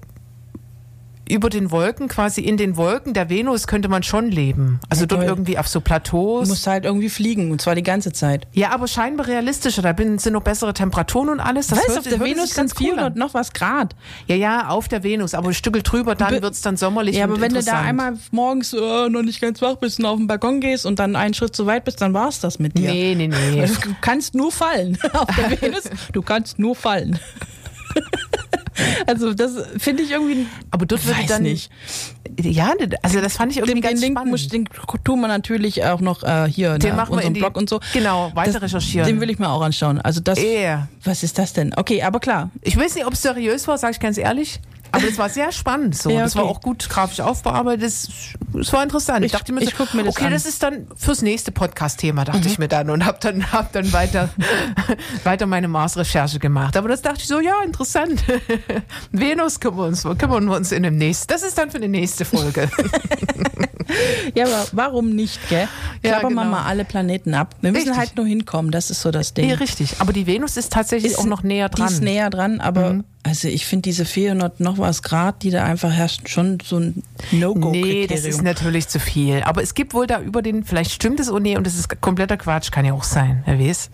über 1.29 1.49
den 1.51 1.71
Wolken, 1.71 2.09
quasi 2.09 2.41
in 2.43 2.57
den 2.57 2.77
Wolken 2.77 3.15
der 3.15 3.31
Venus 3.31 3.67
könnte 3.67 3.89
man 3.89 4.03
schon 4.03 4.31
leben. 4.31 4.79
Also 4.91 5.03
Ja, 5.03 5.07
dort 5.07 5.21
toll. 5.23 5.29
irgendwie 5.31 5.57
auf 5.59 5.69
so 5.69 5.81
Plateaus. 5.81 6.45
Du 6.45 6.49
musst 6.51 6.67
halt 6.67 6.85
irgendwie 6.85 7.09
fliegen 7.09 7.51
und 7.51 7.61
zwar 7.63 7.75
die 7.75 7.83
ganze 7.83 8.13
Zeit. 8.13 8.47
Ja, 8.53 8.71
aber 8.73 8.87
scheinbar 8.89 9.27
realistischer. 9.27 9.83
Da 9.83 9.95
sind 9.97 10.27
noch 10.33 10.43
bessere 10.43 10.75
Temperaturen 10.75 11.29
und 11.31 11.41
alles. 11.41 11.69
Das 11.69 11.79
weißt 11.79 11.89
hört- 11.89 11.99
auf 12.01 12.05
der 12.09 12.21
Venus 12.21 12.51
sind 12.51 12.57
ganz 12.57 12.73
cool 12.75 12.87
400 12.89 13.13
an. 13.13 13.19
noch 13.19 13.33
was 13.35 13.53
Grad. 13.53 13.97
Ja, 14.27 14.37
ja, 14.37 14.69
auf 14.69 14.89
der 14.89 15.03
Venus. 15.03 15.35
Aber 15.35 15.49
ein 15.49 15.55
Stück 15.55 15.83
drüber, 15.85 16.15
dann 16.15 16.35
Be- 16.35 16.43
wird's 16.43 16.61
dann 16.61 16.77
sommerlich 16.77 17.17
Ja, 17.17 17.25
aber 17.25 17.41
wenn 17.41 17.55
du 17.55 17.63
da 17.63 17.81
einmal 17.81 18.19
morgens 18.31 18.73
äh, 18.73 19.09
noch 19.09 19.23
nicht 19.23 19.41
ganz 19.41 19.63
wach 19.63 19.77
bist 19.77 19.99
und 19.99 20.05
auf 20.07 20.19
den 20.19 20.27
Balkon 20.27 20.61
gehst 20.61 20.85
und 20.85 20.99
dann 20.99 21.17
einen 21.17 21.35
Schritt 21.35 21.57
zu 21.57 21.67
weit 21.67 21.85
bist, 21.85 22.01
dann 22.01 22.13
war's 22.15 22.41
das 22.41 22.59
mit 22.59 22.77
dir. 22.77 22.91
Nee, 22.91 23.15
nee, 23.15 23.29
nee. 23.29 23.67
Du 23.83 23.95
kannst 24.01 24.35
nur 24.35 24.53
fallen 24.53 24.99
auf 25.13 25.27
der 25.37 25.61
Venus. 25.61 25.85
Du 26.13 26.23
kannst 26.23 26.59
nur 26.59 26.75
fallen. 26.77 27.19
Also 29.07 29.35
das 29.35 29.53
finde 29.79 30.03
ich 30.03 30.11
irgendwie. 30.11 30.47
Aber 30.71 30.87
dort 30.87 31.05
würde 31.07 31.19
weiß 31.21 31.27
dann 31.29 31.43
nicht. 31.43 31.71
Ja, 32.41 32.73
also 33.03 33.21
das 33.21 33.37
fand 33.37 33.53
ich 33.53 33.59
irgendwie 33.59 33.75
Den, 33.75 33.83
den 33.83 33.91
ganz 33.91 34.01
Link 34.01 34.15
spannend. 34.17 34.31
muss, 34.33 34.49
den 34.49 34.69
tun 35.05 35.21
wir 35.21 35.29
natürlich 35.29 35.85
auch 35.85 36.01
noch 36.01 36.23
äh, 36.25 36.49
hier 36.51 36.79
Den 36.79 36.91
ne, 36.91 36.97
machen 36.97 37.11
wir 37.11 37.17
unserem 37.17 37.29
in 37.29 37.35
die- 37.35 37.41
Blog 37.41 37.57
und 37.57 37.69
so. 37.69 37.81
genau, 37.93 38.33
weiter 38.35 38.61
recherchieren. 38.61 39.07
Den 39.07 39.21
will 39.21 39.31
ich 39.31 39.39
mir 39.39 39.49
auch 39.51 39.61
anschauen. 39.63 40.01
Also 40.01 40.21
das. 40.21 40.43
Ja. 40.43 40.89
Was 41.05 41.23
ist 41.23 41.39
das 41.39 41.53
denn? 41.53 41.73
Okay, 41.77 42.03
aber 42.03 42.19
klar. 42.21 42.51
Ich 42.63 42.77
weiß 42.77 42.95
nicht, 42.97 43.07
ob 43.07 43.13
es 43.13 43.23
seriös 43.23 43.69
war, 43.69 43.79
sage 43.79 43.93
ich 43.93 44.01
ganz 44.01 44.19
ehrlich. 44.19 44.61
Aber 44.93 45.09
es 45.09 45.19
war 45.19 45.29
sehr 45.29 45.51
spannend. 45.51 45.97
So. 45.97 46.11
Ja, 46.11 46.23
Das 46.23 46.37
war 46.37 46.45
okay. 46.45 46.53
auch 46.53 46.61
gut 46.61 46.89
grafisch 46.89 47.21
aufbearbeitet. 47.21 47.83
Es, 47.85 48.09
es 48.61 48.73
war 48.73 48.83
interessant. 48.83 49.21
Ich, 49.25 49.27
Ich- 49.27 49.33
dachte 49.39 49.53
mir, 49.53 49.61
so, 49.61 49.67
ich 49.67 49.77
guck 49.77 49.93
mir 49.95 50.05
das 50.05 50.15
okay, 50.15 50.25
an. 50.27 50.31
Mhm. 50.31 50.35
das 50.35 50.47
ist 50.47 50.63
dann 50.63 50.87
fürs 50.97 51.21
nächste 51.23 51.51
Podcast-Thema, 51.53 52.25
dachte 52.25 52.47
ich 52.47 52.59
mir 52.59 52.69
dann 52.69 52.91
und 52.91 53.05
habe 53.05 53.19
dann, 53.21 53.51
hab 53.53 53.73
dann 53.73 53.93
weiter, 53.93 54.29
weiter 55.25 55.47
meine 55.47 55.67
Mars-Recherche 55.69 56.39
gemacht. 56.39 56.77
Aber 56.77 56.89
das 56.89 57.03
dachte 57.03 57.21
ich 57.21 57.27
so, 57.27 57.41
ja, 57.41 57.55
interessant. 57.65 58.23
Venus 59.13 59.59
kümmern 59.61 59.79
wir 59.79 59.85
uns, 59.87 60.03
kümmern 60.19 60.45
wir 60.47 60.57
uns 60.57 60.71
in 60.73 60.83
dem 60.85 60.97
nächsten. 60.97 61.27
Das 61.27 61.43
ist 61.43 61.59
dann 61.59 61.71
für 61.71 61.81
die 61.81 61.89
nächste 61.89 62.25
Folge. 62.25 62.71
Ja, 64.35 64.47
aber 64.47 64.65
warum 64.73 65.11
nicht, 65.11 65.39
gell? 65.51 65.69
Ja, 66.03 66.13
Klappern 66.13 66.35
wir 66.35 66.43
genau. 66.45 66.57
mal 66.57 66.65
alle 66.65 66.85
Planeten 66.87 67.35
ab. 67.35 67.55
Wir 67.61 67.71
müssen 67.71 67.89
Richtig. 67.89 67.99
halt 67.99 68.17
nur 68.17 68.27
hinkommen, 68.27 68.71
das 68.71 68.91
ist 68.91 69.03
so 69.03 69.11
das 69.11 69.35
Ding. 69.35 69.47
nee, 69.47 69.53
richtig. 69.53 69.97
Aber 70.01 70.13
die 70.15 70.27
Venus 70.27 70.57
ist 70.57 70.73
tatsächlich 70.73 71.13
Ist- 71.13 71.19
auch 71.19 71.27
noch 71.27 71.43
näher 71.43 71.69
dran. 71.69 71.85
Mhm. 71.85 71.89
Die 71.89 71.95
ist 71.95 72.03
näher 72.03 72.31
dran, 72.31 72.61
aber 72.61 73.05
also 73.25 73.49
ich 73.49 73.67
finde 73.67 73.83
diese 73.83 74.05
400 74.05 74.61
noch 74.61 74.79
was 74.79 75.03
Grad, 75.03 75.43
die 75.43 75.51
da 75.51 75.65
einfach 75.65 75.91
herrschen, 75.91 76.27
schon 76.27 76.59
so 76.65 76.79
ein 76.79 77.03
No-Go-Kriterium. 77.33 78.01
Nee, 78.01 78.07
das 78.07 78.25
ist 78.25 78.43
natürlich 78.43 78.87
zu 78.87 79.01
viel. 79.01 79.43
Aber 79.43 79.63
es 79.63 79.75
gibt 79.75 79.95
wohl 79.95 80.07
da 80.07 80.21
über 80.21 80.43
den, 80.43 80.63
vielleicht 80.63 80.93
stimmt 80.93 81.19
es 81.21 81.31
oh 81.31 81.39
nee, 81.39 81.57
und 81.57 81.67
das 81.67 81.75
ist 81.75 82.01
kompletter 82.01 82.37
Quatsch, 82.37 82.71
kann 82.71 82.85
ja 82.85 82.93
auch 82.93 83.03
sein, 83.03 83.43
wer 83.47 83.59
weiß. 83.59 83.91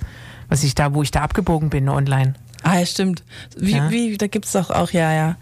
Was 0.48 0.64
ich 0.64 0.74
da, 0.74 0.92
wo 0.94 1.02
ich 1.02 1.12
da 1.12 1.22
abgebogen 1.22 1.70
bin 1.70 1.88
online. 1.88 2.34
Ah, 2.62 2.78
ja, 2.78 2.84
stimmt. 2.84 3.22
Wie, 3.56 3.72
Ja. 3.76 3.90
wie, 3.90 4.18
da 4.18 4.26
gibt's 4.26 4.52
doch 4.52 4.68
auch, 4.70 4.90
ja, 4.90 5.12
ja. 5.14 5.36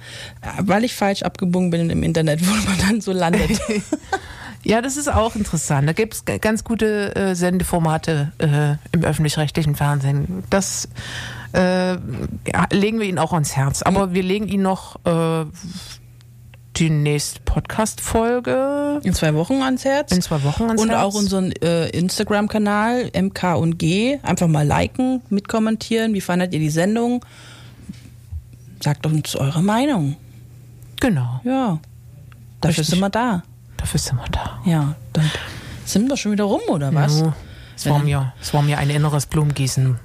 Weil 0.60 0.84
ich 0.84 0.94
falsch 0.94 1.22
abgebogen 1.22 1.70
bin 1.70 1.90
im 1.90 2.02
Internet, 2.02 2.40
wo 2.46 2.52
man 2.52 2.78
dann 2.86 3.00
so 3.00 3.12
landet. 3.12 3.58
Ja, 4.64 4.82
das 4.82 4.96
ist 4.96 5.08
auch 5.12 5.36
interessant. 5.36 5.88
Da 5.88 5.92
gibt 5.92 6.14
es 6.14 6.24
ganz 6.40 6.64
gute 6.64 7.14
äh, 7.14 7.34
Sendeformate 7.34 8.32
äh, 8.38 8.74
im 8.96 9.04
öffentlich-rechtlichen 9.04 9.76
Fernsehen. 9.76 10.42
Das 10.50 10.88
äh, 11.52 11.96
legen 12.72 12.98
wir 12.98 13.06
Ihnen 13.06 13.18
auch 13.18 13.32
ans 13.32 13.56
Herz. 13.56 13.82
Aber 13.82 14.12
wir 14.14 14.22
legen 14.22 14.48
Ihnen 14.48 14.64
noch 14.64 14.96
äh, 15.06 15.44
die 16.76 16.90
nächste 16.90 17.40
Podcast-Folge 17.40 19.00
In 19.02 19.14
zwei 19.14 19.34
Wochen 19.34 19.62
ans 19.62 19.84
Herz. 19.84 20.12
in 20.12 20.22
zwei 20.22 20.42
Wochen 20.44 20.64
ans 20.64 20.82
und 20.82 20.90
Herz. 20.90 21.00
auch 21.02 21.14
unseren 21.14 21.52
äh, 21.52 21.88
Instagram-Kanal 21.90 23.10
MK 23.14 23.56
und 23.56 23.78
G. 23.78 24.18
Einfach 24.22 24.48
mal 24.48 24.66
liken, 24.66 25.22
mitkommentieren. 25.30 26.14
Wie 26.14 26.20
fandet 26.20 26.52
ihr 26.52 26.60
die 26.60 26.70
Sendung? 26.70 27.24
Sagt 28.82 29.06
uns 29.06 29.34
eure 29.34 29.62
Meinung. 29.62 30.16
Genau, 31.00 31.40
Ja. 31.44 31.78
Dafür 32.60 32.82
sind 32.82 32.98
wir 32.98 33.08
da. 33.10 33.44
Dafür 33.78 33.98
sind 33.98 34.16
wir 34.18 34.28
da. 34.30 34.60
Ja. 34.66 34.94
Dann 35.14 35.30
sind 35.86 36.08
wir 36.10 36.16
schon 36.18 36.32
wieder 36.32 36.44
rum, 36.44 36.60
oder 36.68 36.92
was? 36.94 37.20
Ja, 37.20 37.32
es, 37.74 37.86
war 37.88 37.98
mir, 38.00 38.32
es 38.42 38.52
war 38.52 38.60
mir 38.62 38.76
ein 38.78 38.90
inneres 38.90 39.24
Blumengießen. 39.26 39.98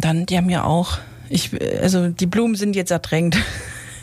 Dann, 0.00 0.24
die 0.26 0.36
haben 0.38 0.48
ja 0.48 0.64
auch. 0.64 0.98
Ich, 1.28 1.50
also 1.82 2.08
die 2.08 2.24
Blumen 2.26 2.54
sind 2.54 2.74
jetzt 2.74 2.90
ertränkt. 2.90 3.36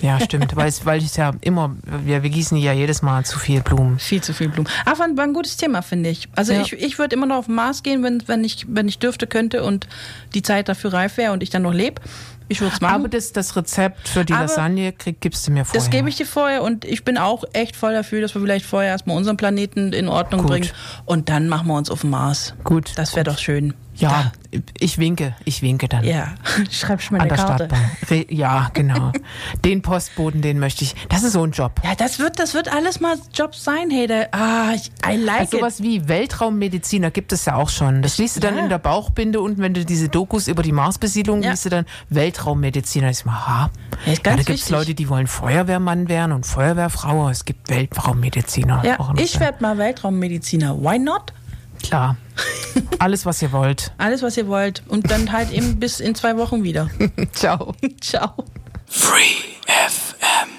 Ja, 0.02 0.20
stimmt. 0.20 0.56
weil, 0.58 0.68
es, 0.68 0.86
weil 0.86 1.02
ich 1.02 1.16
ja 1.16 1.32
immer, 1.40 1.74
wir, 2.04 2.22
wir 2.22 2.30
gießen 2.30 2.58
ja 2.58 2.74
jedes 2.74 3.02
Mal 3.02 3.24
zu 3.26 3.40
viel 3.40 3.62
Blumen. 3.62 3.98
Viel 3.98 4.22
zu 4.22 4.34
viel 4.34 4.50
Blumen. 4.50 4.70
Ach, 4.84 5.00
war, 5.00 5.06
ein- 5.08 5.16
war 5.16 5.24
ein 5.24 5.34
gutes 5.34 5.56
Thema, 5.56 5.82
finde 5.82 6.10
ich. 6.10 6.28
Also 6.36 6.52
Ja. 6.52 6.62
ich, 6.62 6.74
ich 6.74 7.00
würde 7.00 7.16
immer 7.16 7.26
noch 7.26 7.38
auf 7.38 7.46
den 7.46 7.56
Mars 7.56 7.82
gehen, 7.82 8.04
wenn, 8.04 8.22
wenn, 8.28 8.44
ich, 8.44 8.66
wenn 8.68 8.90
ich 8.90 9.00
dürfte, 9.00 9.26
könnte 9.26 9.64
und 9.64 9.88
die 10.34 10.42
Zeit 10.44 10.68
dafür 10.68 10.92
reif 10.94 11.16
wäre 11.16 11.32
und 11.32 11.42
ich 11.42 11.50
dann 11.50 11.62
noch 11.62 11.74
lebe. 11.74 12.02
Ich 12.48 12.62
würde 12.62 12.76
es 12.76 12.82
machen. 12.82 12.96
Aber 12.96 13.08
das, 13.08 13.32
das 13.32 13.56
Rezept 13.56 14.08
für 14.08 14.26
die 14.26 14.34
Aber 14.34 14.44
Lasagne 14.44 14.94
krieg, 14.94 15.20
gibst 15.22 15.48
du 15.48 15.52
mir 15.52 15.66
vorher. 15.66 15.82
Das 15.82 15.90
gebe 15.90 16.10
ich 16.10 16.16
dir 16.16 16.26
vorher 16.26 16.64
und 16.64 16.86
ich 16.86 17.04
bin 17.04 17.18
auch 17.18 17.44
echt 17.54 17.76
voll 17.76 17.94
dafür, 17.94 18.22
dass 18.22 18.34
wir 18.36 18.42
vielleicht 18.42 18.66
vorher 18.66 18.92
erstmal 18.92 19.18
unseren 19.18 19.38
Planeten 19.38 19.94
in 19.94 20.08
Ordnung 20.08 20.42
Gut. 20.42 20.50
bringen 20.50 20.70
und 21.06 21.30
dann 21.30 21.48
machen 21.50 21.68
wir 21.68 21.76
uns 21.76 21.90
auf 21.90 22.02
den 22.02 22.12
Mars. 22.12 22.54
Gut. 22.64 22.92
Das 22.96 23.16
wäre 23.16 23.24
doch 23.24 23.38
schön. 23.38 23.74
Ja, 23.98 24.32
ich 24.80 24.98
winke, 24.98 25.36
ich 25.46 25.62
winke 25.62 25.88
dann. 25.88 26.04
Ja, 26.04 26.36
schreibst 26.72 27.12
mir 27.12 27.20
An 27.20 27.28
eine 27.30 27.36
der 27.36 27.46
Karte. 27.46 27.66
Stadtbahn. 27.66 28.26
Ja, 28.30 28.70
genau. 28.74 29.12
Den 29.66 29.82
Postboten, 29.82 30.42
den 30.42 30.60
möchte 30.60 30.84
ich. 30.84 30.96
Das 31.10 31.24
ist 31.24 31.34
so 31.34 31.44
ein 31.44 31.52
Job. 31.52 31.80
Ja, 31.84 31.96
das 31.96 32.20
wird, 32.20 32.38
das 32.40 32.54
wird 32.54 32.72
alles 32.72 33.00
mal 33.00 33.16
Jobs 33.34 33.64
sein, 33.64 33.90
hey. 33.90 34.08
Da, 34.08 34.26
ah, 34.32 34.74
ich- 34.76 34.92
I 35.10 35.16
like 35.18 35.40
Also 35.42 35.58
it. 35.58 35.62
sowas 35.62 35.82
wie 35.84 36.08
Weltraummediziner 36.08 37.10
gibt 37.12 37.32
es 37.32 37.46
ja 37.46 37.56
auch 37.56 37.70
schon. 37.70 38.02
Das 38.02 38.18
liest 38.18 38.36
du 38.36 38.40
dann 38.42 38.58
Ja. 38.58 38.64
in 38.64 38.70
der 38.70 38.80
Bauchbinde 38.80 39.40
und 39.42 39.58
wenn 39.60 39.74
du 39.74 39.86
diese 39.86 40.10
Dokus 40.10 40.48
über 40.48 40.62
die 40.64 40.72
Marsbesiedlung 40.74 41.42
Ja. 41.42 41.52
liest 41.52 41.66
du 41.66 41.70
dann 41.70 41.86
Weltraummediziner. 42.10 43.10
Ich 43.10 43.24
mal, 43.26 43.48
ha. 43.48 43.70
Ja, 44.06 44.14
da 44.24 44.36
gibt 44.36 44.50
es. 44.50 44.70
Leute, 44.70 44.94
die 44.94 45.08
wollen 45.10 45.28
Feuerwehrmann 45.28 46.10
werden 46.10 46.32
und 46.34 46.46
Feuerwehrfrau. 46.46 47.30
Es 47.30 47.46
gibt 47.46 47.70
Weltraummediziner. 47.70 48.84
Ja, 48.86 48.94
ich 48.96 49.10
interessant. 49.10 49.40
werde 49.42 49.58
mal 49.62 49.78
Weltraummediziner. 49.78 50.78
Why 50.82 51.00
not? 51.00 51.34
Klar. 51.84 52.18
Alles, 53.00 53.26
was 53.26 53.42
ihr 53.42 53.52
wollt. 53.52 53.94
Alles, 53.98 54.22
was 54.22 54.38
ihr 54.38 54.48
wollt. 54.48 54.84
Und 54.88 55.10
dann 55.12 55.32
halt 55.32 55.52
eben 55.52 55.80
bis 55.80 56.00
in 56.00 56.16
zwei 56.16 56.38
Wochen 56.38 56.64
wieder. 56.64 56.90
Ciao. 57.34 57.74
Ciao. 58.02 58.34
Free 58.86 59.44
FM. 59.68 60.55